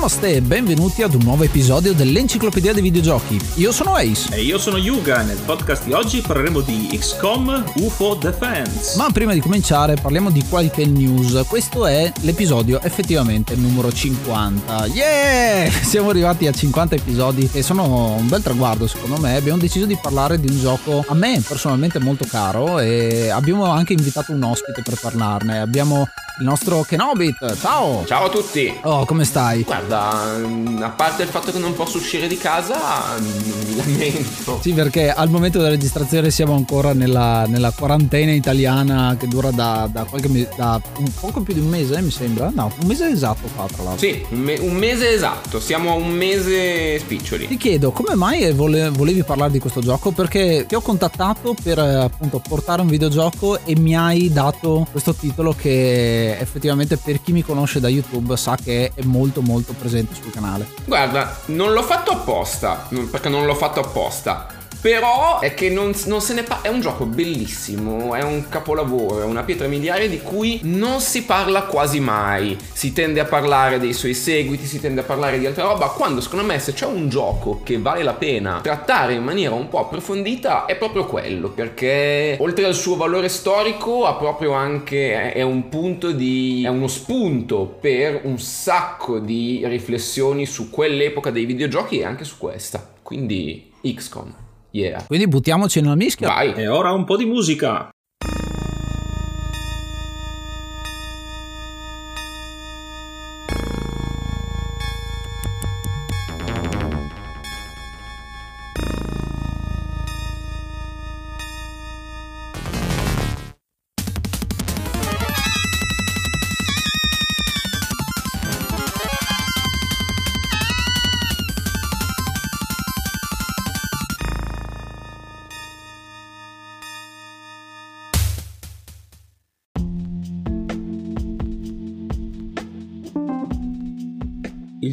Namaste 0.00 0.36
e 0.36 0.40
benvenuti 0.40 1.02
ad 1.02 1.12
un 1.12 1.20
nuovo 1.24 1.44
episodio 1.44 1.92
dell'Enciclopedia 1.92 2.72
dei 2.72 2.80
Videogiochi. 2.80 3.38
Io 3.56 3.70
sono 3.70 3.96
Ace. 3.96 4.34
E 4.34 4.40
io 4.40 4.56
sono 4.56 4.78
Yuga. 4.78 5.20
Nel 5.20 5.36
podcast 5.44 5.84
di 5.84 5.92
oggi 5.92 6.22
parleremo 6.22 6.60
di 6.60 6.88
XCOM 6.90 7.72
UFO 7.74 8.14
Defense. 8.14 8.96
Ma 8.96 9.10
prima 9.12 9.34
di 9.34 9.40
cominciare 9.40 9.96
parliamo 9.96 10.30
di 10.30 10.42
qualche 10.48 10.86
news. 10.86 11.44
Questo 11.46 11.84
è 11.84 12.10
l'episodio 12.22 12.80
effettivamente 12.80 13.54
numero 13.56 13.92
50. 13.92 14.86
Yeah! 14.86 15.68
Siamo 15.84 16.08
arrivati 16.08 16.46
a 16.46 16.52
50 16.52 16.94
episodi 16.94 17.50
e 17.52 17.62
sono 17.62 18.14
un 18.14 18.26
bel 18.26 18.42
traguardo 18.42 18.86
secondo 18.86 19.18
me. 19.18 19.36
Abbiamo 19.36 19.58
deciso 19.58 19.84
di 19.84 19.98
parlare 20.00 20.40
di 20.40 20.48
un 20.48 20.58
gioco 20.58 21.04
a 21.06 21.12
me 21.12 21.42
personalmente 21.46 21.98
molto 21.98 22.24
caro 22.24 22.78
e 22.78 23.28
abbiamo 23.28 23.66
anche 23.66 23.92
invitato 23.92 24.32
un 24.32 24.42
ospite 24.44 24.80
per 24.80 24.98
parlarne. 24.98 25.60
Abbiamo 25.60 26.08
il 26.40 26.46
nostro 26.46 26.82
Kenobit. 26.82 27.58
Ciao! 27.60 28.04
Ciao 28.06 28.24
a 28.24 28.28
tutti! 28.30 28.78
Oh, 28.82 29.04
come 29.04 29.24
stai? 29.24 29.62
Guarda, 29.62 29.99
mm, 30.46 30.82
a 30.82 30.90
parte 30.90 31.22
il 31.22 31.28
fatto 31.28 31.52
che 31.52 31.58
non 31.58 31.74
posso 31.74 31.98
uscire 31.98 32.26
di 32.26 32.36
casa, 32.36 33.18
non 33.18 33.64
mi 33.66 33.76
lamento. 33.76 34.58
Sì, 34.62 34.72
perché 34.72 35.10
al 35.10 35.28
momento 35.28 35.58
della 35.58 35.70
registrazione 35.70 36.30
siamo 36.30 36.54
ancora 36.54 36.92
nella, 36.92 37.46
nella 37.46 37.70
quarantena 37.70 38.32
italiana 38.32 39.16
che 39.18 39.26
dura 39.28 39.50
da, 39.50 39.88
da 39.90 40.04
qualche 40.04 40.48
da 40.56 40.80
un 40.98 41.12
poco 41.18 41.40
più 41.40 41.54
di 41.54 41.60
un 41.60 41.68
mese, 41.68 42.00
mi 42.00 42.10
sembra. 42.10 42.50
No, 42.54 42.72
un 42.80 42.86
mese 42.86 43.08
esatto 43.10 43.48
fa, 43.48 43.66
tra 43.66 43.82
l'altro. 43.82 44.06
Sì, 44.06 44.24
un, 44.30 44.38
me- 44.38 44.58
un 44.58 44.74
mese 44.74 45.12
esatto, 45.12 45.60
siamo 45.60 45.90
a 45.90 45.94
un 45.94 46.10
mese 46.10 46.98
spiccioli. 46.98 47.46
Ti 47.46 47.56
chiedo, 47.56 47.90
come 47.90 48.14
mai 48.14 48.52
vole- 48.52 48.90
volevi 48.90 49.22
parlare 49.22 49.52
di 49.52 49.58
questo 49.58 49.80
gioco? 49.80 50.10
Perché 50.10 50.64
ti 50.66 50.74
ho 50.74 50.80
contattato 50.80 51.54
per 51.62 51.78
appunto 51.78 52.40
portare 52.46 52.80
un 52.82 52.88
videogioco 52.88 53.64
e 53.64 53.78
mi 53.78 53.96
hai 53.96 54.32
dato 54.32 54.86
questo 54.90 55.14
titolo 55.14 55.54
che 55.54 56.36
effettivamente 56.38 56.96
per 56.96 57.20
chi 57.22 57.32
mi 57.32 57.42
conosce 57.42 57.80
da 57.80 57.88
YouTube 57.88 58.36
sa 58.36 58.56
che 58.62 58.92
è 58.94 59.02
molto 59.04 59.42
molto 59.42 59.72
presente 59.80 60.14
sul 60.14 60.30
canale. 60.30 60.68
Guarda, 60.84 61.40
non 61.46 61.72
l'ho 61.72 61.82
fatto 61.82 62.12
apposta, 62.12 62.86
perché 63.10 63.28
non 63.28 63.46
l'ho 63.46 63.54
fatto 63.54 63.80
apposta. 63.80 64.46
Però 64.80 65.40
è 65.40 65.52
che 65.52 65.68
non, 65.68 65.92
non 66.06 66.20
se 66.22 66.32
ne 66.32 66.42
parla. 66.42 66.68
È 66.68 66.68
un 66.68 66.80
gioco 66.80 67.04
bellissimo, 67.04 68.14
è 68.14 68.22
un 68.22 68.48
capolavoro, 68.48 69.20
è 69.20 69.24
una 69.24 69.42
pietra 69.42 69.68
miliare 69.68 70.08
di 70.08 70.20
cui 70.20 70.60
non 70.62 71.00
si 71.00 71.24
parla 71.24 71.64
quasi 71.64 72.00
mai. 72.00 72.56
Si 72.72 72.92
tende 72.92 73.20
a 73.20 73.26
parlare 73.26 73.78
dei 73.78 73.92
suoi 73.92 74.14
seguiti, 74.14 74.64
si 74.64 74.80
tende 74.80 75.02
a 75.02 75.04
parlare 75.04 75.38
di 75.38 75.46
altra 75.46 75.64
roba. 75.64 75.88
Quando 75.88 76.22
secondo 76.22 76.46
me 76.46 76.58
se 76.58 76.72
c'è 76.72 76.86
un 76.86 77.08
gioco 77.10 77.60
che 77.62 77.78
vale 77.78 78.02
la 78.02 78.14
pena 78.14 78.60
trattare 78.62 79.14
in 79.14 79.22
maniera 79.22 79.54
un 79.54 79.68
po' 79.68 79.80
approfondita 79.80 80.64
è 80.64 80.76
proprio 80.76 81.04
quello. 81.04 81.50
Perché 81.50 82.36
oltre 82.40 82.64
al 82.64 82.74
suo 82.74 82.96
valore 82.96 83.28
storico 83.28 84.06
ha 84.06 84.14
proprio 84.14 84.52
anche. 84.52 85.32
è 85.32 85.42
un 85.42 85.68
punto 85.68 86.10
di. 86.12 86.62
è 86.64 86.68
uno 86.68 86.88
spunto 86.88 87.66
per 87.80 88.20
un 88.24 88.38
sacco 88.38 89.18
di 89.18 89.62
riflessioni 89.64 90.46
su 90.46 90.70
quell'epoca 90.70 91.30
dei 91.30 91.44
videogiochi 91.44 91.98
e 91.98 92.04
anche 92.04 92.24
su 92.24 92.38
questa. 92.38 92.94
Quindi 93.02 93.70
XCOM. 93.82 94.48
Yeah. 94.72 95.04
Quindi 95.06 95.26
buttiamoci 95.26 95.80
nella 95.80 95.94
mischia. 95.96 96.28
Vai. 96.28 96.52
E 96.54 96.68
ora 96.68 96.92
un 96.92 97.04
po' 97.04 97.16
di 97.16 97.24
musica. 97.24 97.88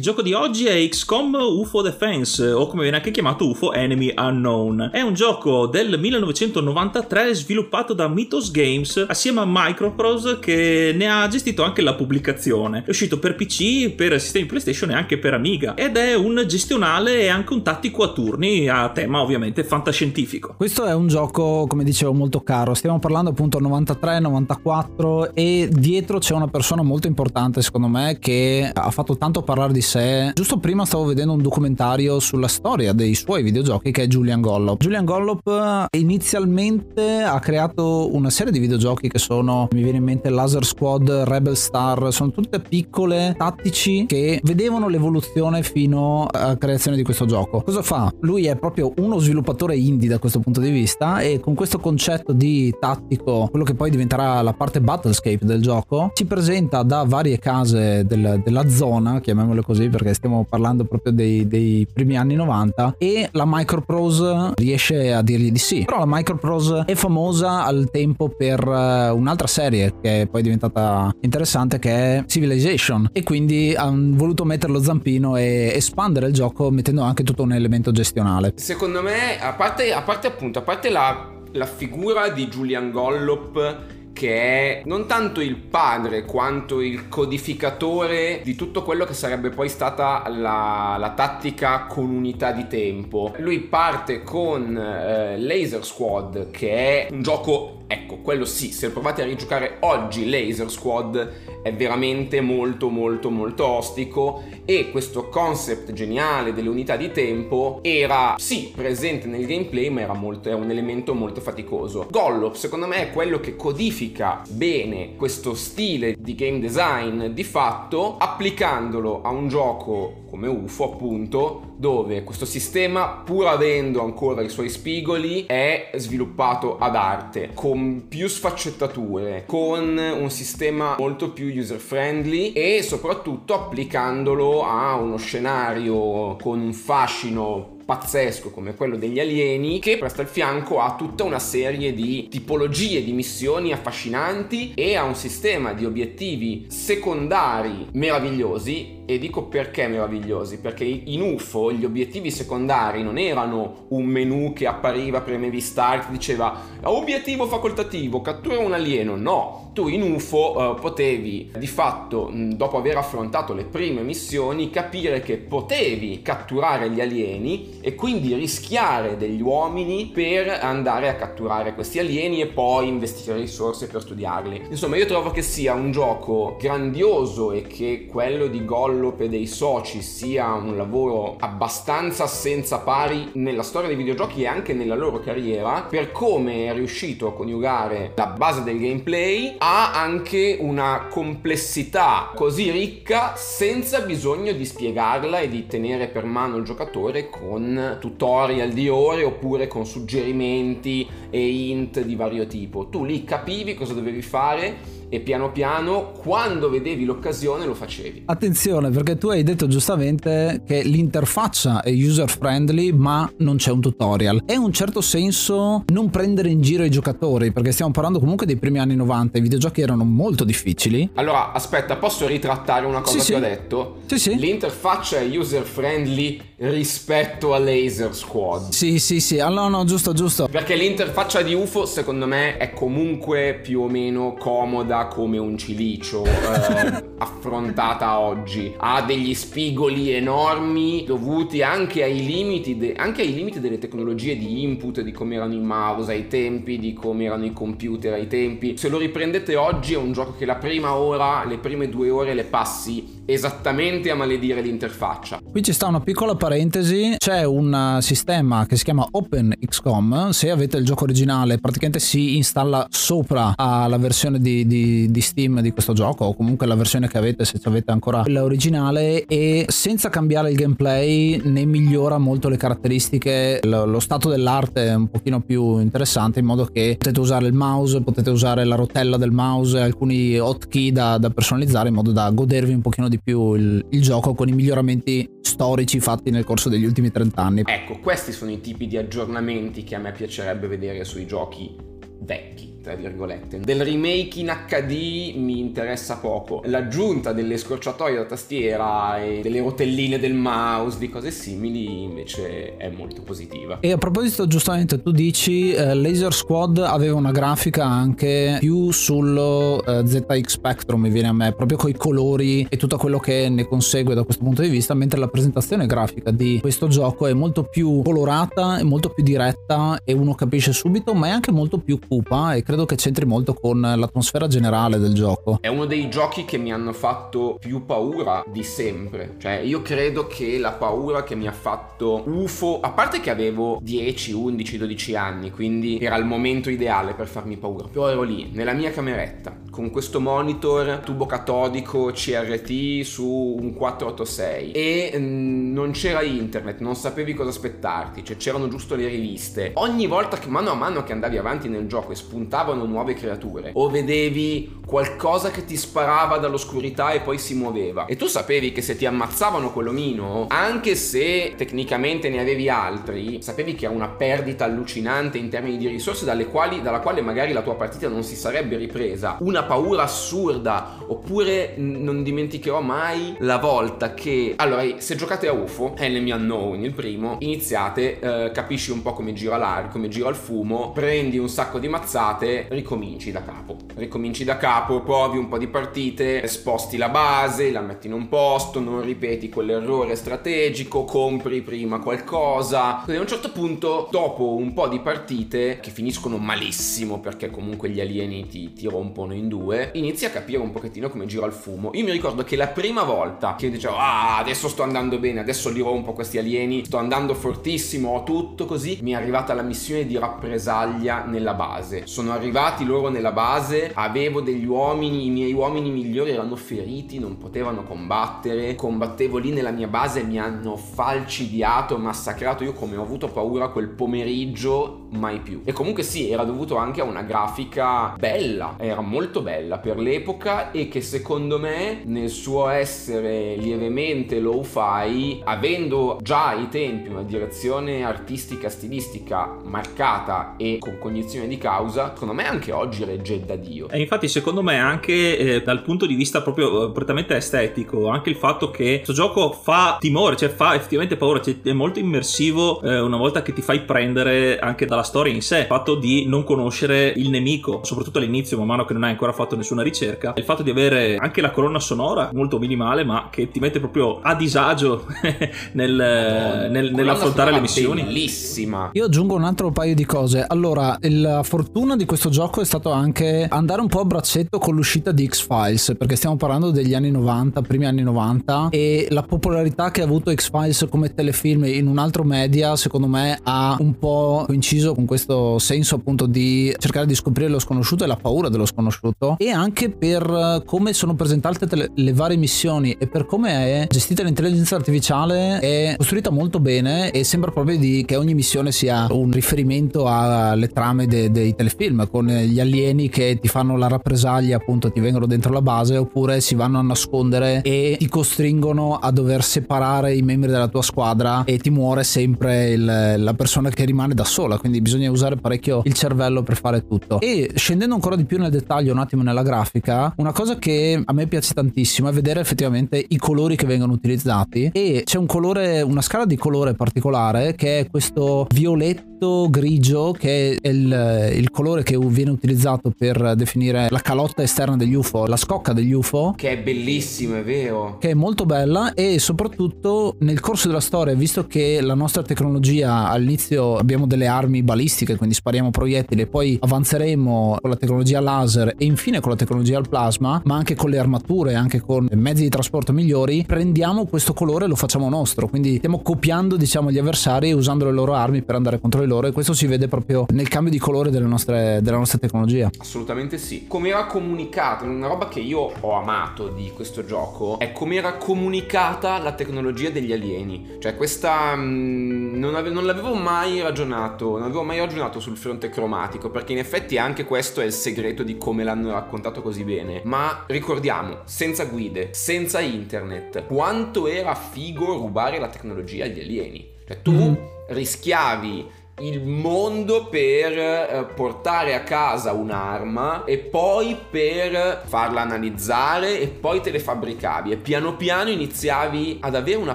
Gioco 0.08 0.22
di 0.22 0.32
oggi 0.32 0.66
è 0.66 0.88
XCOM 0.88 1.34
UFO 1.34 1.82
Defense, 1.82 2.50
o 2.50 2.66
come 2.66 2.82
viene 2.82 2.98
anche 2.98 3.10
chiamato 3.10 3.48
UFO 3.48 3.72
Enemy 3.72 4.14
Unknown. 4.16 4.90
È 4.92 5.00
un 5.00 5.12
gioco 5.12 5.66
del 5.66 5.98
1993 5.98 7.34
sviluppato 7.34 7.94
da 7.94 8.08
Mythos 8.08 8.50
Games 8.50 9.04
assieme 9.06 9.40
a 9.40 9.44
Microprose 9.46 10.38
che 10.38 10.92
ne 10.94 11.10
ha 11.10 11.26
gestito 11.28 11.62
anche 11.62 11.82
la 11.82 11.94
pubblicazione. 11.94 12.84
È 12.86 12.90
uscito 12.90 13.18
per 13.18 13.34
PC, 13.34 13.90
per 13.90 14.20
sistemi 14.20 14.46
PlayStation 14.46 14.90
e 14.90 14.94
anche 14.94 15.18
per 15.18 15.34
Amiga. 15.34 15.74
Ed 15.74 15.96
è 15.96 16.14
un 16.14 16.44
gestionale 16.46 17.20
e 17.20 17.28
anche 17.28 17.52
un 17.52 17.62
tattico 17.62 18.04
a 18.04 18.08
turni 18.12 18.68
a 18.68 18.88
tema 18.90 19.20
ovviamente 19.20 19.64
fantascientifico. 19.64 20.54
Questo 20.56 20.84
è 20.84 20.94
un 20.94 21.08
gioco, 21.08 21.66
come 21.66 21.84
dicevo, 21.84 22.12
molto 22.14 22.40
caro. 22.42 22.74
Stiamo 22.74 22.98
parlando 22.98 23.30
appunto 23.30 23.60
93-94 23.60 25.32
e 25.34 25.68
dietro 25.70 26.18
c'è 26.18 26.34
una 26.34 26.48
persona 26.48 26.82
molto 26.82 27.06
importante 27.08 27.60
secondo 27.60 27.88
me 27.88 28.18
che 28.18 28.70
ha 28.72 28.90
fatto 28.90 29.18
tanto 29.18 29.42
parlare 29.42 29.72
di 29.72 29.78
di 29.78 29.82
sé. 29.98 30.32
Giusto 30.34 30.58
prima 30.58 30.84
stavo 30.84 31.04
vedendo 31.04 31.32
un 31.32 31.42
documentario 31.42 32.20
sulla 32.20 32.48
storia 32.48 32.92
dei 32.92 33.14
suoi 33.14 33.42
videogiochi 33.42 33.90
che 33.90 34.04
è 34.04 34.06
Julian 34.06 34.40
Gollop. 34.40 34.80
Julian 34.80 35.04
Gollop 35.04 35.46
eh, 35.46 35.98
inizialmente 35.98 37.22
ha 37.22 37.38
creato 37.40 38.14
una 38.14 38.30
serie 38.30 38.52
di 38.52 38.58
videogiochi 38.58 39.08
che 39.08 39.18
sono, 39.18 39.68
mi 39.72 39.82
viene 39.82 39.98
in 39.98 40.04
mente 40.04 40.30
Laser 40.30 40.64
Squad, 40.64 41.08
Rebel 41.08 41.56
Star, 41.56 42.12
sono 42.12 42.30
tutte 42.30 42.60
piccole 42.60 43.34
tattici 43.36 44.06
che 44.06 44.40
vedevano 44.42 44.88
l'evoluzione 44.88 45.62
fino 45.62 46.26
alla 46.30 46.56
creazione 46.56 46.96
di 46.96 47.02
questo 47.02 47.26
gioco. 47.26 47.62
Cosa 47.62 47.82
fa? 47.82 48.12
Lui 48.20 48.46
è 48.46 48.56
proprio 48.56 48.92
uno 48.98 49.18
sviluppatore 49.18 49.76
indie 49.76 50.08
da 50.08 50.18
questo 50.18 50.40
punto 50.40 50.60
di 50.60 50.70
vista 50.70 51.20
e 51.20 51.40
con 51.40 51.54
questo 51.54 51.78
concetto 51.78 52.32
di 52.32 52.74
tattico, 52.78 53.48
quello 53.50 53.64
che 53.64 53.74
poi 53.74 53.90
diventerà 53.90 54.40
la 54.42 54.52
parte 54.52 54.80
battlescape 54.80 55.44
del 55.44 55.60
gioco, 55.60 56.10
si 56.14 56.24
presenta 56.24 56.82
da 56.82 57.04
varie 57.06 57.38
case 57.38 58.04
del, 58.06 58.40
della 58.44 58.68
zona, 58.68 59.20
chiamiamole 59.20 59.62
così 59.62 59.87
perché 59.88 60.14
stiamo 60.14 60.44
parlando 60.48 60.84
proprio 60.84 61.12
dei, 61.12 61.46
dei, 61.46 61.86
primi 61.92 62.16
anni 62.16 62.34
90 62.34 62.96
e 62.98 63.28
la 63.32 63.44
Microprose 63.46 64.52
riesce 64.54 65.12
a 65.12 65.22
dirgli 65.22 65.50
di 65.50 65.58
sì. 65.58 65.84
Però 65.84 65.98
la 65.98 66.06
Microprose 66.06 66.84
è 66.86 66.94
famosa 66.94 67.64
al 67.64 67.88
tempo 67.90 68.28
per 68.28 68.66
uh, 68.66 69.16
un'altra 69.16 69.46
serie 69.46 69.94
che 70.00 70.22
è 70.22 70.26
poi 70.26 70.42
diventata 70.42 71.14
interessante 71.20 71.78
che 71.78 71.90
è 71.90 72.24
Civilization. 72.26 73.10
E 73.12 73.22
quindi 73.22 73.74
hanno 73.74 74.16
voluto 74.16 74.44
mettere 74.44 74.72
lo 74.72 74.82
zampino 74.82 75.36
e 75.36 75.72
espandere 75.74 76.26
il 76.26 76.32
gioco 76.32 76.70
mettendo 76.70 77.02
anche 77.02 77.22
tutto 77.22 77.42
un 77.42 77.52
elemento 77.52 77.92
gestionale. 77.92 78.52
Secondo 78.56 79.02
me 79.02 79.40
a 79.40 79.52
parte, 79.54 79.92
a 79.92 80.02
parte 80.02 80.26
appunto 80.26 80.58
a 80.58 80.62
parte 80.62 80.90
la, 80.90 81.30
la 81.52 81.66
figura 81.66 82.28
di 82.28 82.48
Julian 82.48 82.90
Gollop 82.90 83.96
che 84.18 84.34
è 84.34 84.82
non 84.84 85.06
tanto 85.06 85.40
il 85.40 85.54
padre 85.54 86.24
quanto 86.24 86.80
il 86.80 87.08
codificatore 87.08 88.40
di 88.42 88.56
tutto 88.56 88.82
quello 88.82 89.04
che 89.04 89.14
sarebbe 89.14 89.50
poi 89.50 89.68
stata 89.68 90.24
la, 90.28 90.96
la 90.98 91.10
tattica 91.10 91.86
con 91.86 92.10
unità 92.10 92.50
di 92.50 92.66
tempo. 92.66 93.32
Lui 93.38 93.60
parte 93.60 94.24
con 94.24 94.76
eh, 94.76 95.38
Laser 95.38 95.84
Squad, 95.84 96.50
che 96.50 97.06
è 97.06 97.12
un 97.12 97.22
gioco, 97.22 97.77
ecco, 97.88 98.18
quello 98.18 98.44
sì, 98.44 98.70
se 98.70 98.90
provate 98.90 99.22
a 99.22 99.24
rigiocare 99.24 99.78
oggi 99.80 100.28
Laser 100.28 100.70
Squad 100.70 101.32
è 101.62 101.72
veramente 101.72 102.40
molto 102.40 102.88
molto 102.90 103.30
molto 103.30 103.66
ostico 103.66 104.42
e 104.64 104.90
questo 104.90 105.28
concept 105.28 105.92
geniale 105.92 106.52
delle 106.52 106.68
unità 106.68 106.96
di 106.96 107.10
tempo 107.10 107.80
era 107.82 108.34
sì 108.38 108.72
presente 108.74 109.26
nel 109.26 109.46
gameplay 109.46 109.88
ma 109.88 110.02
era, 110.02 110.12
molto, 110.12 110.48
era 110.48 110.58
un 110.58 110.70
elemento 110.70 111.14
molto 111.14 111.40
faticoso. 111.40 112.06
Gollop 112.10 112.54
secondo 112.54 112.86
me 112.86 113.08
è 113.08 113.10
quello 113.10 113.40
che 113.40 113.56
codifica 113.56 114.42
bene 114.48 115.16
questo 115.16 115.54
stile 115.54 116.14
di 116.18 116.34
game 116.34 116.60
design 116.60 117.26
di 117.28 117.44
fatto 117.44 118.16
applicandolo 118.18 119.22
a 119.22 119.30
un 119.30 119.48
gioco 119.48 120.26
come 120.30 120.46
UFO 120.46 120.92
appunto 120.92 121.74
dove 121.76 122.22
questo 122.22 122.44
sistema 122.44 123.22
pur 123.24 123.46
avendo 123.46 124.02
ancora 124.02 124.42
i 124.42 124.48
suoi 124.48 124.68
spigoli 124.68 125.46
è 125.46 125.90
sviluppato 125.94 126.76
ad 126.78 126.94
arte 126.94 127.50
con 127.78 128.08
più 128.08 128.26
sfaccettature 128.26 129.44
con 129.46 129.96
un 129.96 130.30
sistema 130.30 130.96
molto 130.98 131.30
più 131.30 131.46
user 131.46 131.78
friendly 131.78 132.50
e 132.50 132.82
soprattutto 132.82 133.54
applicandolo 133.54 134.64
a 134.64 134.96
uno 134.96 135.16
scenario 135.16 136.36
con 136.40 136.58
un 136.58 136.72
fascino 136.72 137.76
pazzesco 137.84 138.50
come 138.50 138.74
quello 138.74 138.96
degli 138.96 139.20
alieni 139.20 139.78
che 139.78 139.96
presta 139.96 140.22
il 140.22 140.28
fianco 140.28 140.80
a 140.80 140.96
tutta 140.96 141.22
una 141.22 141.38
serie 141.38 141.94
di 141.94 142.26
tipologie 142.28 143.04
di 143.04 143.12
missioni 143.12 143.72
affascinanti 143.72 144.72
e 144.74 144.96
a 144.96 145.04
un 145.04 145.14
sistema 145.14 145.72
di 145.72 145.86
obiettivi 145.86 146.66
secondari 146.68 147.86
meravigliosi 147.92 148.97
e 149.10 149.18
dico 149.18 149.44
perché 149.44 149.88
meravigliosi, 149.88 150.60
perché 150.60 150.84
in 150.84 151.22
UFO 151.22 151.72
gli 151.72 151.86
obiettivi 151.86 152.30
secondari 152.30 153.02
non 153.02 153.16
erano 153.16 153.86
un 153.88 154.04
menu 154.04 154.52
che 154.52 154.66
appariva, 154.66 155.22
premevi 155.22 155.62
start, 155.62 156.10
diceva 156.10 156.60
obiettivo 156.82 157.46
facoltativo, 157.46 158.20
cattura 158.20 158.58
un 158.58 158.74
alieno, 158.74 159.16
no, 159.16 159.70
tu 159.72 159.88
in 159.88 160.02
UFO 160.02 160.76
eh, 160.76 160.80
potevi 160.80 161.52
di 161.56 161.66
fatto, 161.66 162.30
dopo 162.30 162.76
aver 162.76 162.98
affrontato 162.98 163.54
le 163.54 163.64
prime 163.64 164.02
missioni, 164.02 164.68
capire 164.68 165.20
che 165.20 165.38
potevi 165.38 166.20
catturare 166.20 166.90
gli 166.90 167.00
alieni 167.00 167.78
e 167.80 167.94
quindi 167.94 168.34
rischiare 168.34 169.16
degli 169.16 169.40
uomini 169.40 170.10
per 170.12 170.50
andare 170.50 171.08
a 171.08 171.14
catturare 171.14 171.74
questi 171.74 171.98
alieni 171.98 172.42
e 172.42 172.48
poi 172.48 172.88
investire 172.88 173.38
risorse 173.38 173.86
per 173.86 174.02
studiarli. 174.02 174.66
Insomma, 174.68 174.96
io 174.96 175.06
trovo 175.06 175.30
che 175.30 175.42
sia 175.42 175.72
un 175.72 175.92
gioco 175.92 176.56
grandioso 176.60 177.52
e 177.52 177.62
che 177.62 178.06
quello 178.10 178.48
di 178.48 178.64
Gollum 178.66 178.96
Gollop 178.98 179.20
e 179.20 179.28
dei 179.28 179.46
soci 179.46 180.02
sia 180.02 180.52
un 180.54 180.76
lavoro 180.76 181.36
abbastanza 181.38 182.26
senza 182.26 182.80
pari 182.80 183.30
nella 183.34 183.62
storia 183.62 183.88
dei 183.88 183.96
videogiochi 183.96 184.42
e 184.42 184.46
anche 184.46 184.74
nella 184.74 184.96
loro 184.96 185.20
carriera 185.20 185.86
per 185.88 186.10
come 186.10 186.66
è 186.66 186.74
riuscito 186.74 187.28
a 187.28 187.32
coniugare 187.32 188.12
la 188.16 188.26
base 188.26 188.64
del 188.64 188.78
gameplay 188.78 189.54
ha 189.58 189.92
anche 189.92 190.56
una 190.60 191.06
complessità 191.08 192.32
così 192.34 192.70
ricca 192.70 193.36
senza 193.36 194.00
bisogno 194.00 194.52
di 194.52 194.64
spiegarla 194.64 195.38
e 195.38 195.48
di 195.48 195.66
tenere 195.66 196.08
per 196.08 196.24
mano 196.24 196.56
il 196.56 196.64
giocatore 196.64 197.30
con 197.30 197.98
tutorial 198.00 198.72
di 198.72 198.88
ore 198.88 199.22
oppure 199.22 199.68
con 199.68 199.86
suggerimenti 199.86 201.06
e 201.30 201.46
int 201.46 202.00
di 202.00 202.14
vario 202.14 202.46
tipo. 202.46 202.86
Tu 202.86 203.04
lì 203.04 203.24
capivi 203.24 203.74
cosa 203.74 203.92
dovevi 203.92 204.22
fare 204.22 204.97
e 205.08 205.20
piano 205.20 205.50
piano 205.50 206.12
quando 206.12 206.68
vedevi 206.68 207.04
l'occasione 207.04 207.64
lo 207.64 207.74
facevi. 207.74 208.24
Attenzione 208.26 208.90
perché 208.90 209.16
tu 209.16 209.28
hai 209.28 209.42
detto 209.42 209.66
giustamente 209.66 210.62
che 210.66 210.82
l'interfaccia 210.82 211.82
è 211.82 211.90
user 211.90 212.28
friendly 212.28 212.92
ma 212.92 213.30
non 213.38 213.56
c'è 213.56 213.70
un 213.70 213.80
tutorial. 213.80 214.42
È 214.44 214.56
un 214.56 214.72
certo 214.72 215.00
senso 215.00 215.84
non 215.88 216.10
prendere 216.10 216.50
in 216.50 216.60
giro 216.60 216.84
i 216.84 216.90
giocatori 216.90 217.52
perché 217.52 217.72
stiamo 217.72 217.90
parlando 217.90 218.18
comunque 218.18 218.46
dei 218.46 218.56
primi 218.56 218.78
anni 218.78 218.96
90, 218.96 219.38
i 219.38 219.40
videogiochi 219.40 219.80
erano 219.80 220.04
molto 220.04 220.44
difficili. 220.44 221.10
Allora 221.14 221.52
aspetta 221.52 221.96
posso 221.96 222.26
ritrattare 222.26 222.86
una 222.86 223.00
cosa 223.00 223.12
sì, 223.12 223.18
che 223.18 223.24
sì. 223.24 223.34
ho 223.34 223.40
detto? 223.40 223.96
Sì 224.06 224.18
sì. 224.18 224.36
L'interfaccia 224.36 225.18
è 225.18 225.36
user 225.36 225.62
friendly 225.62 226.40
rispetto 226.56 227.54
a 227.54 227.58
Laser 227.58 228.14
Squad. 228.14 228.70
Sì 228.70 228.98
sì 228.98 229.20
sì, 229.20 229.38
allora 229.38 229.68
no 229.68 229.84
giusto 229.84 230.12
giusto. 230.12 230.48
Perché 230.50 230.74
l'interfaccia 230.74 231.42
di 231.42 231.54
UFO 231.54 231.86
secondo 231.86 232.26
me 232.26 232.56
è 232.56 232.72
comunque 232.72 233.58
più 233.62 233.82
o 233.82 233.88
meno 233.88 234.34
comoda 234.38 234.97
come 235.06 235.38
un 235.38 235.56
cilicio 235.56 236.24
eh, 236.24 237.04
affrontata 237.18 238.18
oggi. 238.18 238.74
Ha 238.76 239.02
degli 239.02 239.34
spigoli 239.34 240.10
enormi 240.10 241.04
dovuti 241.04 241.62
anche 241.62 242.02
ai, 242.02 242.24
limiti 242.24 242.76
de- 242.76 242.94
anche 242.94 243.22
ai 243.22 243.32
limiti 243.32 243.60
delle 243.60 243.78
tecnologie 243.78 244.36
di 244.36 244.62
input, 244.62 245.00
di 245.00 245.12
come 245.12 245.36
erano 245.36 245.54
i 245.54 245.60
mouse 245.60 246.12
ai 246.12 246.26
tempi, 246.26 246.78
di 246.78 246.92
come 246.92 247.24
erano 247.24 247.44
i 247.44 247.52
computer 247.52 248.12
ai 248.14 248.26
tempi. 248.26 248.76
Se 248.76 248.88
lo 248.88 248.98
riprendete 248.98 249.54
oggi 249.56 249.94
è 249.94 249.98
un 249.98 250.12
gioco 250.12 250.34
che 250.36 250.44
la 250.44 250.56
prima 250.56 250.94
ora, 250.94 251.44
le 251.44 251.58
prime 251.58 251.88
due 251.88 252.10
ore 252.10 252.34
le 252.34 252.44
passi 252.44 253.17
esattamente 253.28 254.10
a 254.10 254.14
maledire 254.14 254.62
l'interfaccia. 254.62 255.40
Qui 255.50 255.62
ci 255.62 255.74
sta 255.74 255.86
una 255.86 256.00
piccola 256.00 256.34
parentesi, 256.34 257.14
c'è 257.18 257.44
un 257.44 257.98
sistema 258.00 258.64
che 258.66 258.76
si 258.76 258.84
chiama 258.84 259.06
OpenXCOM, 259.10 260.30
se 260.30 260.50
avete 260.50 260.78
il 260.78 260.84
gioco 260.84 261.04
originale 261.04 261.58
praticamente 261.58 261.98
si 261.98 262.36
installa 262.36 262.86
sopra 262.88 263.52
alla 263.54 263.98
versione 263.98 264.40
di, 264.40 264.66
di, 264.66 265.10
di, 265.10 265.20
Steam 265.20 265.60
di 265.60 265.72
questo 265.72 265.92
gioco 265.92 266.24
o 266.24 266.34
comunque 266.34 266.66
la 266.66 266.74
versione 266.74 267.08
che 267.08 267.18
avete 267.18 267.44
se 267.44 267.60
avete 267.64 267.90
ancora 267.90 268.22
quella 268.22 268.42
originale 268.42 269.24
e 269.26 269.66
senza 269.68 270.08
cambiare 270.08 270.50
il 270.50 270.56
gameplay 270.56 271.40
ne 271.44 271.66
migliora 271.66 272.16
molto 272.16 272.48
le 272.48 272.56
caratteristiche, 272.56 273.60
lo, 273.64 273.84
lo 273.84 274.00
stato 274.00 274.30
dell'arte 274.30 274.86
è 274.86 274.94
un 274.94 275.08
pochino 275.08 275.40
più 275.40 275.78
interessante 275.78 276.38
in 276.38 276.46
modo 276.46 276.64
che 276.64 276.96
potete 276.98 277.20
usare 277.20 277.46
il 277.46 277.52
mouse, 277.52 278.00
potete 278.00 278.30
usare 278.30 278.64
la 278.64 278.74
rotella 278.74 279.18
del 279.18 279.32
mouse, 279.32 279.80
alcuni 279.80 280.38
hotkey 280.38 280.92
da, 280.92 281.18
da 281.18 281.28
personalizzare 281.28 281.88
in 281.88 281.94
modo 281.94 282.12
da 282.12 282.30
godervi 282.30 282.72
un 282.72 282.80
pochino 282.80 283.08
di 283.08 283.17
di 283.18 283.20
più 283.22 283.54
il, 283.54 283.84
il 283.90 284.02
gioco 284.02 284.34
con 284.34 284.48
i 284.48 284.52
miglioramenti 284.52 285.28
storici 285.42 286.00
fatti 286.00 286.30
nel 286.30 286.44
corso 286.44 286.68
degli 286.68 286.84
ultimi 286.84 287.10
30 287.10 287.42
anni. 287.42 287.62
Ecco, 287.64 287.98
questi 287.98 288.32
sono 288.32 288.50
i 288.50 288.60
tipi 288.60 288.86
di 288.86 288.96
aggiornamenti 288.96 289.84
che 289.84 289.94
a 289.94 289.98
me 289.98 290.12
piacerebbe 290.12 290.66
vedere 290.66 291.04
sui 291.04 291.26
giochi 291.26 291.76
vecchi 292.20 292.77
tra 292.88 292.96
virgolette. 292.96 293.60
Del 293.60 293.84
remake 293.84 294.40
in 294.40 294.50
HD 294.66 295.34
mi 295.36 295.58
interessa 295.58 296.16
poco. 296.16 296.62
L'aggiunta 296.64 297.32
delle 297.34 297.58
scorciatoie 297.58 298.16
da 298.16 298.24
tastiera 298.24 299.22
e 299.22 299.40
delle 299.42 299.60
rotelline 299.60 300.18
del 300.18 300.32
mouse, 300.32 300.98
di 300.98 301.10
cose 301.10 301.30
simili, 301.30 302.04
invece 302.04 302.78
è 302.78 302.88
molto 302.88 303.20
positiva. 303.20 303.80
E 303.80 303.92
a 303.92 303.98
proposito, 303.98 304.46
giustamente 304.46 305.02
tu 305.02 305.10
dici, 305.10 305.72
eh, 305.72 305.92
Laser 305.92 306.32
Squad 306.32 306.78
aveva 306.78 307.16
una 307.16 307.30
grafica 307.30 307.84
anche 307.84 308.56
più 308.58 308.90
sullo 308.90 309.84
eh, 309.84 310.06
ZX 310.06 310.46
Spectrum, 310.46 311.02
mi 311.02 311.10
viene 311.10 311.28
a 311.28 311.32
me, 311.34 311.52
proprio 311.52 311.76
con 311.76 311.90
i 311.90 311.94
colori 311.94 312.66
e 312.70 312.76
tutto 312.78 312.96
quello 312.96 313.18
che 313.18 313.50
ne 313.50 313.66
consegue 313.66 314.14
da 314.14 314.22
questo 314.22 314.44
punto 314.44 314.62
di 314.62 314.68
vista, 314.68 314.94
mentre 314.94 315.18
la 315.18 315.28
presentazione 315.28 315.84
grafica 315.84 316.30
di 316.30 316.58
questo 316.60 316.88
gioco 316.88 317.26
è 317.26 317.34
molto 317.34 317.64
più 317.64 318.00
colorata, 318.02 318.78
è 318.78 318.82
molto 318.82 319.10
più 319.10 319.22
diretta 319.22 320.00
e 320.04 320.14
uno 320.14 320.34
capisce 320.34 320.72
subito, 320.72 321.12
ma 321.12 321.26
è 321.26 321.30
anche 321.30 321.52
molto 321.52 321.76
più 321.76 321.98
cupa 321.98 322.54
e 322.54 322.62
credo 322.62 322.77
credo 322.78 322.84
che 322.86 322.96
c'entri 322.96 323.24
molto 323.24 323.54
con 323.54 323.80
l'atmosfera 323.80 324.46
generale 324.46 324.98
del 324.98 325.12
gioco. 325.12 325.58
È 325.60 325.66
uno 325.66 325.84
dei 325.84 326.08
giochi 326.08 326.44
che 326.44 326.58
mi 326.58 326.72
hanno 326.72 326.92
fatto 326.92 327.56
più 327.58 327.84
paura 327.84 328.44
di 328.46 328.62
sempre. 328.62 329.34
Cioè, 329.38 329.54
io 329.54 329.82
credo 329.82 330.28
che 330.28 330.58
la 330.58 330.72
paura 330.72 331.24
che 331.24 331.34
mi 331.34 331.48
ha 331.48 331.52
fatto 331.52 332.22
UFO, 332.26 332.78
a 332.80 332.90
parte 332.90 333.18
che 333.20 333.30
avevo 333.30 333.78
10, 333.82 334.32
11, 334.32 334.78
12 334.78 335.16
anni, 335.16 335.50
quindi 335.50 335.98
era 335.98 336.16
il 336.16 336.24
momento 336.24 336.70
ideale 336.70 337.14
per 337.14 337.26
farmi 337.26 337.56
paura. 337.56 337.88
Però 337.88 338.08
ero 338.08 338.22
lì, 338.22 338.50
nella 338.52 338.72
mia 338.72 338.92
cameretta, 338.92 339.56
con 339.70 339.90
questo 339.90 340.20
monitor 340.20 341.00
tubo 341.04 341.26
catodico 341.26 342.10
CRT 342.12 343.02
su 343.02 343.56
un 343.60 343.74
486 343.74 344.72
e 344.72 345.14
mm, 345.16 345.72
non 345.72 345.90
c'era 345.92 346.22
internet, 346.22 346.80
non 346.80 346.94
sapevi 346.94 347.34
cosa 347.34 347.50
aspettarti, 347.50 348.24
cioè 348.24 348.36
c'erano 348.36 348.68
giusto 348.68 348.94
le 348.94 349.08
riviste. 349.08 349.72
Ogni 349.74 350.06
volta 350.06 350.38
che 350.38 350.48
mano 350.48 350.70
a 350.70 350.74
mano 350.74 351.02
che 351.02 351.12
andavi 351.12 351.38
avanti 351.38 351.68
nel 351.68 351.86
gioco 351.86 352.12
e 352.12 352.14
spuntava 352.14 352.67
sparavano 352.68 352.84
nuove 352.84 353.14
creature. 353.14 353.70
O 353.74 353.88
vedevi 353.88 354.76
qualcosa 354.84 355.50
che 355.50 355.64
ti 355.64 355.76
sparava 355.76 356.38
dall'oscurità 356.38 357.10
e 357.12 357.20
poi 357.20 357.38
si 357.38 357.54
muoveva. 357.54 358.06
E 358.06 358.16
tu 358.16 358.26
sapevi 358.26 358.72
che 358.72 358.82
se 358.82 358.96
ti 358.96 359.06
ammazzavano 359.06 359.72
quell'omino 359.72 360.46
anche 360.48 360.94
se 360.94 361.54
tecnicamente 361.56 362.28
ne 362.28 362.40
avevi 362.40 362.68
altri 362.68 363.42
sapevi 363.42 363.74
che 363.74 363.84
era 363.84 363.94
una 363.94 364.08
perdita 364.08 364.64
allucinante 364.64 365.38
in 365.38 365.48
termini 365.48 365.76
di 365.76 365.88
risorse 365.88 366.26
quali, 366.50 366.82
dalla 366.82 367.00
quale 367.00 367.20
magari 367.20 367.52
la 367.52 367.62
tua 367.62 367.74
partita 367.74 368.08
non 368.08 368.22
si 368.22 368.36
sarebbe 368.36 368.76
ripresa. 368.76 369.36
Una 369.40 369.64
paura 369.64 370.02
assurda. 370.02 370.96
Oppure 371.06 371.74
non 371.76 372.22
dimenticherò 372.22 372.80
mai 372.80 373.36
la 373.40 373.58
volta 373.58 374.14
che 374.14 374.54
allora 374.56 374.82
se 374.98 375.16
giocate 375.16 375.48
a 375.48 375.52
UFO 375.52 375.94
Enemy 375.96 376.32
Unknown 376.32 376.82
il 376.82 376.92
primo 376.92 377.36
iniziate 377.40 378.18
eh, 378.18 378.50
capisci 378.52 378.90
un 378.90 379.02
po' 379.02 379.12
come 379.12 379.32
gira 379.32 379.56
l'aria 379.56 379.88
come 379.88 380.08
gira 380.08 380.28
il 380.28 380.34
fumo 380.34 380.92
prendi 380.92 381.38
un 381.38 381.48
sacco 381.48 381.78
di 381.78 381.88
mazzate 381.88 382.47
ricominci 382.68 383.30
da 383.30 383.42
capo. 383.42 383.76
Ricominci 383.94 384.44
da 384.44 384.56
capo, 384.56 385.02
provi 385.02 385.38
un 385.38 385.48
po' 385.48 385.58
di 385.58 385.68
partite, 385.68 386.46
sposti 386.46 386.96
la 386.96 387.08
base, 387.08 387.70
la 387.70 387.80
metti 387.80 388.06
in 388.06 388.12
un 388.12 388.28
posto, 388.28 388.80
non 388.80 389.02
ripeti 389.02 389.48
quell'errore 389.48 390.16
strategico, 390.16 391.04
compri 391.04 391.62
prima 391.62 391.98
qualcosa. 391.98 393.04
E 393.04 393.16
a 393.16 393.20
un 393.20 393.26
certo 393.26 393.50
punto, 393.50 394.08
dopo 394.10 394.54
un 394.54 394.72
po' 394.72 394.88
di 394.88 395.00
partite 395.00 395.78
che 395.80 395.90
finiscono 395.90 396.38
malissimo 396.38 397.20
perché 397.20 397.50
comunque 397.50 397.90
gli 397.90 398.00
alieni 398.00 398.48
ti, 398.48 398.72
ti 398.72 398.86
rompono 398.86 399.34
in 399.34 399.48
due, 399.48 399.90
inizi 399.94 400.24
a 400.24 400.30
capire 400.30 400.58
un 400.58 400.70
pochettino 400.70 401.08
come 401.08 401.26
gira 401.26 401.46
il 401.46 401.52
fumo. 401.52 401.90
Io 401.94 402.04
mi 402.04 402.10
ricordo 402.10 402.44
che 402.44 402.56
la 402.56 402.68
prima 402.68 403.02
volta 403.02 403.54
che 403.56 403.70
dicevo, 403.70 403.96
ah, 403.96 404.38
adesso 404.38 404.68
sto 404.68 404.82
andando 404.82 405.18
bene, 405.18 405.40
adesso 405.40 405.70
li 405.70 405.80
rompo 405.80 406.12
questi 406.12 406.38
alieni, 406.38 406.84
sto 406.84 406.96
andando 406.96 407.34
fortissimo, 407.34 408.10
ho 408.10 408.22
tutto 408.22 408.66
così, 408.66 408.98
mi 409.02 409.12
è 409.12 409.14
arrivata 409.14 409.54
la 409.54 409.62
missione 409.62 410.06
di 410.06 410.18
rappresaglia 410.18 411.24
nella 411.24 411.54
base. 411.54 412.06
Sono 412.06 412.32
arrivati 412.38 412.84
loro 412.84 413.08
nella 413.08 413.32
base, 413.32 413.90
avevo 413.92 414.40
degli 414.40 414.64
uomini, 414.64 415.26
i 415.26 415.30
miei 415.30 415.52
uomini 415.52 415.90
migliori 415.90 416.30
erano 416.30 416.56
feriti, 416.56 417.18
non 417.18 417.36
potevano 417.36 417.82
combattere, 417.82 418.74
combattevo 418.76 419.38
lì 419.38 419.50
nella 419.50 419.72
mia 419.72 419.88
base, 419.88 420.22
mi 420.22 420.38
hanno 420.38 420.76
falcidiato, 420.76 421.98
massacrato, 421.98 422.64
io 422.64 422.72
come 422.72 422.96
ho 422.96 423.02
avuto 423.02 423.28
paura 423.28 423.68
quel 423.68 423.88
pomeriggio 423.88 425.07
mai 425.10 425.40
più. 425.40 425.62
E 425.64 425.72
comunque 425.72 426.02
sì, 426.02 426.30
era 426.30 426.44
dovuto 426.44 426.76
anche 426.76 427.00
a 427.00 427.04
una 427.04 427.22
grafica 427.22 428.14
bella, 428.18 428.76
era 428.78 429.00
molto 429.00 429.40
bella 429.40 429.78
per 429.78 429.98
l'epoca 429.98 430.70
e 430.70 430.88
che 430.88 431.00
secondo 431.00 431.58
me 431.58 432.02
nel 432.04 432.28
suo 432.28 432.68
essere 432.68 433.56
lievemente 433.56 434.40
low-fi, 434.40 435.40
avendo 435.44 436.18
già 436.22 436.48
ai 436.48 436.68
tempi 436.68 437.08
una 437.08 437.22
direzione 437.22 438.04
artistica, 438.04 438.68
stilistica 438.68 439.56
marcata 439.64 440.54
e 440.56 440.78
con 440.78 440.98
cognizione 440.98 441.48
di 441.48 441.58
causa, 441.58 442.12
secondo 442.14 442.34
me 442.34 442.46
anche 442.46 442.72
oggi 442.72 443.04
regge 443.04 443.44
da 443.44 443.56
Dio. 443.56 443.88
E 443.88 444.00
infatti 444.00 444.28
secondo 444.28 444.62
me 444.62 444.78
anche 444.78 445.38
eh, 445.38 445.62
dal 445.62 445.82
punto 445.82 446.06
di 446.06 446.14
vista 446.14 446.42
proprio 446.42 446.88
eh, 446.88 446.92
prettamente 446.92 447.36
estetico, 447.36 448.08
anche 448.08 448.30
il 448.30 448.36
fatto 448.36 448.70
che 448.70 448.96
questo 448.96 449.12
gioco 449.12 449.52
fa 449.52 449.96
timore, 450.00 450.36
cioè 450.36 450.48
fa 450.48 450.74
effettivamente 450.74 451.16
paura, 451.16 451.40
cioè 451.40 451.60
è 451.62 451.72
molto 451.72 451.98
immersivo 451.98 452.80
eh, 452.82 453.00
una 453.00 453.16
volta 453.16 453.42
che 453.42 453.52
ti 453.52 453.62
fai 453.62 453.80
prendere 453.80 454.58
anche 454.58 454.86
dalla 454.98 455.02
storia 455.02 455.32
in 455.32 455.42
sé, 455.42 455.60
il 455.60 455.66
fatto 455.66 455.94
di 455.94 456.26
non 456.26 456.44
conoscere 456.44 457.12
il 457.16 457.30
nemico, 457.30 457.80
soprattutto 457.84 458.18
all'inizio, 458.18 458.58
man 458.58 458.66
mano 458.66 458.84
che 458.84 458.92
non 458.92 459.04
hai 459.04 459.10
ancora 459.10 459.32
fatto 459.32 459.56
nessuna 459.56 459.82
ricerca, 459.82 460.34
il 460.36 460.44
fatto 460.44 460.62
di 460.62 460.70
avere 460.70 461.16
anche 461.16 461.40
la 461.40 461.50
colonna 461.50 461.78
sonora 461.78 462.30
molto 462.32 462.58
minimale, 462.58 463.04
ma 463.04 463.28
che 463.30 463.50
ti 463.50 463.60
mette 463.60 463.78
proprio 463.78 464.20
a 464.20 464.34
disagio 464.34 465.06
nel, 465.72 465.92
no, 465.94 466.68
nel, 466.68 466.92
nell'affrontare 466.92 467.52
le 467.52 467.60
missioni. 467.60 468.02
Bellissima. 468.02 468.90
Io 468.92 469.04
aggiungo 469.04 469.34
un 469.34 469.44
altro 469.44 469.70
paio 469.70 469.94
di 469.94 470.04
cose. 470.04 470.44
Allora, 470.46 470.96
la 471.00 471.42
fortuna 471.42 471.96
di 471.96 472.04
questo 472.04 472.28
gioco 472.28 472.60
è 472.60 472.64
stato 472.64 472.90
anche 472.90 473.46
andare 473.48 473.80
un 473.80 473.88
po' 473.88 474.00
a 474.00 474.04
braccetto 474.04 474.58
con 474.58 474.74
l'uscita 474.74 475.12
di 475.12 475.26
X-Files, 475.26 475.94
perché 475.96 476.16
stiamo 476.16 476.36
parlando 476.36 476.70
degli 476.70 476.94
anni 476.94 477.10
90, 477.10 477.62
primi 477.62 477.86
anni 477.86 478.02
90, 478.02 478.68
e 478.70 479.06
la 479.10 479.22
popolarità 479.22 479.90
che 479.90 480.02
ha 480.02 480.04
avuto 480.04 480.32
X-Files 480.32 480.86
come 480.90 481.14
telefilm 481.14 481.64
in 481.64 481.86
un 481.86 481.98
altro 481.98 482.24
media, 482.24 482.76
secondo 482.76 483.06
me, 483.06 483.38
ha 483.42 483.76
un 483.78 483.98
po' 483.98 484.46
coinciso 484.88 484.94
con 484.94 485.06
questo 485.06 485.58
senso 485.58 485.96
appunto 485.96 486.26
di 486.26 486.74
cercare 486.78 487.06
di 487.06 487.14
scoprire 487.14 487.50
lo 487.50 487.58
sconosciuto 487.58 488.04
e 488.04 488.06
la 488.06 488.16
paura 488.16 488.48
dello 488.48 488.66
sconosciuto, 488.66 489.36
e 489.38 489.50
anche 489.50 489.90
per 489.90 490.62
come 490.64 490.92
sono 490.92 491.14
presentate 491.14 491.90
le 491.94 492.12
varie 492.12 492.36
missioni 492.36 492.96
e 492.98 493.06
per 493.06 493.26
come 493.26 493.50
è 493.50 493.86
gestita 493.88 494.22
l'intelligenza 494.22 494.76
artificiale 494.76 495.58
è 495.58 495.94
costruita 495.96 496.30
molto 496.30 496.60
bene 496.60 497.10
e 497.10 497.24
sembra 497.24 497.50
proprio 497.50 497.78
di, 497.78 498.04
che 498.06 498.16
ogni 498.16 498.34
missione 498.34 498.72
sia 498.72 499.06
un 499.10 499.30
riferimento 499.30 500.06
alle 500.06 500.68
trame 500.68 501.06
de, 501.06 501.30
dei 501.30 501.54
telefilm 501.54 502.08
con 502.10 502.26
gli 502.26 502.60
alieni 502.60 503.08
che 503.08 503.38
ti 503.40 503.48
fanno 503.48 503.76
la 503.76 503.88
rappresaglia 503.88 504.56
appunto 504.56 504.90
ti 504.90 505.00
vengono 505.00 505.26
dentro 505.26 505.52
la 505.52 505.62
base 505.62 505.96
oppure 505.96 506.40
si 506.40 506.54
vanno 506.54 506.78
a 506.78 506.82
nascondere 506.82 507.62
e 507.62 507.96
ti 507.98 508.08
costringono 508.08 508.96
a 508.96 509.10
dover 509.10 509.42
separare 509.42 510.14
i 510.14 510.22
membri 510.22 510.50
della 510.50 510.68
tua 510.68 510.82
squadra 510.82 511.44
e 511.44 511.58
ti 511.58 511.70
muore 511.70 512.04
sempre 512.04 512.70
il, 512.70 513.14
la 513.16 513.34
persona 513.34 513.70
che 513.70 513.84
rimane 513.84 514.14
da 514.14 514.24
sola 514.24 514.58
quindi 514.58 514.77
bisogna 514.80 515.10
usare 515.10 515.36
parecchio 515.36 515.82
il 515.84 515.94
cervello 515.94 516.42
per 516.42 516.56
fare 516.56 516.86
tutto. 516.86 517.20
E 517.20 517.50
scendendo 517.54 517.94
ancora 517.94 518.16
di 518.16 518.24
più 518.24 518.38
nel 518.38 518.50
dettaglio 518.50 518.92
un 518.92 518.98
attimo 518.98 519.22
nella 519.22 519.42
grafica 519.42 520.12
una 520.16 520.32
cosa 520.32 520.56
che 520.58 521.00
a 521.04 521.12
me 521.12 521.26
piace 521.26 521.54
tantissimo 521.54 522.08
è 522.08 522.12
vedere 522.12 522.40
effettivamente 522.40 523.04
i 523.06 523.16
colori 523.16 523.56
che 523.56 523.66
vengono 523.66 523.92
utilizzati. 523.92 524.70
E 524.72 525.02
c'è 525.04 525.18
un 525.18 525.26
colore 525.26 525.82
una 525.82 526.02
scala 526.02 526.24
di 526.24 526.36
colore 526.36 526.74
particolare 526.74 527.54
che 527.54 527.80
è 527.80 527.90
questo 527.90 528.46
violetto 528.52 529.07
grigio 529.50 530.12
che 530.12 530.58
è 530.60 530.68
il, 530.68 531.32
il 531.36 531.50
colore 531.50 531.82
che 531.82 531.98
viene 531.98 532.30
utilizzato 532.30 532.92
per 532.96 533.34
definire 533.34 533.88
la 533.90 534.00
calotta 534.00 534.42
esterna 534.42 534.76
degli 534.76 534.94
UFO 534.94 535.26
la 535.26 535.36
scocca 535.36 535.72
degli 535.72 535.92
UFO 535.92 536.34
che 536.36 536.50
è 536.50 536.58
bellissimo 536.58 537.36
è 537.36 537.42
vero. 537.42 537.98
Che 537.98 538.10
è 538.10 538.14
molto 538.14 538.44
bella 538.46 538.94
e 538.94 539.18
soprattutto 539.18 540.16
nel 540.20 540.40
corso 540.40 540.68
della 540.68 540.80
storia 540.80 541.14
visto 541.14 541.46
che 541.46 541.80
la 541.80 541.94
nostra 541.94 542.22
tecnologia 542.22 543.08
all'inizio 543.08 543.76
abbiamo 543.76 544.06
delle 544.06 544.26
armi 544.26 544.62
balistiche 544.62 545.16
quindi 545.16 545.34
spariamo 545.34 545.70
proiettili 545.70 546.22
e 546.22 546.26
poi 546.26 546.58
avanzeremo 546.60 547.58
con 547.60 547.70
la 547.70 547.76
tecnologia 547.76 548.20
laser 548.20 548.74
e 548.76 548.84
infine 548.84 549.20
con 549.20 549.30
la 549.30 549.36
tecnologia 549.36 549.78
al 549.78 549.88
plasma 549.88 550.40
ma 550.44 550.56
anche 550.56 550.74
con 550.74 550.90
le 550.90 550.98
armature 550.98 551.54
anche 551.54 551.80
con 551.80 552.08
mezzi 552.12 552.42
di 552.42 552.48
trasporto 552.48 552.92
migliori 552.92 553.44
prendiamo 553.46 554.06
questo 554.06 554.32
colore 554.32 554.64
e 554.64 554.68
lo 554.68 554.76
facciamo 554.76 555.08
nostro. 555.08 555.48
Quindi 555.48 555.76
stiamo 555.76 556.00
copiando 556.00 556.56
diciamo 556.56 556.90
gli 556.90 556.98
avversari 556.98 557.52
usando 557.52 557.84
le 557.84 557.92
loro 557.92 558.14
armi 558.14 558.42
per 558.42 558.54
andare 558.54 558.78
contro 558.78 559.00
di 559.00 559.06
loro 559.08 559.26
e 559.26 559.32
questo 559.32 559.54
si 559.54 559.66
vede 559.66 559.88
proprio 559.88 560.26
nel 560.30 560.48
cambio 560.48 560.70
di 560.70 560.78
colore 560.78 561.10
delle 561.10 561.26
nostre, 561.26 561.80
della 561.82 561.96
nostra 561.96 562.18
tecnologia. 562.18 562.70
Assolutamente 562.78 563.38
sì. 563.38 563.66
Come 563.66 563.88
era 563.88 564.06
comunicato 564.06 564.84
una 564.84 565.08
roba 565.08 565.28
che 565.28 565.40
io 565.40 565.72
ho 565.80 565.92
amato 565.92 566.48
di 566.48 566.70
questo 566.72 567.04
gioco 567.04 567.58
è 567.58 567.72
come 567.72 567.96
era 567.96 568.14
comunicata 568.14 569.18
la 569.18 569.32
tecnologia 569.32 569.90
degli 569.90 570.12
alieni. 570.12 570.76
Cioè 570.78 570.94
questa 570.94 571.56
mh, 571.56 571.62
mm, 571.62 572.38
non, 572.38 572.54
ave- 572.54 572.70
non 572.70 572.86
l'avevo 572.86 573.14
mai 573.14 573.60
ragionato 573.60 574.36
non 574.36 574.42
avevo 574.42 574.62
mai 574.62 574.78
ragionato 574.78 575.20
sul 575.20 575.36
fronte 575.36 575.70
cromatico 575.70 576.30
perché 576.30 576.52
in 576.52 576.58
effetti 576.58 576.98
anche 576.98 577.24
questo 577.24 577.60
è 577.60 577.64
il 577.64 577.72
segreto 577.72 578.22
di 578.22 578.36
come 578.36 578.64
l'hanno 578.64 578.92
raccontato 578.92 579.42
così 579.42 579.64
bene. 579.64 580.02
Ma 580.04 580.44
ricordiamo 580.46 581.22
senza 581.24 581.64
guide 581.64 582.10
senza 582.12 582.60
internet 582.60 583.46
quanto 583.46 584.06
era 584.06 584.34
figo 584.34 584.94
rubare 584.94 585.38
la 585.38 585.48
tecnologia 585.48 586.04
agli 586.04 586.20
alieni. 586.20 586.76
Cioè 586.86 587.02
tu 587.02 587.12
mm. 587.12 587.34
rischiavi 587.68 588.66
il 589.00 589.24
mondo 589.24 590.06
per 590.06 590.58
eh, 590.58 591.06
portare 591.14 591.74
a 591.74 591.82
casa 591.82 592.32
un'arma 592.32 593.24
e 593.24 593.38
poi 593.38 593.96
per 594.10 594.82
farla 594.86 595.22
analizzare 595.22 596.20
e 596.20 596.28
poi 596.28 596.60
te 596.60 596.70
le 596.70 596.78
fabbricavi. 596.78 597.52
E 597.52 597.56
piano 597.56 597.96
piano 597.96 598.30
iniziavi 598.30 599.18
ad 599.20 599.34
avere 599.34 599.58
una 599.58 599.74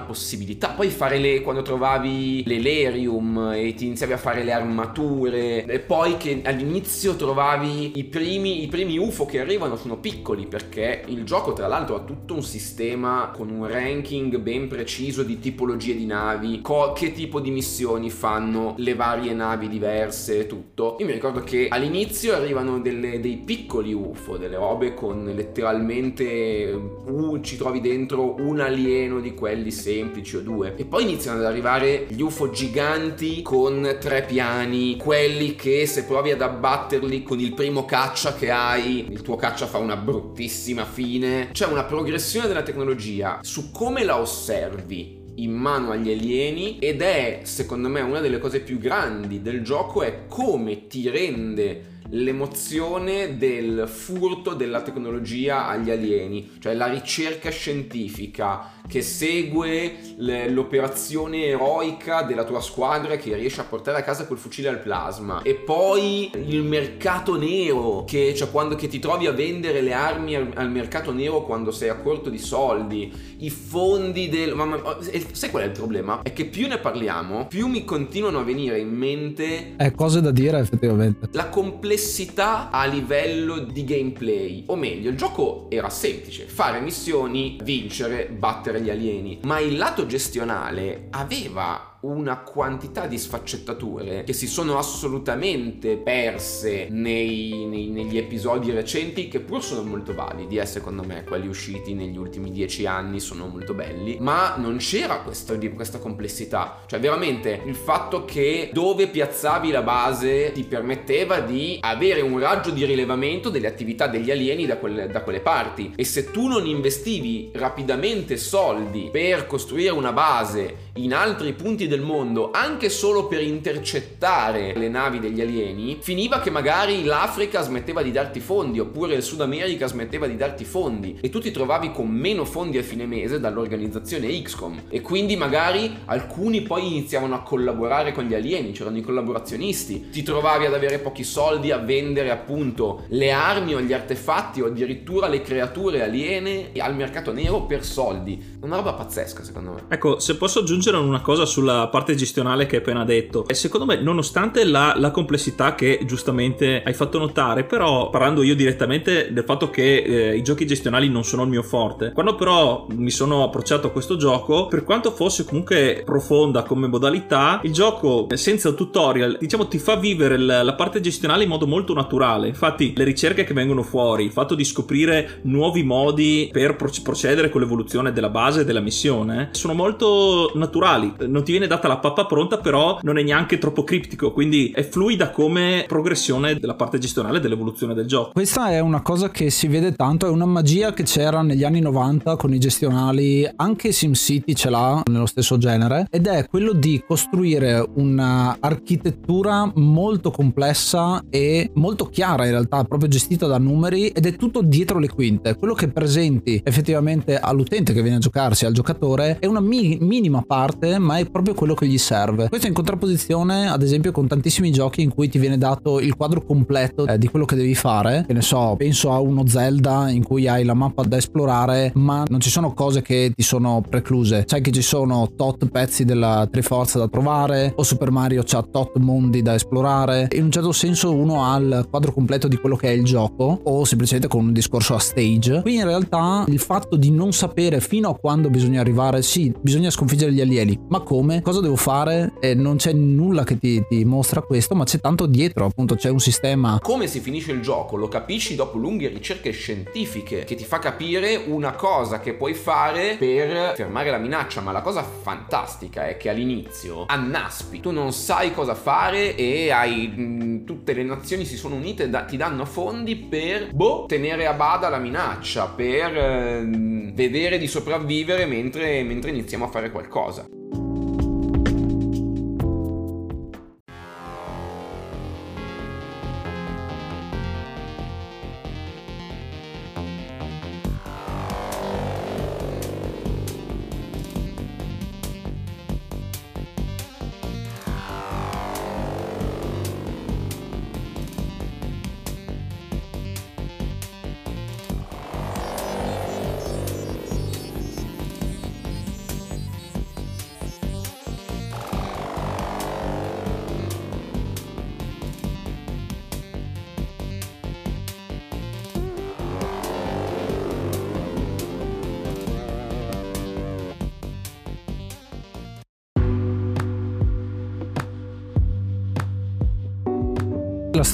possibilità. 0.00 0.68
Poi 0.68 0.88
fare 0.90 1.18
le 1.18 1.40
quando 1.42 1.62
trovavi 1.62 2.42
l'elerium 2.46 3.52
e 3.54 3.74
ti 3.74 3.86
iniziavi 3.86 4.12
a 4.12 4.18
fare 4.18 4.42
le 4.42 4.52
armature. 4.52 5.64
E 5.64 5.78
poi 5.78 6.16
che 6.16 6.42
all'inizio 6.44 7.16
trovavi 7.16 7.98
i 7.98 8.04
primi, 8.04 8.62
i 8.62 8.68
primi 8.68 8.98
UFO 8.98 9.26
che 9.26 9.40
arrivano 9.40 9.76
sono 9.76 9.96
piccoli 9.96 10.46
perché 10.46 11.04
il 11.06 11.24
gioco 11.24 11.52
tra 11.52 11.66
l'altro 11.66 11.96
ha 11.96 12.00
tutto 12.00 12.34
un 12.34 12.42
sistema 12.42 13.30
con 13.34 13.50
un 13.50 13.66
ranking 13.66 14.36
ben 14.38 14.68
preciso 14.68 15.22
di 15.22 15.38
tipologie 15.38 15.96
di 15.96 16.06
navi 16.06 16.60
co- 16.60 16.92
che 16.92 17.12
tipo 17.12 17.40
di 17.40 17.50
missioni 17.50 18.10
fanno 18.10 18.74
le 18.78 18.94
varie 18.94 19.13
varie 19.14 19.32
navi 19.32 19.68
diverse 19.68 20.40
e 20.40 20.46
tutto. 20.46 20.96
Io 20.98 21.06
mi 21.06 21.12
ricordo 21.12 21.40
che 21.40 21.68
all'inizio 21.70 22.34
arrivano 22.34 22.80
delle, 22.80 23.20
dei 23.20 23.36
piccoli 23.36 23.92
UFO, 23.92 24.36
delle 24.36 24.56
robe 24.56 24.94
con 24.94 25.30
letteralmente 25.34 26.72
uh, 26.72 27.40
ci 27.40 27.56
trovi 27.56 27.80
dentro 27.80 28.34
un 28.40 28.60
alieno 28.60 29.20
di 29.20 29.34
quelli 29.34 29.70
semplici 29.70 30.36
o 30.36 30.40
due. 30.40 30.74
E 30.76 30.84
poi 30.84 31.04
iniziano 31.04 31.38
ad 31.38 31.44
arrivare 31.44 32.06
gli 32.08 32.20
UFO 32.20 32.50
giganti 32.50 33.42
con 33.42 33.96
tre 34.00 34.22
piani, 34.22 34.96
quelli 34.96 35.54
che 35.54 35.86
se 35.86 36.04
provi 36.04 36.32
ad 36.32 36.42
abbatterli 36.42 37.22
con 37.22 37.38
il 37.38 37.54
primo 37.54 37.84
caccia 37.84 38.34
che 38.34 38.50
hai, 38.50 39.06
il 39.10 39.22
tuo 39.22 39.36
caccia 39.36 39.66
fa 39.66 39.78
una 39.78 39.96
bruttissima 39.96 40.84
fine. 40.84 41.50
C'è 41.52 41.66
una 41.66 41.84
progressione 41.84 42.48
della 42.48 42.62
tecnologia 42.62 43.38
su 43.42 43.70
come 43.70 44.04
la 44.04 44.18
osservi 44.18 45.22
in 45.36 45.52
mano 45.52 45.90
agli 45.90 46.10
alieni 46.10 46.78
ed 46.78 47.02
è 47.02 47.40
secondo 47.42 47.88
me 47.88 48.00
una 48.00 48.20
delle 48.20 48.38
cose 48.38 48.60
più 48.60 48.78
grandi 48.78 49.42
del 49.42 49.62
gioco 49.62 50.02
è 50.02 50.26
come 50.28 50.86
ti 50.86 51.08
rende 51.08 51.92
l'emozione 52.10 53.36
del 53.38 53.88
furto 53.88 54.54
della 54.54 54.82
tecnologia 54.82 55.66
agli 55.66 55.90
alieni, 55.90 56.52
cioè 56.60 56.74
la 56.74 56.86
ricerca 56.86 57.50
scientifica 57.50 58.82
che 58.86 59.02
segue 59.02 59.96
l'operazione 60.16 61.46
eroica 61.46 62.22
della 62.22 62.44
tua 62.44 62.60
squadra 62.60 63.16
che 63.16 63.34
riesce 63.34 63.60
a 63.60 63.64
portare 63.64 63.98
a 63.98 64.02
casa 64.02 64.26
quel 64.26 64.38
fucile 64.38 64.68
al 64.68 64.80
plasma. 64.80 65.42
E 65.42 65.54
poi 65.54 66.30
il 66.34 66.62
mercato 66.62 67.36
nero 67.36 68.04
che 68.04 68.34
cioè 68.34 68.50
quando 68.50 68.74
che 68.74 68.88
ti 68.88 68.98
trovi 68.98 69.26
a 69.26 69.32
vendere 69.32 69.80
le 69.80 69.92
armi 69.92 70.34
al, 70.36 70.50
al, 70.54 70.70
mercato 70.70 71.12
nero 71.12 71.42
quando 71.44 71.70
sei 71.70 71.88
a 71.88 71.96
corto 71.96 72.30
di 72.30 72.38
soldi 72.38 73.12
i 73.38 73.50
fondi 73.50 74.28
del 74.28 74.54
ma, 74.54 74.64
ma, 74.64 74.98
sai 75.32 75.50
qual 75.50 75.62
è 75.62 75.66
il 75.66 75.72
problema? 75.72 76.22
è 76.22 76.32
che 76.32 76.46
più 76.46 76.66
ne 76.66 76.78
parliamo 76.78 77.46
più 77.46 77.66
mi 77.66 77.84
continuano 77.84 78.38
a 78.38 78.42
venire 78.42 78.78
in 78.78 78.90
mente 78.90 79.76
è 79.76 79.92
cose 79.92 80.20
da 80.20 80.30
dire 80.30 80.58
effettivamente. 80.58 81.28
la 81.32 81.48
complessità 81.48 82.70
a 82.70 82.84
livello 82.86 83.58
di 83.58 83.84
gameplay. 83.84 84.64
O 84.66 84.76
meglio 84.76 85.10
il 85.10 85.16
gioco 85.16 85.66
era 85.68 85.88
semplice. 85.90 86.46
Fare 86.46 86.80
missioni 86.80 87.58
vincere 87.62 88.26
battere 88.26 88.73
gli 88.78 88.90
alieni, 88.90 89.40
ma 89.44 89.58
il 89.60 89.76
lato 89.76 90.06
gestionale 90.06 91.08
aveva 91.10 91.93
una 92.04 92.40
quantità 92.40 93.06
di 93.06 93.16
sfaccettature 93.16 94.24
che 94.24 94.34
si 94.34 94.46
sono 94.46 94.76
assolutamente 94.76 95.96
perse 95.96 96.88
nei, 96.90 97.64
nei, 97.66 97.88
negli 97.88 98.18
episodi 98.18 98.70
recenti 98.70 99.28
che 99.28 99.40
pur 99.40 99.62
sono 99.62 99.82
molto 99.82 100.14
validi, 100.14 100.58
eh, 100.58 100.66
secondo 100.66 101.02
me 101.02 101.24
quelli 101.24 101.46
usciti 101.46 101.94
negli 101.94 102.18
ultimi 102.18 102.50
dieci 102.50 102.84
anni 102.84 103.20
sono 103.20 103.46
molto 103.46 103.72
belli, 103.72 104.18
ma 104.20 104.56
non 104.56 104.76
c'era 104.76 105.20
questo, 105.20 105.58
questa 105.74 105.98
complessità, 105.98 106.80
cioè 106.86 107.00
veramente 107.00 107.62
il 107.64 107.74
fatto 107.74 108.24
che 108.26 108.68
dove 108.72 109.08
piazzavi 109.08 109.70
la 109.70 109.82
base 109.82 110.52
ti 110.52 110.64
permetteva 110.64 111.40
di 111.40 111.78
avere 111.80 112.20
un 112.20 112.38
raggio 112.38 112.70
di 112.70 112.84
rilevamento 112.84 113.48
delle 113.48 113.66
attività 113.66 114.08
degli 114.08 114.30
alieni 114.30 114.66
da 114.66 114.76
quelle, 114.76 115.06
da 115.08 115.22
quelle 115.22 115.40
parti. 115.40 115.92
E 115.96 116.04
se 116.04 116.30
tu 116.30 116.48
non 116.48 116.66
investivi 116.66 117.50
rapidamente 117.54 118.36
soldi 118.36 119.08
per 119.10 119.46
costruire 119.46 119.90
una 119.90 120.12
base 120.12 120.92
in 120.96 121.12
altri 121.12 121.52
punti 121.54 121.88
del 121.88 121.93
del 121.94 122.02
mondo 122.02 122.50
anche 122.52 122.88
solo 122.88 123.26
per 123.28 123.40
intercettare 123.40 124.74
le 124.76 124.88
navi 124.88 125.20
degli 125.20 125.40
alieni, 125.40 125.98
finiva 126.00 126.40
che 126.40 126.50
magari 126.50 127.04
l'Africa 127.04 127.62
smetteva 127.62 128.02
di 128.02 128.10
darti 128.10 128.40
fondi 128.40 128.80
oppure 128.80 129.14
il 129.14 129.22
Sud 129.22 129.40
America 129.40 129.86
smetteva 129.86 130.26
di 130.26 130.36
darti 130.36 130.64
fondi 130.64 131.18
e 131.20 131.30
tu 131.30 131.38
ti 131.38 131.52
trovavi 131.52 131.92
con 131.92 132.08
meno 132.08 132.44
fondi 132.44 132.78
a 132.78 132.82
fine 132.82 133.06
mese 133.06 133.38
dall'organizzazione 133.38 134.42
XCOM 134.42 134.82
e 134.88 135.00
quindi 135.00 135.36
magari 135.36 135.96
alcuni 136.06 136.62
poi 136.62 136.88
iniziavano 136.88 137.36
a 137.36 137.42
collaborare 137.42 138.10
con 138.10 138.24
gli 138.24 138.34
alieni, 138.34 138.72
c'erano 138.72 138.96
i 138.96 139.02
collaborazionisti, 139.02 140.10
ti 140.10 140.24
trovavi 140.24 140.66
ad 140.66 140.74
avere 140.74 140.98
pochi 140.98 141.22
soldi 141.22 141.70
a 141.70 141.78
vendere 141.78 142.30
appunto 142.30 143.04
le 143.10 143.30
armi 143.30 143.74
o 143.74 143.80
gli 143.80 143.92
artefatti 143.92 144.60
o 144.60 144.66
addirittura 144.66 145.28
le 145.28 145.42
creature 145.42 146.02
aliene 146.02 146.70
al 146.78 146.96
mercato 146.96 147.32
nero 147.32 147.62
per 147.62 147.84
soldi. 147.84 148.56
Una 148.60 148.76
roba 148.76 148.94
pazzesca 148.94 149.44
secondo 149.44 149.72
me. 149.72 149.82
Ecco, 149.88 150.18
se 150.18 150.36
posso 150.36 150.60
aggiungere 150.60 150.96
una 150.96 151.20
cosa 151.20 151.44
sulla 151.44 151.83
parte 151.88 152.14
gestionale 152.14 152.66
che 152.66 152.76
hai 152.76 152.82
appena 152.82 153.04
detto, 153.04 153.46
e 153.46 153.54
secondo 153.54 153.86
me 153.86 154.00
nonostante 154.00 154.64
la, 154.64 154.94
la 154.96 155.10
complessità 155.10 155.74
che 155.74 156.00
giustamente 156.04 156.82
hai 156.84 156.94
fatto 156.94 157.18
notare, 157.18 157.64
però 157.64 158.10
parlando 158.10 158.42
io 158.42 158.54
direttamente 158.54 159.32
del 159.32 159.44
fatto 159.44 159.70
che 159.70 160.02
eh, 160.02 160.36
i 160.36 160.42
giochi 160.42 160.66
gestionali 160.66 161.08
non 161.08 161.24
sono 161.24 161.42
il 161.42 161.48
mio 161.48 161.62
forte, 161.62 162.12
quando 162.12 162.34
però 162.34 162.86
mi 162.90 163.10
sono 163.10 163.44
approcciato 163.44 163.88
a 163.88 163.90
questo 163.90 164.16
gioco, 164.16 164.66
per 164.66 164.84
quanto 164.84 165.10
fosse 165.10 165.44
comunque 165.44 166.02
profonda 166.04 166.62
come 166.62 166.86
modalità, 166.86 167.60
il 167.62 167.72
gioco 167.72 168.26
senza 168.34 168.72
tutorial, 168.72 169.36
diciamo, 169.40 169.68
ti 169.68 169.78
fa 169.78 169.96
vivere 169.96 170.36
la, 170.38 170.62
la 170.62 170.74
parte 170.74 171.00
gestionale 171.00 171.44
in 171.44 171.48
modo 171.48 171.66
molto 171.66 171.94
naturale. 171.94 172.48
Infatti, 172.48 172.92
le 172.96 173.04
ricerche 173.04 173.44
che 173.44 173.54
vengono 173.54 173.82
fuori, 173.82 174.24
il 174.24 174.32
fatto 174.32 174.54
di 174.54 174.64
scoprire 174.64 175.40
nuovi 175.42 175.82
modi 175.82 176.48
per 176.52 176.76
procedere 176.76 177.48
con 177.48 177.60
l'evoluzione 177.60 178.12
della 178.12 178.28
base 178.28 178.60
e 178.60 178.64
della 178.64 178.80
missione, 178.80 179.48
sono 179.52 179.74
molto 179.74 180.52
naturali. 180.54 181.12
Non 181.26 181.44
ti 181.44 181.52
viene 181.52 181.66
data 181.74 181.88
la 181.88 181.98
pappa 181.98 182.26
pronta, 182.26 182.58
però 182.58 182.98
non 183.02 183.18
è 183.18 183.22
neanche 183.22 183.58
troppo 183.58 183.82
criptico, 183.84 184.32
quindi 184.32 184.70
è 184.74 184.86
fluida 184.86 185.30
come 185.30 185.84
progressione 185.88 186.58
della 186.58 186.74
parte 186.74 186.98
gestionale 186.98 187.40
dell'evoluzione 187.40 187.94
del 187.94 188.06
gioco. 188.06 188.30
Questa 188.32 188.70
è 188.70 188.78
una 188.78 189.02
cosa 189.02 189.30
che 189.30 189.50
si 189.50 189.66
vede 189.66 189.92
tanto, 189.92 190.26
è 190.26 190.30
una 190.30 190.46
magia 190.46 190.92
che 190.92 191.02
c'era 191.02 191.42
negli 191.42 191.64
anni 191.64 191.80
90 191.80 192.36
con 192.36 192.54
i 192.54 192.58
gestionali, 192.58 193.48
anche 193.56 193.92
SimCity 193.92 194.54
ce 194.54 194.70
l'ha 194.70 195.02
nello 195.10 195.26
stesso 195.26 195.58
genere, 195.58 196.06
ed 196.10 196.26
è 196.26 196.46
quello 196.48 196.72
di 196.72 197.02
costruire 197.06 197.84
un'architettura 197.94 199.70
molto 199.74 200.30
complessa 200.30 201.24
e 201.28 201.70
molto 201.74 202.06
chiara 202.06 202.44
in 202.44 202.52
realtà, 202.52 202.84
proprio 202.84 203.08
gestita 203.08 203.46
da 203.46 203.58
numeri 203.58 204.08
ed 204.08 204.26
è 204.26 204.36
tutto 204.36 204.62
dietro 204.62 204.98
le 204.98 205.08
quinte. 205.08 205.56
Quello 205.56 205.74
che 205.74 205.88
presenti 205.88 206.60
effettivamente 206.62 207.38
all'utente 207.38 207.92
che 207.92 208.02
viene 208.02 208.16
a 208.16 208.20
giocarsi, 208.20 208.64
al 208.64 208.72
giocatore, 208.72 209.38
è 209.40 209.46
una 209.46 209.60
mi- 209.60 209.98
minima 210.00 210.42
parte, 210.46 210.98
ma 210.98 211.18
è 211.18 211.28
proprio 211.28 211.53
quello 211.54 211.74
che 211.74 211.86
gli 211.86 211.98
serve. 211.98 212.48
Questo 212.48 212.66
è 212.66 212.68
in 212.68 212.74
contrapposizione, 212.74 213.68
ad 213.68 213.82
esempio, 213.82 214.12
con 214.12 214.26
tantissimi 214.26 214.70
giochi 214.70 215.02
in 215.02 215.12
cui 215.12 215.28
ti 215.28 215.38
viene 215.38 215.58
dato 215.58 216.00
il 216.00 216.14
quadro 216.14 216.44
completo 216.44 217.06
eh, 217.06 217.18
di 217.18 217.28
quello 217.28 217.44
che 217.44 217.56
devi 217.56 217.74
fare. 217.74 218.24
Che 218.26 218.32
ne 218.32 218.42
so, 218.42 218.74
penso 218.76 219.12
a 219.12 219.20
uno 219.20 219.46
Zelda 219.46 220.10
in 220.10 220.22
cui 220.22 220.48
hai 220.48 220.64
la 220.64 220.74
mappa 220.74 221.02
da 221.02 221.16
esplorare, 221.16 221.92
ma 221.94 222.24
non 222.28 222.40
ci 222.40 222.50
sono 222.50 222.74
cose 222.74 223.02
che 223.02 223.32
ti 223.34 223.42
sono 223.42 223.82
precluse. 223.88 224.44
Sai 224.46 224.60
che 224.60 224.70
ci 224.70 224.82
sono 224.82 225.32
tot 225.36 225.68
pezzi 225.68 226.04
della 226.04 226.48
Triforza 226.50 226.98
da 226.98 227.08
trovare, 227.08 227.72
o 227.76 227.82
Super 227.82 228.10
Mario 228.10 228.42
c'ha 228.44 228.62
tot 228.62 228.96
mondi 228.98 229.42
da 229.42 229.54
esplorare. 229.54 230.28
In 230.32 230.44
un 230.44 230.50
certo 230.50 230.72
senso 230.72 231.14
uno 231.14 231.44
ha 231.44 231.56
il 231.56 231.86
quadro 231.88 232.12
completo 232.12 232.48
di 232.48 232.56
quello 232.56 232.76
che 232.76 232.88
è 232.88 232.92
il 232.92 233.04
gioco, 233.04 233.60
o 233.64 233.84
semplicemente 233.84 234.28
con 234.28 234.46
un 234.46 234.52
discorso 234.52 234.94
a 234.94 234.98
stage. 234.98 235.62
Qui 235.62 235.76
in 235.76 235.84
realtà 235.84 236.44
il 236.48 236.58
fatto 236.58 236.96
di 236.96 237.10
non 237.10 237.32
sapere 237.32 237.80
fino 237.80 238.08
a 238.08 238.16
quando 238.16 238.50
bisogna 238.50 238.80
arrivare, 238.80 239.22
sì, 239.22 239.52
bisogna 239.60 239.90
sconfiggere 239.90 240.32
gli 240.32 240.40
alieni, 240.40 240.78
ma 240.88 241.00
come? 241.00 241.42
Cosa 241.44 241.60
devo 241.60 241.76
fare? 241.76 242.32
E 242.40 242.54
non 242.54 242.76
c'è 242.76 242.94
nulla 242.94 243.44
che 243.44 243.58
ti, 243.58 243.84
ti 243.86 244.02
mostra 244.06 244.40
questo, 244.40 244.74
ma 244.74 244.84
c'è 244.84 244.98
tanto 244.98 245.26
dietro, 245.26 245.66
appunto 245.66 245.94
c'è 245.94 246.08
un 246.08 246.18
sistema. 246.18 246.78
Come 246.80 247.06
si 247.06 247.20
finisce 247.20 247.52
il 247.52 247.60
gioco? 247.60 247.96
Lo 247.96 248.08
capisci 248.08 248.54
dopo 248.54 248.78
lunghe 248.78 249.08
ricerche 249.08 249.50
scientifiche 249.50 250.44
che 250.44 250.54
ti 250.54 250.64
fa 250.64 250.78
capire 250.78 251.36
una 251.36 251.72
cosa 251.72 252.18
che 252.20 252.32
puoi 252.32 252.54
fare 252.54 253.16
per 253.18 253.74
fermare 253.76 254.10
la 254.10 254.16
minaccia, 254.16 254.62
ma 254.62 254.72
la 254.72 254.80
cosa 254.80 255.02
fantastica 255.02 256.08
è 256.08 256.16
che 256.16 256.30
all'inizio 256.30 257.04
annaspi, 257.06 257.78
tu 257.78 257.90
non 257.90 258.14
sai 258.14 258.54
cosa 258.54 258.74
fare 258.74 259.36
e 259.36 259.70
hai 259.70 260.10
mm, 260.16 260.64
tutte 260.64 260.94
le 260.94 261.02
nazioni 261.02 261.44
si 261.44 261.58
sono 261.58 261.74
unite, 261.74 262.08
da, 262.08 262.22
ti 262.22 262.38
danno 262.38 262.64
fondi 262.64 263.16
per 263.16 263.68
boh, 263.70 264.06
tenere 264.08 264.46
a 264.46 264.54
bada 264.54 264.88
la 264.88 264.96
minaccia, 264.96 265.66
per 265.66 266.16
eh, 266.16 267.10
vedere 267.12 267.58
di 267.58 267.66
sopravvivere 267.66 268.46
mentre, 268.46 269.02
mentre 269.02 269.28
iniziamo 269.28 269.66
a 269.66 269.68
fare 269.68 269.90
qualcosa. 269.90 270.46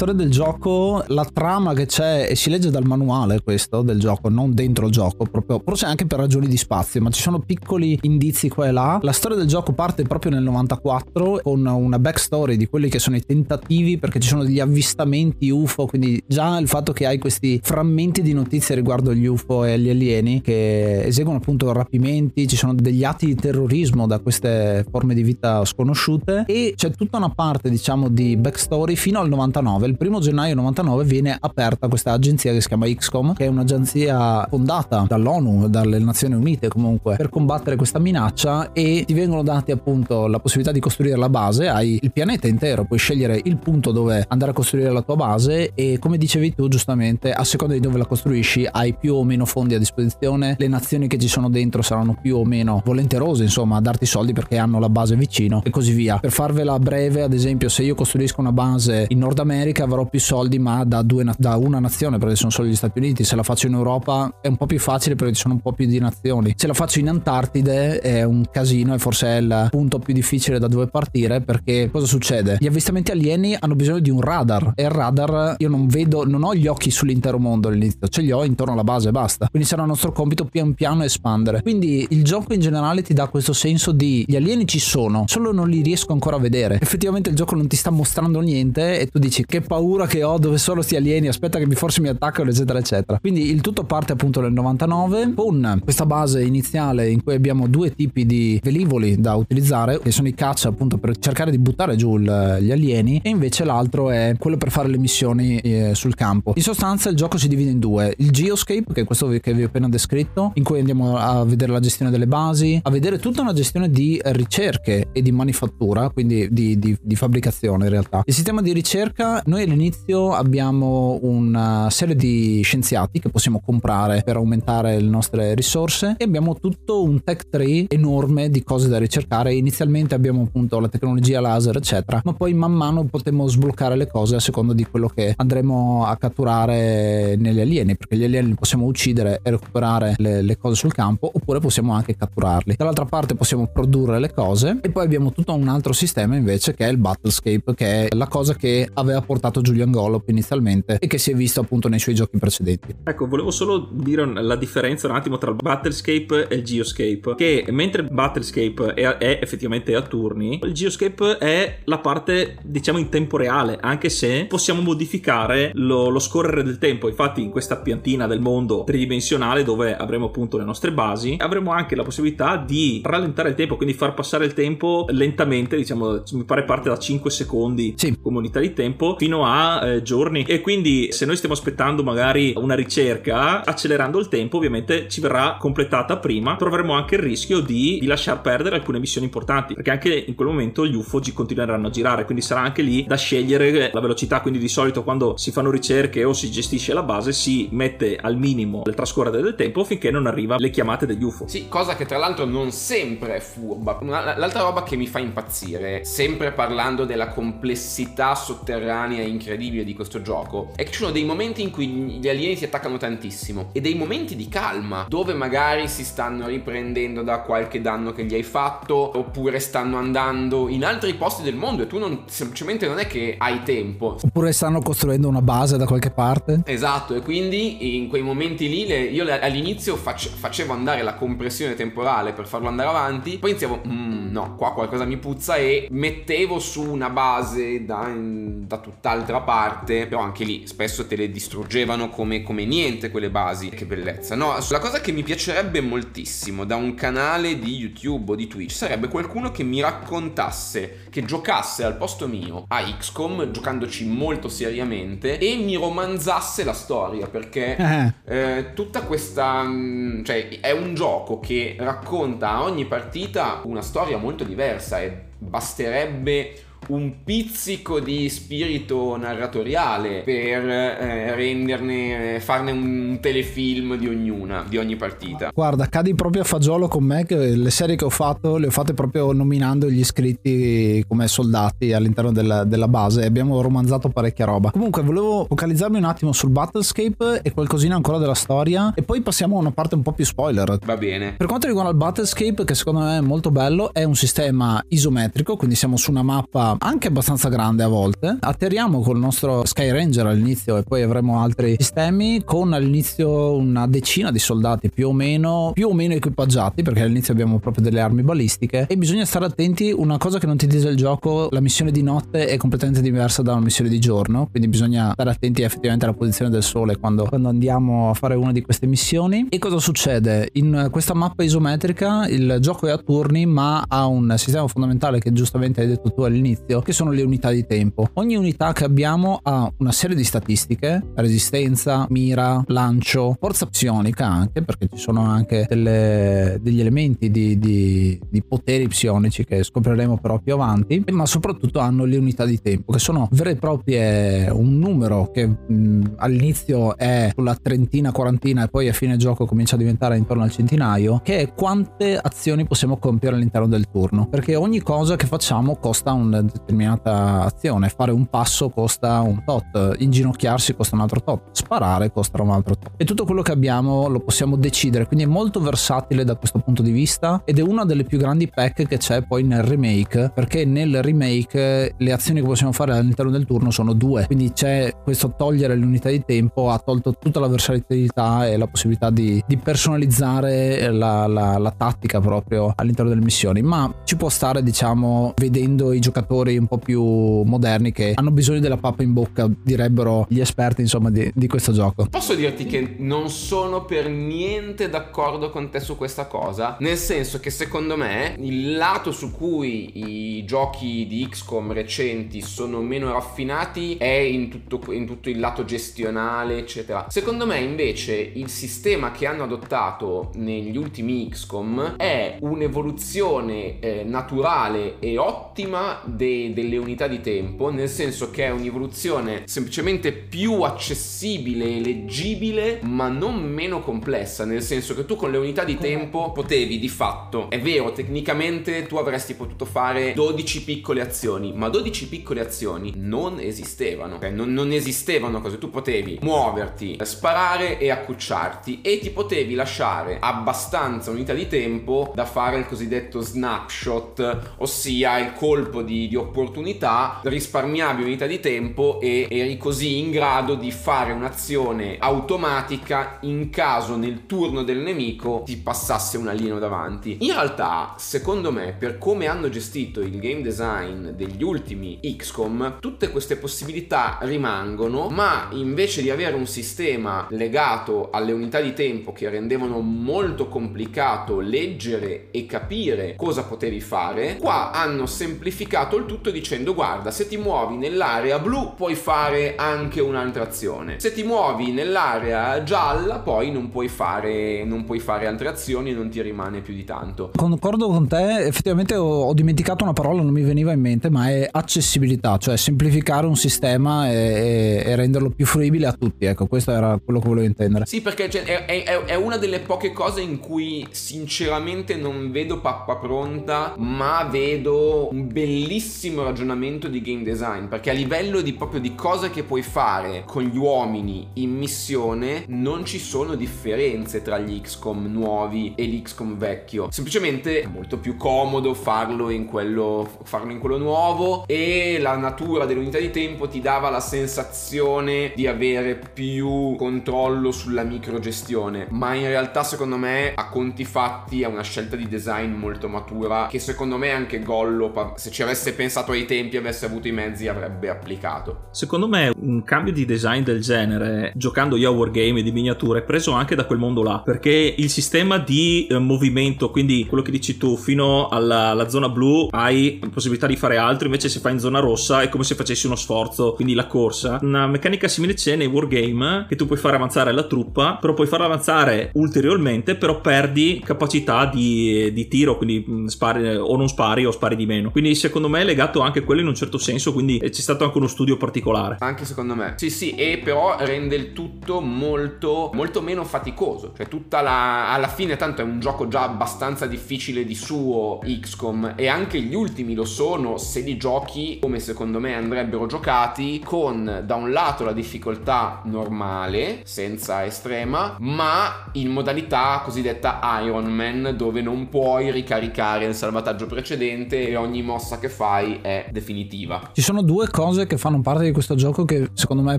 Storia 0.00 0.16
del 0.16 0.30
gioco, 0.30 1.04
la 1.08 1.26
trama 1.30 1.74
che 1.74 1.84
c'è, 1.84 2.26
e 2.30 2.34
si 2.34 2.48
legge 2.48 2.70
dal 2.70 2.86
manuale 2.86 3.42
questo 3.42 3.82
del 3.82 4.00
gioco, 4.00 4.30
non 4.30 4.54
dentro 4.54 4.86
il 4.86 4.92
gioco, 4.92 5.26
proprio, 5.26 5.60
forse 5.62 5.84
anche 5.84 6.06
per 6.06 6.18
ragioni 6.18 6.46
di 6.46 6.56
spazio, 6.56 7.02
ma 7.02 7.10
ci 7.10 7.20
sono 7.20 7.40
piccoli 7.40 7.98
indizi 8.00 8.48
qua 8.48 8.66
e 8.66 8.72
là. 8.72 8.98
La 9.02 9.12
storia 9.12 9.36
del 9.36 9.46
gioco 9.46 9.72
parte 9.72 10.04
proprio 10.04 10.32
nel 10.32 10.42
94 10.42 11.40
con 11.42 11.66
una 11.66 11.98
backstory 11.98 12.56
di 12.56 12.66
quelli 12.66 12.88
che 12.88 12.98
sono 12.98 13.16
i 13.16 13.22
tentativi, 13.22 13.98
perché 13.98 14.20
ci 14.20 14.28
sono 14.28 14.42
degli 14.42 14.58
avvistamenti 14.58 15.50
UFO, 15.50 15.84
quindi 15.84 16.22
già 16.26 16.56
il 16.58 16.66
fatto 16.66 16.94
che 16.94 17.04
hai 17.04 17.18
questi 17.18 17.60
frammenti 17.62 18.22
di 18.22 18.32
notizie 18.32 18.74
riguardo 18.74 19.12
gli 19.12 19.26
UFO 19.26 19.66
e 19.66 19.78
gli 19.78 19.90
alieni 19.90 20.40
che 20.40 21.02
eseguono 21.02 21.40
appunto 21.40 21.72
rapimenti, 21.72 22.48
ci 22.48 22.56
sono 22.56 22.72
degli 22.72 23.04
atti 23.04 23.26
di 23.26 23.34
terrorismo 23.34 24.06
da 24.06 24.18
queste 24.18 24.82
forme 24.90 25.12
di 25.12 25.22
vita 25.22 25.62
sconosciute 25.66 26.44
e 26.46 26.72
c'è 26.74 26.90
tutta 26.92 27.18
una 27.18 27.28
parte 27.28 27.68
diciamo 27.68 28.08
di 28.08 28.38
backstory 28.38 28.96
fino 28.96 29.18
al 29.20 29.28
99 29.28 29.88
99, 29.89 29.89
il 29.90 29.96
primo 29.96 30.20
gennaio 30.20 30.54
99 30.54 31.04
viene 31.04 31.36
aperta 31.38 31.88
questa 31.88 32.12
agenzia 32.12 32.52
che 32.52 32.60
si 32.60 32.68
chiama 32.68 32.86
XCOM, 32.86 33.34
che 33.34 33.46
è 33.46 33.48
un'agenzia 33.48 34.46
fondata 34.48 35.04
dall'ONU, 35.06 35.68
dalle 35.68 35.98
Nazioni 35.98 36.34
Unite 36.34 36.68
comunque, 36.68 37.16
per 37.16 37.28
combattere 37.28 37.74
questa 37.74 37.98
minaccia 37.98 38.72
e 38.72 39.02
ti 39.04 39.14
vengono 39.14 39.42
dati 39.42 39.72
appunto 39.72 40.28
la 40.28 40.38
possibilità 40.38 40.72
di 40.72 40.80
costruire 40.80 41.16
la 41.16 41.28
base, 41.28 41.68
hai 41.68 41.98
il 42.00 42.12
pianeta 42.12 42.46
intero, 42.46 42.84
puoi 42.84 42.98
scegliere 43.00 43.40
il 43.42 43.56
punto 43.56 43.90
dove 43.90 44.24
andare 44.28 44.52
a 44.52 44.54
costruire 44.54 44.92
la 44.92 45.02
tua 45.02 45.16
base 45.16 45.72
e 45.74 45.98
come 45.98 46.16
dicevi 46.16 46.54
tu 46.54 46.68
giustamente, 46.68 47.32
a 47.32 47.42
seconda 47.42 47.74
di 47.74 47.80
dove 47.80 47.98
la 47.98 48.06
costruisci 48.06 48.68
hai 48.70 48.94
più 48.94 49.14
o 49.14 49.24
meno 49.24 49.44
fondi 49.44 49.74
a 49.74 49.78
disposizione, 49.78 50.54
le 50.56 50.68
nazioni 50.68 51.08
che 51.08 51.18
ci 51.18 51.28
sono 51.28 51.50
dentro 51.50 51.82
saranno 51.82 52.16
più 52.20 52.36
o 52.36 52.44
meno 52.44 52.80
volenterose 52.84 53.42
insomma 53.42 53.78
a 53.78 53.80
darti 53.80 54.06
soldi 54.06 54.32
perché 54.32 54.56
hanno 54.56 54.78
la 54.78 54.88
base 54.88 55.16
vicino 55.16 55.62
e 55.64 55.70
così 55.70 55.92
via. 55.92 56.18
Per 56.18 56.30
farvela 56.30 56.78
breve, 56.78 57.22
ad 57.22 57.32
esempio, 57.32 57.68
se 57.68 57.82
io 57.82 57.96
costruisco 57.96 58.40
una 58.40 58.52
base 58.52 59.06
in 59.08 59.18
Nord 59.18 59.38
America 59.40 59.79
America 59.80 59.84
avrò 59.84 60.06
più 60.06 60.20
soldi 60.20 60.58
ma 60.58 60.84
da, 60.84 61.02
due, 61.02 61.24
da, 61.36 61.56
una 61.56 61.78
nazione 61.78 62.18
perché 62.18 62.36
sono 62.36 62.50
solo 62.50 62.68
gli 62.68 62.74
Stati 62.74 62.98
Uniti. 62.98 63.24
Se 63.24 63.36
la 63.36 63.42
faccio 63.42 63.66
in 63.66 63.74
Europa 63.74 64.38
è 64.40 64.48
un 64.48 64.56
po' 64.56 64.66
più 64.66 64.78
facile 64.78 65.14
perché 65.14 65.34
ci 65.34 65.40
sono 65.42 65.54
un 65.54 65.60
po' 65.60 65.72
più 65.72 65.86
di 65.86 65.98
nazioni. 65.98 66.54
Se 66.56 66.66
la 66.66 66.74
faccio 66.74 66.98
in 66.98 67.08
Antartide 67.08 68.00
è 68.00 68.22
un 68.22 68.44
casino 68.50 68.94
e 68.94 68.98
forse 68.98 69.26
è 69.26 69.36
il 69.40 69.68
punto 69.70 69.98
più 69.98 70.14
difficile 70.14 70.58
da 70.58 70.68
dove 70.68 70.86
partire 70.86 71.40
perché 71.40 71.90
cosa 71.90 72.06
succede? 72.06 72.56
Gli 72.60 72.66
avvistamenti 72.66 73.10
alieni 73.10 73.56
hanno 73.58 73.74
bisogno 73.74 74.00
di 74.00 74.10
un 74.10 74.20
radar 74.20 74.72
e 74.74 74.82
il 74.82 74.90
radar 74.90 75.56
io 75.58 75.68
non 75.68 75.86
vedo 75.86 76.24
non 76.24 76.42
ho 76.42 76.54
gli 76.54 76.66
occhi 76.66 76.90
sull'intero 76.90 77.38
mondo 77.38 77.68
all'inizio 77.68 78.08
ce 78.08 78.22
li 78.22 78.32
ho 78.32 78.44
intorno 78.44 78.72
alla 78.72 78.84
base 78.84 79.08
e 79.08 79.12
basta. 79.12 79.48
Quindi 79.48 79.66
sarà 79.68 79.82
il 79.82 79.88
nostro 79.88 80.12
compito 80.12 80.44
pian 80.44 80.74
piano 80.74 81.04
espandere. 81.04 81.62
Quindi 81.62 82.06
il 82.10 82.24
gioco 82.24 82.52
in 82.52 82.60
generale 82.60 83.02
ti 83.02 83.14
dà 83.14 83.28
questo 83.28 83.52
senso 83.52 83.92
di 83.92 84.24
gli 84.26 84.36
alieni 84.36 84.66
ci 84.66 84.78
sono 84.78 85.24
solo 85.26 85.52
non 85.52 85.68
li 85.68 85.82
riesco 85.82 86.12
ancora 86.12 86.36
a 86.36 86.38
vedere. 86.38 86.78
Effettivamente 86.80 87.30
il 87.30 87.36
gioco 87.36 87.54
non 87.54 87.66
ti 87.66 87.76
sta 87.76 87.90
mostrando 87.90 88.40
niente 88.40 88.98
e 88.98 89.06
tu 89.06 89.18
dici 89.18 89.44
che 89.44 89.60
paura 89.70 90.08
che 90.08 90.24
ho, 90.24 90.36
dove 90.36 90.58
sono 90.58 90.82
sti 90.82 90.96
alieni, 90.96 91.28
aspetta 91.28 91.60
che 91.60 91.74
forse 91.76 92.00
mi 92.00 92.08
attaccano, 92.08 92.50
eccetera, 92.50 92.80
eccetera. 92.80 93.20
Quindi 93.20 93.52
il 93.52 93.60
tutto 93.60 93.84
parte 93.84 94.14
appunto 94.14 94.40
nel 94.40 94.50
99 94.50 95.32
con 95.36 95.80
questa 95.84 96.06
base 96.06 96.42
iniziale 96.42 97.08
in 97.08 97.22
cui 97.22 97.34
abbiamo 97.34 97.68
due 97.68 97.94
tipi 97.94 98.26
di 98.26 98.58
velivoli 98.60 99.20
da 99.20 99.36
utilizzare, 99.36 100.00
che 100.00 100.10
sono 100.10 100.26
i 100.26 100.34
caccia 100.34 100.70
appunto 100.70 100.98
per 100.98 101.16
cercare 101.18 101.52
di 101.52 101.58
buttare 101.58 101.94
giù 101.94 102.18
gli 102.18 102.72
alieni, 102.72 103.20
e 103.22 103.28
invece 103.28 103.62
l'altro 103.62 104.10
è 104.10 104.34
quello 104.40 104.56
per 104.56 104.72
fare 104.72 104.88
le 104.88 104.98
missioni 104.98 105.58
eh, 105.58 105.94
sul 105.94 106.16
campo. 106.16 106.52
In 106.56 106.62
sostanza 106.62 107.08
il 107.08 107.14
gioco 107.14 107.38
si 107.38 107.46
divide 107.46 107.70
in 107.70 107.78
due, 107.78 108.12
il 108.18 108.30
Geoscape, 108.32 108.92
che 108.92 109.02
è 109.02 109.04
questo 109.04 109.28
che 109.28 109.54
vi 109.54 109.62
ho 109.62 109.66
appena 109.66 109.88
descritto, 109.88 110.50
in 110.54 110.64
cui 110.64 110.80
andiamo 110.80 111.16
a 111.16 111.44
vedere 111.44 111.70
la 111.70 111.80
gestione 111.80 112.10
delle 112.10 112.26
basi, 112.26 112.80
a 112.82 112.90
vedere 112.90 113.20
tutta 113.20 113.42
una 113.42 113.52
gestione 113.52 113.88
di 113.88 114.20
ricerche 114.20 115.10
e 115.12 115.22
di 115.22 115.30
manifattura, 115.30 116.10
quindi 116.10 116.48
di, 116.50 116.76
di, 116.76 116.98
di 117.00 117.14
fabbricazione 117.14 117.84
in 117.84 117.90
realtà. 117.90 118.22
Il 118.24 118.34
sistema 118.34 118.62
di 118.62 118.72
ricerca, 118.72 119.40
noi 119.46 119.59
all'inizio 119.62 120.32
abbiamo 120.32 121.18
una 121.22 121.88
serie 121.90 122.14
di 122.14 122.60
scienziati 122.62 123.20
che 123.20 123.28
possiamo 123.28 123.60
comprare 123.64 124.22
per 124.24 124.36
aumentare 124.36 125.00
le 125.00 125.08
nostre 125.08 125.54
risorse 125.54 126.14
e 126.16 126.24
abbiamo 126.24 126.54
tutto 126.56 127.02
un 127.02 127.22
tech 127.22 127.48
tree 127.48 127.86
enorme 127.88 128.48
di 128.48 128.62
cose 128.62 128.88
da 128.88 128.98
ricercare. 128.98 129.54
Inizialmente 129.54 130.14
abbiamo 130.14 130.42
appunto 130.42 130.78
la 130.80 130.88
tecnologia 130.88 131.40
laser, 131.40 131.76
eccetera, 131.76 132.20
ma 132.24 132.32
poi 132.32 132.54
man 132.54 132.72
mano 132.72 133.04
potremo 133.04 133.46
sbloccare 133.46 133.96
le 133.96 134.08
cose 134.08 134.36
a 134.36 134.40
seconda 134.40 134.72
di 134.72 134.84
quello 134.84 135.08
che 135.08 135.34
andremo 135.36 136.06
a 136.06 136.16
catturare 136.16 137.36
negli 137.36 137.60
alieni, 137.60 137.96
perché 137.96 138.16
gli 138.16 138.24
alieni 138.24 138.48
li 138.48 138.54
possiamo 138.54 138.86
uccidere 138.86 139.40
e 139.42 139.50
recuperare 139.50 140.14
le, 140.18 140.42
le 140.42 140.56
cose 140.56 140.76
sul 140.76 140.92
campo, 140.92 141.30
oppure 141.32 141.58
possiamo 141.58 141.92
anche 141.92 142.16
catturarli. 142.16 142.74
Dall'altra 142.76 143.04
parte 143.04 143.34
possiamo 143.34 143.66
produrre 143.66 144.18
le 144.18 144.32
cose 144.32 144.78
e 144.80 144.90
poi 144.90 145.04
abbiamo 145.04 145.32
tutto 145.32 145.52
un 145.54 145.68
altro 145.68 145.92
sistema 145.92 146.36
invece 146.36 146.74
che 146.74 146.86
è 146.86 146.90
il 146.90 146.98
Battlescape, 146.98 147.74
che 147.74 148.06
è 148.06 148.14
la 148.16 148.26
cosa 148.26 148.54
che 148.54 148.88
aveva 148.94 149.20
portato 149.20 149.39
Julian 149.60 149.90
Gollop 149.90 150.28
inizialmente 150.28 150.98
e 150.98 151.06
che 151.06 151.18
si 151.18 151.32
è 151.32 151.34
visto 151.34 151.60
appunto 151.60 151.88
nei 151.88 151.98
suoi 151.98 152.14
giochi 152.14 152.38
precedenti. 152.38 152.94
Ecco, 153.04 153.26
volevo 153.26 153.50
solo 153.50 153.88
dire 153.90 154.24
la 154.24 154.56
differenza 154.56 155.08
un 155.08 155.14
attimo 155.14 155.38
tra 155.38 155.50
il 155.50 155.56
Battlescape 155.56 156.48
e 156.48 156.56
il 156.56 156.64
Geoscape, 156.64 157.34
che 157.36 157.64
mentre 157.70 158.04
Battlescape 158.04 158.94
è, 158.94 159.06
è 159.16 159.38
effettivamente 159.42 159.94
a 159.94 160.02
turni, 160.02 160.60
il 160.62 160.72
Geoscape 160.72 161.38
è 161.38 161.78
la 161.84 161.98
parte 161.98 162.58
diciamo 162.62 162.98
in 162.98 163.08
tempo 163.08 163.36
reale, 163.36 163.78
anche 163.80 164.08
se 164.08 164.46
possiamo 164.46 164.80
modificare 164.80 165.70
lo, 165.74 166.08
lo 166.08 166.18
scorrere 166.18 166.62
del 166.62 166.78
tempo. 166.78 167.08
Infatti 167.08 167.42
in 167.42 167.50
questa 167.50 167.76
piantina 167.76 168.26
del 168.26 168.40
mondo 168.40 168.84
tridimensionale 168.84 169.62
dove 169.62 169.96
avremo 169.96 170.26
appunto 170.26 170.56
le 170.56 170.64
nostre 170.64 170.92
basi, 170.92 171.36
avremo 171.38 171.70
anche 171.72 171.96
la 171.96 172.02
possibilità 172.02 172.56
di 172.56 173.00
rallentare 173.04 173.50
il 173.50 173.54
tempo, 173.54 173.76
quindi 173.76 173.94
far 173.94 174.14
passare 174.14 174.44
il 174.44 174.54
tempo 174.54 175.06
lentamente, 175.08 175.76
diciamo, 175.76 176.22
mi 176.32 176.44
pare 176.44 176.64
parte 176.64 176.88
da 176.88 176.98
5 176.98 177.30
secondi 177.30 177.94
sì. 177.96 178.18
come 178.20 178.38
unità 178.38 178.60
di 178.60 178.72
tempo 178.72 179.16
fino 179.18 179.29
a 179.38 179.86
eh, 179.86 180.02
giorni. 180.02 180.44
E 180.44 180.60
quindi 180.60 181.12
se 181.12 181.24
noi 181.24 181.36
stiamo 181.36 181.54
aspettando 181.54 182.02
magari 182.02 182.52
una 182.56 182.74
ricerca, 182.74 183.64
accelerando 183.64 184.18
il 184.18 184.28
tempo, 184.28 184.56
ovviamente 184.56 185.08
ci 185.08 185.20
verrà 185.20 185.56
completata 185.58 186.18
prima, 186.18 186.56
però 186.56 186.70
avremo 186.70 186.94
anche 186.94 187.14
il 187.14 187.22
rischio 187.22 187.60
di, 187.60 187.98
di 188.00 188.06
lasciar 188.06 188.40
perdere 188.40 188.76
alcune 188.76 188.98
missioni 188.98 189.26
importanti, 189.26 189.74
perché 189.74 189.90
anche 189.90 190.24
in 190.26 190.34
quel 190.34 190.48
momento 190.48 190.86
gli 190.86 190.94
UFO 190.94 191.20
continueranno 191.32 191.88
a 191.88 191.90
girare, 191.90 192.24
quindi 192.24 192.42
sarà 192.42 192.60
anche 192.60 192.82
lì 192.82 193.04
da 193.06 193.16
scegliere 193.16 193.90
la 193.92 194.00
velocità, 194.00 194.40
quindi 194.40 194.58
di 194.58 194.68
solito 194.68 195.02
quando 195.02 195.36
si 195.36 195.52
fanno 195.52 195.70
ricerche 195.70 196.24
o 196.24 196.32
si 196.32 196.50
gestisce 196.50 196.92
la 196.92 197.02
base 197.02 197.32
si 197.32 197.68
mette 197.72 198.16
al 198.16 198.36
minimo 198.36 198.82
il 198.86 198.94
trascorrere 198.94 199.42
del 199.42 199.54
tempo 199.54 199.84
finché 199.84 200.10
non 200.10 200.26
arriva 200.26 200.56
le 200.58 200.70
chiamate 200.70 201.06
degli 201.06 201.22
UFO. 201.22 201.46
Sì, 201.48 201.68
cosa 201.68 201.96
che 201.96 202.06
tra 202.06 202.18
l'altro 202.18 202.44
non 202.44 202.72
sempre 202.72 203.36
è 203.36 203.40
furba. 203.40 203.98
L'altra 204.02 204.62
roba 204.62 204.82
che 204.82 204.96
mi 204.96 205.06
fa 205.06 205.18
impazzire, 205.18 206.04
sempre 206.04 206.52
parlando 206.52 207.04
della 207.04 207.28
complessità 207.28 208.34
sotterranea 208.34 209.19
e 209.20 209.28
incredibile 209.28 209.84
di 209.84 209.94
questo 209.94 210.22
gioco, 210.22 210.72
è 210.76 210.84
che 210.84 210.90
ci 210.90 210.98
sono 210.98 211.12
dei 211.12 211.24
momenti 211.24 211.62
in 211.62 211.70
cui 211.70 211.86
gli 211.86 212.28
alieni 212.28 212.56
si 212.56 212.64
attaccano 212.64 212.96
tantissimo 212.96 213.70
e 213.72 213.80
dei 213.80 213.94
momenti 213.94 214.36
di 214.36 214.48
calma, 214.48 215.06
dove 215.08 215.34
magari 215.34 215.88
si 215.88 216.04
stanno 216.04 216.46
riprendendo 216.46 217.22
da 217.22 217.40
qualche 217.40 217.80
danno 217.80 218.12
che 218.12 218.24
gli 218.24 218.34
hai 218.34 218.42
fatto, 218.42 219.18
oppure 219.18 219.60
stanno 219.60 219.96
andando 219.98 220.68
in 220.68 220.84
altri 220.84 221.14
posti 221.14 221.42
del 221.42 221.54
mondo 221.54 221.82
e 221.82 221.86
tu 221.86 221.98
non, 221.98 222.22
semplicemente 222.26 222.86
non 222.86 222.98
è 222.98 223.06
che 223.06 223.36
hai 223.38 223.62
tempo. 223.62 224.18
Oppure 224.22 224.52
stanno 224.52 224.80
costruendo 224.80 225.28
una 225.28 225.42
base 225.42 225.76
da 225.76 225.86
qualche 225.86 226.10
parte. 226.10 226.62
Esatto, 226.64 227.14
e 227.14 227.20
quindi 227.20 227.96
in 227.96 228.08
quei 228.08 228.22
momenti 228.22 228.68
lì 228.68 228.86
le, 228.86 229.00
io 229.00 229.24
all'inizio 229.40 229.96
face, 229.96 230.28
facevo 230.28 230.72
andare 230.72 231.02
la 231.02 231.14
compressione 231.14 231.74
temporale 231.74 232.32
per 232.32 232.46
farlo 232.46 232.68
andare 232.68 232.88
avanti, 232.88 233.38
poi 233.38 233.50
iniziavo, 233.50 233.80
mm, 233.86 234.30
no, 234.30 234.54
qua 234.56 234.72
qualcosa 234.72 235.04
mi 235.04 235.16
puzza 235.16 235.56
e 235.56 235.88
mettevo 235.90 236.58
su 236.58 236.82
una 236.82 237.10
base 237.10 237.84
da, 237.84 238.10
da 238.14 238.76
tutt'altra 239.10 239.40
parte, 239.40 240.06
però 240.06 240.20
anche 240.20 240.44
lì 240.44 240.66
spesso 240.66 241.06
te 241.06 241.16
le 241.16 241.30
distruggevano 241.30 242.08
come, 242.08 242.42
come 242.42 242.64
niente 242.64 243.10
quelle 243.10 243.30
basi, 243.30 243.70
che 243.70 243.84
bellezza. 243.84 244.34
No, 244.36 244.56
la 244.68 244.78
cosa 244.78 245.00
che 245.00 245.12
mi 245.12 245.22
piacerebbe 245.22 245.80
moltissimo 245.80 246.64
da 246.64 246.76
un 246.76 246.94
canale 246.94 247.58
di 247.58 247.76
YouTube 247.76 248.32
o 248.32 248.34
di 248.34 248.46
Twitch 248.46 248.72
sarebbe 248.72 249.08
qualcuno 249.08 249.50
che 249.50 249.62
mi 249.62 249.80
raccontasse, 249.80 251.06
che 251.10 251.24
giocasse 251.24 251.84
al 251.84 251.96
posto 251.96 252.28
mio 252.28 252.64
a 252.68 252.82
XCOM, 252.82 253.50
giocandoci 253.50 254.06
molto 254.06 254.48
seriamente, 254.48 255.38
e 255.38 255.56
mi 255.56 255.74
romanzasse 255.74 256.64
la 256.64 256.72
storia, 256.72 257.26
perché 257.26 257.76
eh. 258.24 258.58
eh, 258.58 258.72
tutta 258.74 259.02
questa... 259.02 259.62
Mm, 259.64 260.22
cioè 260.22 260.60
è 260.60 260.70
un 260.70 260.94
gioco 260.94 261.40
che 261.40 261.76
racconta 261.78 262.50
a 262.50 262.62
ogni 262.62 262.84
partita 262.84 263.60
una 263.64 263.82
storia 263.82 264.18
molto 264.18 264.44
diversa 264.44 265.00
e 265.00 265.28
basterebbe 265.38 266.68
un 266.88 267.22
pizzico 267.24 268.00
di 268.00 268.28
spirito 268.28 269.16
narratoriale 269.16 270.22
per 270.24 270.68
eh, 270.68 271.34
renderne, 271.34 272.40
farne 272.40 272.72
un 272.72 273.18
telefilm 273.20 273.96
di 273.96 274.08
ognuna, 274.08 274.64
di 274.68 274.76
ogni 274.76 274.96
partita. 274.96 275.50
Guarda, 275.54 275.86
cadi 275.88 276.14
proprio 276.14 276.42
a 276.42 276.44
fagiolo 276.44 276.88
con 276.88 277.04
me 277.04 277.24
che 277.24 277.36
le 277.36 277.70
serie 277.70 277.96
che 277.96 278.04
ho 278.04 278.10
fatto 278.10 278.56
le 278.56 278.66
ho 278.66 278.70
fatte 278.70 278.94
proprio 278.94 279.32
nominando 279.32 279.88
gli 279.88 280.00
iscritti 280.00 281.04
come 281.06 281.28
soldati 281.28 281.92
all'interno 281.92 282.32
della, 282.32 282.64
della 282.64 282.88
base 282.88 283.22
e 283.22 283.26
abbiamo 283.26 283.60
romanzato 283.60 284.08
parecchia 284.08 284.46
roba. 284.46 284.70
Comunque 284.70 285.02
volevo 285.02 285.46
focalizzarmi 285.48 285.98
un 285.98 286.04
attimo 286.04 286.32
sul 286.32 286.50
Battlescape 286.50 287.40
e 287.42 287.52
qualcosina 287.52 287.94
ancora 287.94 288.18
della 288.18 288.34
storia 288.34 288.92
e 288.94 289.02
poi 289.02 289.20
passiamo 289.20 289.56
a 289.56 289.60
una 289.60 289.70
parte 289.70 289.94
un 289.94 290.02
po' 290.02 290.12
più 290.12 290.24
spoiler. 290.24 290.78
Va 290.84 290.96
bene. 290.96 291.34
Per 291.36 291.46
quanto 291.46 291.66
riguarda 291.66 291.90
il 291.90 291.96
Battlescape, 291.96 292.64
che 292.64 292.74
secondo 292.74 293.00
me 293.00 293.18
è 293.18 293.20
molto 293.20 293.50
bello, 293.50 293.92
è 293.92 294.04
un 294.04 294.14
sistema 294.14 294.82
isometrico, 294.88 295.56
quindi 295.56 295.76
siamo 295.76 295.96
su 295.96 296.10
una 296.10 296.22
mappa 296.22 296.69
anche 296.78 297.08
abbastanza 297.08 297.48
grande 297.48 297.82
a 297.82 297.88
volte. 297.88 298.36
Atterriamo 298.40 299.00
col 299.00 299.18
nostro 299.18 299.64
Sky 299.64 299.90
Ranger 299.90 300.26
all'inizio 300.26 300.76
e 300.76 300.82
poi 300.82 301.02
avremo 301.02 301.40
altri 301.40 301.76
sistemi 301.78 302.42
con 302.44 302.72
all'inizio 302.72 303.54
una 303.54 303.86
decina 303.86 304.30
di 304.30 304.38
soldati 304.38 304.90
più 304.90 305.08
o 305.08 305.12
meno 305.12 305.70
più 305.74 305.88
o 305.88 305.94
meno 305.94 306.14
equipaggiati 306.14 306.82
perché 306.82 307.02
all'inizio 307.02 307.32
abbiamo 307.32 307.58
proprio 307.58 307.82
delle 307.84 308.00
armi 308.00 308.22
balistiche. 308.22 308.86
E 308.88 308.96
bisogna 308.96 309.24
stare 309.24 309.46
attenti 309.46 309.90
una 309.90 310.18
cosa 310.18 310.38
che 310.38 310.46
non 310.46 310.56
ti 310.56 310.66
dice 310.66 310.88
il 310.88 310.96
gioco 310.96 311.48
la 311.50 311.60
missione 311.60 311.90
di 311.90 312.02
notte 312.02 312.46
è 312.46 312.56
completamente 312.56 313.00
diversa 313.00 313.42
da 313.42 313.52
una 313.52 313.62
missione 313.62 313.90
di 313.90 313.98
giorno 313.98 314.48
quindi 314.50 314.68
bisogna 314.68 315.12
stare 315.12 315.30
attenti 315.30 315.62
effettivamente 315.62 316.04
alla 316.04 316.14
posizione 316.14 316.50
del 316.50 316.62
sole 316.62 316.96
quando, 316.98 317.24
quando 317.24 317.48
andiamo 317.48 318.10
a 318.10 318.14
fare 318.14 318.34
una 318.34 318.52
di 318.52 318.62
queste 318.62 318.86
missioni. 318.86 319.46
E 319.48 319.58
cosa 319.58 319.78
succede? 319.78 320.50
In 320.54 320.88
questa 320.90 321.14
mappa 321.14 321.42
isometrica 321.42 322.26
il 322.26 322.58
gioco 322.60 322.86
è 322.86 322.90
a 322.90 322.98
turni 322.98 323.46
ma 323.46 323.84
ha 323.86 324.06
un 324.06 324.34
sistema 324.36 324.66
fondamentale 324.66 325.18
che 325.20 325.32
giustamente 325.32 325.80
hai 325.80 325.86
detto 325.86 326.12
tu 326.12 326.22
all'inizio 326.22 326.59
all'inizio, 326.60 326.80
che 326.80 326.92
sono 326.92 327.10
le 327.10 327.22
unità 327.22 327.50
di 327.50 327.66
tempo. 327.66 328.08
Ogni 328.14 328.36
unità 328.36 328.72
che 328.72 328.84
abbiamo 328.84 329.40
ha 329.42 329.70
una 329.78 329.92
serie 329.92 330.16
di 330.16 330.24
statistiche, 330.24 331.02
resistenza, 331.14 332.06
mira, 332.10 332.62
lancio, 332.66 333.36
forza 333.38 333.66
psionica 333.66 334.26
anche, 334.26 334.62
perché 334.62 334.88
ci 334.92 334.98
sono 334.98 335.22
anche 335.22 335.66
delle, 335.68 336.58
degli 336.60 336.80
elementi 336.80 337.30
di, 337.30 337.58
di, 337.58 338.20
di, 338.28 338.42
poteri 338.42 338.88
psionici 338.88 339.44
che 339.44 339.62
scopriremo 339.62 340.18
però 340.18 340.38
più 340.38 340.54
avanti, 340.54 341.02
ma 341.10 341.26
soprattutto 341.26 341.78
hanno 341.78 342.04
le 342.04 342.16
unità 342.16 342.44
di 342.44 342.60
tempo, 342.60 342.92
che 342.92 342.98
sono 342.98 343.28
vere 343.32 343.52
e 343.52 343.56
proprie 343.56 344.48
un 344.50 344.78
numero 344.78 345.30
che 345.32 345.46
mh, 345.46 346.14
all'inizio 346.16 346.96
è 346.96 347.30
sulla 347.34 347.54
trentina, 347.54 348.12
quarantina 348.12 348.64
e 348.64 348.68
poi 348.68 348.88
a 348.88 348.92
fine 348.92 349.16
gioco 349.16 349.46
comincia 349.46 349.76
a 349.76 349.78
diventare 349.78 350.16
intorno 350.16 350.42
al 350.42 350.50
centinaio, 350.50 351.20
che 351.22 351.38
è 351.38 351.52
quante 351.54 352.16
azioni 352.16 352.66
possiamo 352.66 352.96
compiere 352.96 353.36
all'interno 353.36 353.68
del 353.68 353.88
turno, 353.90 354.26
perché 354.28 354.56
ogni 354.56 354.80
cosa 354.80 355.16
che 355.16 355.26
facciamo 355.26 355.76
costa 355.76 356.12
un 356.12 356.49
determinata 356.52 357.42
azione. 357.44 357.88
Fare 357.88 358.12
un 358.12 358.26
passo 358.26 358.68
costa 358.70 359.20
un 359.20 359.42
tot, 359.44 359.96
inginocchiarsi 359.98 360.74
costa 360.74 360.94
un 360.96 361.02
altro 361.02 361.22
tot, 361.22 361.42
sparare 361.52 362.10
costa 362.12 362.42
un 362.42 362.50
altro 362.50 362.76
tot. 362.76 362.92
E 362.96 363.04
tutto 363.04 363.24
quello 363.24 363.42
che 363.42 363.52
abbiamo 363.52 364.08
lo 364.08 364.20
possiamo 364.20 364.56
decidere, 364.56 365.06
quindi 365.06 365.24
è 365.24 365.28
molto 365.28 365.60
versatile 365.60 366.24
da 366.24 366.36
questo 366.36 366.58
punto 366.58 366.82
di 366.82 366.90
vista 366.90 367.42
ed 367.44 367.58
è 367.58 367.62
una 367.62 367.84
delle 367.84 368.04
più 368.04 368.18
grandi 368.18 368.48
pack 368.48 368.86
che 368.86 368.96
c'è 368.98 369.22
poi 369.22 369.42
nel 369.42 369.62
remake, 369.62 370.30
perché 370.34 370.64
nel 370.64 371.02
remake 371.02 371.94
le 371.96 372.12
azioni 372.12 372.40
che 372.40 372.46
possiamo 372.46 372.72
fare 372.72 372.96
all'interno 372.96 373.30
del 373.30 373.46
turno 373.46 373.70
sono 373.70 373.92
due, 373.92 374.26
quindi 374.26 374.52
c'è 374.52 374.94
questo 375.02 375.34
togliere 375.36 375.74
l'unità 375.76 376.08
di 376.08 376.24
tempo, 376.24 376.70
ha 376.70 376.78
tolto 376.78 377.14
tutta 377.14 377.40
la 377.40 377.48
versatilità 377.48 378.46
e 378.46 378.56
la 378.56 378.66
possibilità 378.66 379.10
di, 379.10 379.42
di 379.46 379.56
personalizzare 379.56 380.90
la, 380.90 381.26
la, 381.26 381.58
la 381.58 381.70
tattica 381.70 382.20
proprio 382.20 382.72
all'interno 382.74 383.10
delle 383.10 383.22
missioni, 383.22 383.62
ma 383.62 383.92
ci 384.04 384.16
può 384.16 384.28
stare 384.28 384.62
diciamo 384.62 385.34
vedendo 385.36 385.92
i 385.92 386.00
giocatori 386.00 386.39
giocatori 386.40 386.56
un 386.56 386.66
po' 386.66 386.78
più 386.78 387.02
moderni 387.42 387.92
che 387.92 388.12
hanno 388.14 388.30
bisogno 388.30 388.60
della 388.60 388.76
pappa 388.76 389.02
in 389.02 389.12
bocca, 389.12 389.48
direbbero 389.62 390.26
gli 390.28 390.40
esperti 390.40 390.80
insomma 390.80 391.10
di, 391.10 391.30
di 391.34 391.46
questo 391.46 391.72
gioco. 391.72 392.06
Posso 392.10 392.34
dirti 392.34 392.64
che 392.64 392.96
non 392.98 393.30
sono 393.30 393.84
per 393.84 394.08
niente 394.08 394.88
d'accordo 394.88 395.50
con 395.50 395.70
te 395.70 395.80
su 395.80 395.96
questa 395.96 396.26
cosa, 396.26 396.76
nel 396.80 396.96
senso 396.96 397.40
che 397.40 397.50
secondo 397.50 397.96
me 397.96 398.34
il 398.38 398.76
lato 398.76 399.12
su 399.12 399.32
cui 399.32 400.38
i 400.38 400.44
giochi 400.44 401.06
di 401.06 401.26
XCOM 401.28 401.72
recenti 401.72 402.40
sono 402.40 402.80
meno 402.80 403.12
raffinati 403.12 403.96
è 403.96 404.06
in 404.06 404.48
tutto, 404.48 404.92
in 404.92 405.06
tutto 405.06 405.28
il 405.28 405.38
lato 405.38 405.64
gestionale, 405.64 406.58
eccetera. 406.58 407.06
Secondo 407.08 407.46
me 407.46 407.58
invece 407.58 408.14
il 408.14 408.48
sistema 408.48 409.10
che 409.10 409.26
hanno 409.26 409.44
adottato 409.44 410.30
negli 410.34 410.76
ultimi 410.76 411.28
XCOM 411.28 411.96
è 411.96 412.38
un'evoluzione 412.40 413.78
eh, 413.80 414.04
naturale 414.04 414.98
e 414.98 415.18
ottima 415.18 416.00
de- 416.30 416.52
delle 416.52 416.76
unità 416.76 417.06
di 417.06 417.20
tempo, 417.20 417.70
nel 417.70 417.88
senso 417.88 418.30
che 418.30 418.44
è 418.44 418.50
un'evoluzione 418.50 419.42
semplicemente 419.46 420.12
più 420.12 420.62
accessibile 420.62 421.64
e 421.76 421.80
leggibile, 421.80 422.80
ma 422.82 423.08
non 423.08 423.42
meno 423.42 423.80
complessa, 423.80 424.44
nel 424.44 424.62
senso 424.62 424.94
che 424.94 425.04
tu 425.04 425.16
con 425.16 425.30
le 425.30 425.38
unità 425.38 425.64
di 425.64 425.76
tempo 425.76 426.32
potevi 426.32 426.78
di 426.78 426.88
fatto, 426.88 427.50
è 427.50 427.60
vero, 427.60 427.92
tecnicamente 427.92 428.86
tu 428.86 428.96
avresti 428.96 429.34
potuto 429.34 429.64
fare 429.64 430.12
12 430.14 430.64
piccole 430.64 431.00
azioni, 431.00 431.52
ma 431.54 431.68
12 431.68 432.08
piccole 432.08 432.40
azioni 432.40 432.92
non 432.96 433.38
esistevano, 433.40 434.18
cioè 434.20 434.30
non, 434.30 434.52
non 434.52 434.72
esistevano 434.72 435.40
cose, 435.40 435.58
tu 435.58 435.70
potevi 435.70 436.18
muoverti, 436.22 436.98
sparare 437.02 437.78
e 437.78 437.90
accucciarti 437.90 438.80
e 438.82 438.98
ti 438.98 439.10
potevi 439.10 439.54
lasciare 439.54 440.18
abbastanza 440.20 441.10
unità 441.10 441.34
di 441.34 441.46
tempo 441.46 442.12
da 442.14 442.24
fare 442.24 442.58
il 442.58 442.66
cosiddetto 442.66 443.20
snapshot, 443.20 444.54
ossia 444.58 445.18
il 445.18 445.32
colpo 445.34 445.82
di, 445.82 446.08
di 446.08 446.16
opportunità, 446.20 447.20
risparmiavi 447.22 448.02
unità 448.02 448.26
di 448.26 448.40
tempo 448.40 449.00
e 449.00 449.26
eri 449.30 449.56
così 449.56 449.98
in 449.98 450.10
grado 450.10 450.54
di 450.54 450.70
fare 450.70 451.12
un'azione 451.12 451.96
automatica 451.98 453.18
in 453.22 453.50
caso 453.50 453.96
nel 453.96 454.26
turno 454.26 454.62
del 454.62 454.78
nemico 454.78 455.42
ti 455.44 455.56
passasse 455.56 456.16
un 456.16 456.28
alieno 456.28 456.58
davanti. 456.58 457.18
In 457.20 457.32
realtà, 457.32 457.94
secondo 457.98 458.52
me, 458.52 458.74
per 458.78 458.98
come 458.98 459.26
hanno 459.26 459.48
gestito 459.48 460.00
il 460.00 460.18
game 460.18 460.42
design 460.42 461.08
degli 461.08 461.42
ultimi 461.42 461.98
XCOM, 462.00 462.78
tutte 462.80 463.10
queste 463.10 463.36
possibilità 463.36 464.18
rimangono, 464.22 465.08
ma 465.08 465.48
invece 465.52 466.02
di 466.02 466.10
avere 466.10 466.36
un 466.36 466.46
sistema 466.46 467.26
legato 467.30 468.10
alle 468.10 468.32
unità 468.32 468.60
di 468.60 468.72
tempo 468.72 469.12
che 469.12 469.28
rendevano 469.28 469.80
molto 469.80 470.48
complicato 470.48 471.40
leggere 471.40 472.30
e 472.30 472.46
capire 472.46 473.14
cosa 473.16 473.44
potevi 473.44 473.80
fare, 473.80 474.36
qua 474.36 474.70
hanno 474.70 475.06
semplificato 475.06 475.96
il 476.00 476.06
tutto 476.06 476.30
dicendo 476.30 476.74
guarda, 476.74 477.10
se 477.10 477.28
ti 477.28 477.36
muovi 477.36 477.76
nell'area 477.76 478.38
blu 478.38 478.74
puoi 478.74 478.94
fare 478.94 479.54
anche 479.56 480.00
un'altra 480.00 480.42
azione. 480.42 480.98
Se 480.98 481.12
ti 481.12 481.22
muovi 481.22 481.70
nell'area 481.70 482.62
gialla 482.62 483.18
poi 483.18 483.50
non 483.50 483.70
puoi 483.70 483.88
fare, 483.88 484.64
non 484.64 484.84
puoi 484.84 484.98
fare 484.98 485.26
altre 485.26 485.48
azioni 485.48 485.90
e 485.90 485.94
non 485.94 486.08
ti 486.08 486.20
rimane 486.22 486.60
più 486.60 486.74
di 486.74 486.84
tanto. 486.84 487.30
Concordo 487.36 487.88
con 487.88 488.08
te, 488.08 488.46
effettivamente 488.46 488.96
ho, 488.96 489.24
ho 489.24 489.34
dimenticato 489.34 489.84
una 489.84 489.92
parola, 489.92 490.22
non 490.22 490.32
mi 490.32 490.42
veniva 490.42 490.72
in 490.72 490.80
mente, 490.80 491.10
ma 491.10 491.28
è 491.30 491.48
accessibilità, 491.50 492.36
cioè 492.38 492.56
semplificare 492.56 493.26
un 493.26 493.36
sistema 493.36 494.10
e, 494.10 494.82
e, 494.84 494.96
renderlo 494.96 495.30
più 495.30 495.46
fruibile 495.46 495.86
a 495.86 495.92
tutti. 495.92 496.24
Ecco, 496.24 496.46
questo 496.46 496.72
era 496.72 496.98
quello 497.02 497.20
che 497.20 497.28
volevo 497.28 497.46
intendere. 497.46 497.86
Sì, 497.86 498.00
perché 498.00 498.28
cioè, 498.30 498.42
è, 498.44 498.64
è, 498.64 499.04
è, 499.04 499.14
una 499.14 499.36
delle 499.36 499.60
poche 499.60 499.92
cose 499.92 500.20
in 500.20 500.38
cui 500.38 500.86
sinceramente 500.90 501.96
non 501.96 502.30
vedo 502.30 502.60
pappa 502.60 502.96
pronta, 502.96 503.74
ma 503.76 504.26
vedo 504.30 505.08
un 505.10 505.28
bellissimo 505.28 505.89
ragionamento 506.22 506.88
di 506.88 507.00
game 507.00 507.22
design, 507.22 507.66
perché 507.66 507.90
a 507.90 507.94
livello 507.94 508.40
di 508.40 508.52
proprio 508.52 508.80
di 508.80 508.94
cose 508.94 509.30
che 509.30 509.42
puoi 509.42 509.62
fare 509.62 510.24
con 510.26 510.42
gli 510.42 510.56
uomini 510.56 511.28
in 511.34 511.56
missione 511.56 512.44
non 512.48 512.84
ci 512.84 512.98
sono 512.98 513.34
differenze 513.34 514.22
tra 514.22 514.38
gli 514.38 514.60
XCOM 514.60 515.06
nuovi 515.06 515.74
e 515.76 515.86
l'XCOM 515.86 516.36
vecchio. 516.36 516.88
Semplicemente 516.90 517.62
è 517.62 517.66
molto 517.66 517.98
più 517.98 518.16
comodo 518.16 518.74
farlo 518.74 519.30
in 519.30 519.46
quello, 519.46 520.08
farlo 520.22 520.52
in 520.52 520.58
quello 520.58 520.78
nuovo 520.78 521.44
e 521.46 521.98
la 522.00 522.16
natura 522.16 522.64
dell'unità 522.66 522.98
di 522.98 523.10
tempo 523.10 523.48
ti 523.48 523.60
dava 523.60 523.90
la 523.90 524.00
sensazione 524.00 525.32
di 525.34 525.46
avere 525.46 526.00
più 526.12 526.74
controllo 526.76 527.50
sulla 527.50 527.82
microgestione, 527.82 528.86
ma 528.90 529.14
in 529.14 529.26
realtà 529.26 529.62
secondo 529.62 529.96
me 529.96 530.32
a 530.34 530.48
conti 530.48 530.84
fatti 530.84 531.42
è 531.42 531.46
una 531.46 531.62
scelta 531.62 531.96
di 531.96 532.08
design 532.08 532.52
molto 532.52 532.88
matura 532.88 533.48
che 533.48 533.58
secondo 533.58 533.96
me 533.96 534.10
anche 534.10 534.42
Gollo, 534.42 535.14
se 535.16 535.30
ci 535.30 535.42
avesse 535.42 535.72
pensato 535.80 536.12
ai 536.12 536.26
tempi 536.26 536.58
avesse 536.58 536.84
avuto 536.84 537.08
i 537.08 537.12
mezzi, 537.12 537.48
avrebbe 537.48 537.88
applicato. 537.88 538.68
Secondo 538.70 539.08
me 539.08 539.32
un 539.40 539.62
cambio 539.62 539.94
di 539.94 540.04
design 540.04 540.42
del 540.42 540.60
genere, 540.60 541.32
giocando 541.34 541.74
io 541.76 541.88
a 541.88 541.92
wargame 541.92 542.42
di 542.42 542.52
miniature, 542.52 542.98
è 542.98 543.02
preso 543.02 543.32
anche 543.32 543.54
da 543.54 543.64
quel 543.64 543.78
mondo 543.78 544.02
là, 544.02 544.20
perché 544.22 544.74
il 544.76 544.90
sistema 544.90 545.38
di 545.38 545.86
eh, 545.86 545.96
movimento, 545.96 546.70
quindi 546.70 547.06
quello 547.06 547.22
che 547.22 547.30
dici 547.30 547.56
tu, 547.56 547.78
fino 547.78 548.28
alla, 548.28 548.68
alla 548.68 548.90
zona 548.90 549.08
blu 549.08 549.48
hai 549.52 549.98
possibilità 550.12 550.46
di 550.46 550.56
fare 550.56 550.76
altro, 550.76 551.06
invece 551.06 551.30
se 551.30 551.40
fai 551.40 551.52
in 551.52 551.60
zona 551.60 551.78
rossa 551.78 552.20
è 552.20 552.28
come 552.28 552.44
se 552.44 552.54
facessi 552.54 552.84
uno 552.84 552.96
sforzo, 552.96 553.54
quindi 553.54 553.72
la 553.72 553.86
corsa. 553.86 554.38
Una 554.42 554.66
meccanica 554.66 555.08
simile 555.08 555.32
c'è 555.32 555.56
nei 555.56 555.66
wargame 555.66 556.44
che 556.46 556.56
tu 556.56 556.66
puoi 556.66 556.78
fare 556.78 556.96
avanzare 556.96 557.32
la 557.32 557.44
truppa, 557.44 557.96
però 557.98 558.12
puoi 558.12 558.26
farla 558.26 558.44
avanzare 558.44 559.12
ulteriormente, 559.14 559.94
però 559.94 560.20
perdi 560.20 560.82
capacità 560.84 561.46
di, 561.46 562.12
di 562.12 562.28
tiro, 562.28 562.58
quindi 562.58 562.84
mm, 562.86 563.06
spari 563.06 563.56
o 563.56 563.74
non 563.78 563.88
spari 563.88 564.26
o 564.26 564.30
spari 564.30 564.56
di 564.56 564.66
meno. 564.66 564.90
Quindi 564.90 565.14
secondo 565.14 565.48
me 565.48 565.68
legato 565.70 566.00
anche 566.00 566.22
quello 566.22 566.40
in 566.40 566.48
un 566.48 566.54
certo 566.54 566.78
senso, 566.78 567.12
quindi 567.12 567.38
c'è 567.38 567.52
stato 567.52 567.84
anche 567.84 567.98
uno 567.98 568.08
studio 568.08 568.36
particolare. 568.36 568.96
Anche 569.00 569.24
secondo 569.24 569.54
me. 569.54 569.74
Sì, 569.76 569.90
sì, 569.90 570.14
e 570.14 570.40
però 570.42 570.76
rende 570.78 571.16
il 571.16 571.32
tutto 571.32 571.80
molto 571.80 572.70
molto 572.72 573.00
meno 573.00 573.24
faticoso, 573.24 573.92
cioè 573.96 574.08
tutta 574.08 574.40
la 574.40 574.92
alla 574.92 575.08
fine 575.08 575.36
tanto 575.36 575.62
è 575.62 575.64
un 575.64 575.80
gioco 575.80 576.08
già 576.08 576.22
abbastanza 576.22 576.86
difficile 576.86 577.44
di 577.44 577.54
suo 577.54 578.18
XCOM 578.18 578.94
e 578.96 579.08
anche 579.08 579.40
gli 579.40 579.54
ultimi 579.54 579.94
lo 579.94 580.04
sono 580.04 580.56
se 580.58 580.80
li 580.80 580.96
giochi 580.96 581.58
come 581.60 581.78
secondo 581.78 582.18
me 582.18 582.34
andrebbero 582.34 582.86
giocati 582.86 583.60
con 583.64 584.22
da 584.24 584.34
un 584.34 584.52
lato 584.52 584.84
la 584.84 584.92
difficoltà 584.92 585.82
normale 585.84 586.80
senza 586.84 587.44
estrema 587.44 588.16
ma 588.18 588.90
in 588.92 589.08
modalità 589.08 589.80
cosiddetta 589.84 590.40
Iron 590.62 590.92
Man 590.92 591.34
dove 591.36 591.62
non 591.62 591.88
puoi 591.88 592.30
ricaricare 592.30 593.06
il 593.06 593.14
salvataggio 593.14 593.66
precedente 593.66 594.48
e 594.48 594.56
ogni 594.56 594.82
mossa 594.82 595.18
che 595.18 595.28
fai 595.28 595.59
è 595.82 596.08
definitiva. 596.10 596.90
Ci 596.92 597.02
sono 597.02 597.22
due 597.22 597.48
cose 597.48 597.86
che 597.86 597.96
fanno 597.96 598.20
parte 598.20 598.44
di 598.44 598.52
questo 598.52 598.74
gioco 598.74 599.04
che 599.04 599.30
secondo 599.34 599.62
me 599.62 599.78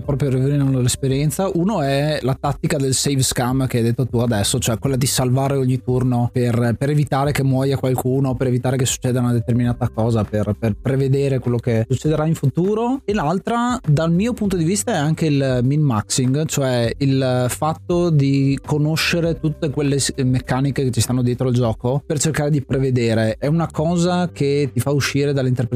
proprio 0.00 0.30
rivelano 0.30 0.80
l'esperienza. 0.80 1.50
Uno 1.54 1.82
è 1.82 2.18
la 2.22 2.36
tattica 2.38 2.76
del 2.76 2.94
save 2.94 3.22
scam 3.22 3.66
che 3.66 3.78
hai 3.78 3.82
detto 3.82 4.06
tu 4.06 4.18
adesso, 4.18 4.58
cioè 4.58 4.78
quella 4.78 4.96
di 4.96 5.06
salvare 5.06 5.56
ogni 5.56 5.82
turno 5.82 6.30
per, 6.32 6.74
per 6.78 6.90
evitare 6.90 7.32
che 7.32 7.42
muoia 7.42 7.76
qualcuno, 7.76 8.34
per 8.34 8.46
evitare 8.46 8.76
che 8.76 8.86
succeda 8.86 9.20
una 9.20 9.32
determinata 9.32 9.88
cosa, 9.88 10.24
per, 10.24 10.54
per 10.58 10.76
prevedere 10.80 11.38
quello 11.38 11.58
che 11.58 11.84
succederà 11.88 12.26
in 12.26 12.34
futuro. 12.34 13.00
E 13.04 13.12
l'altra, 13.12 13.78
dal 13.86 14.12
mio 14.12 14.32
punto 14.32 14.56
di 14.56 14.64
vista, 14.64 14.92
è 14.92 14.98
anche 14.98 15.26
il 15.26 15.60
min-maxing, 15.62 16.46
cioè 16.46 16.92
il 16.98 17.46
fatto 17.48 18.10
di 18.10 18.58
conoscere 18.64 19.38
tutte 19.40 19.70
quelle 19.70 19.98
meccaniche 20.24 20.84
che 20.84 20.90
ci 20.90 21.00
stanno 21.00 21.22
dietro 21.22 21.48
il 21.48 21.54
gioco 21.54 22.02
per 22.04 22.18
cercare 22.18 22.50
di 22.50 22.62
prevedere. 22.62 23.36
È 23.38 23.46
una 23.46 23.68
cosa 23.70 24.30
che 24.32 24.70
ti 24.72 24.80
fa 24.80 24.90
uscire 24.90 25.32
dall'interpretazione. 25.32 25.70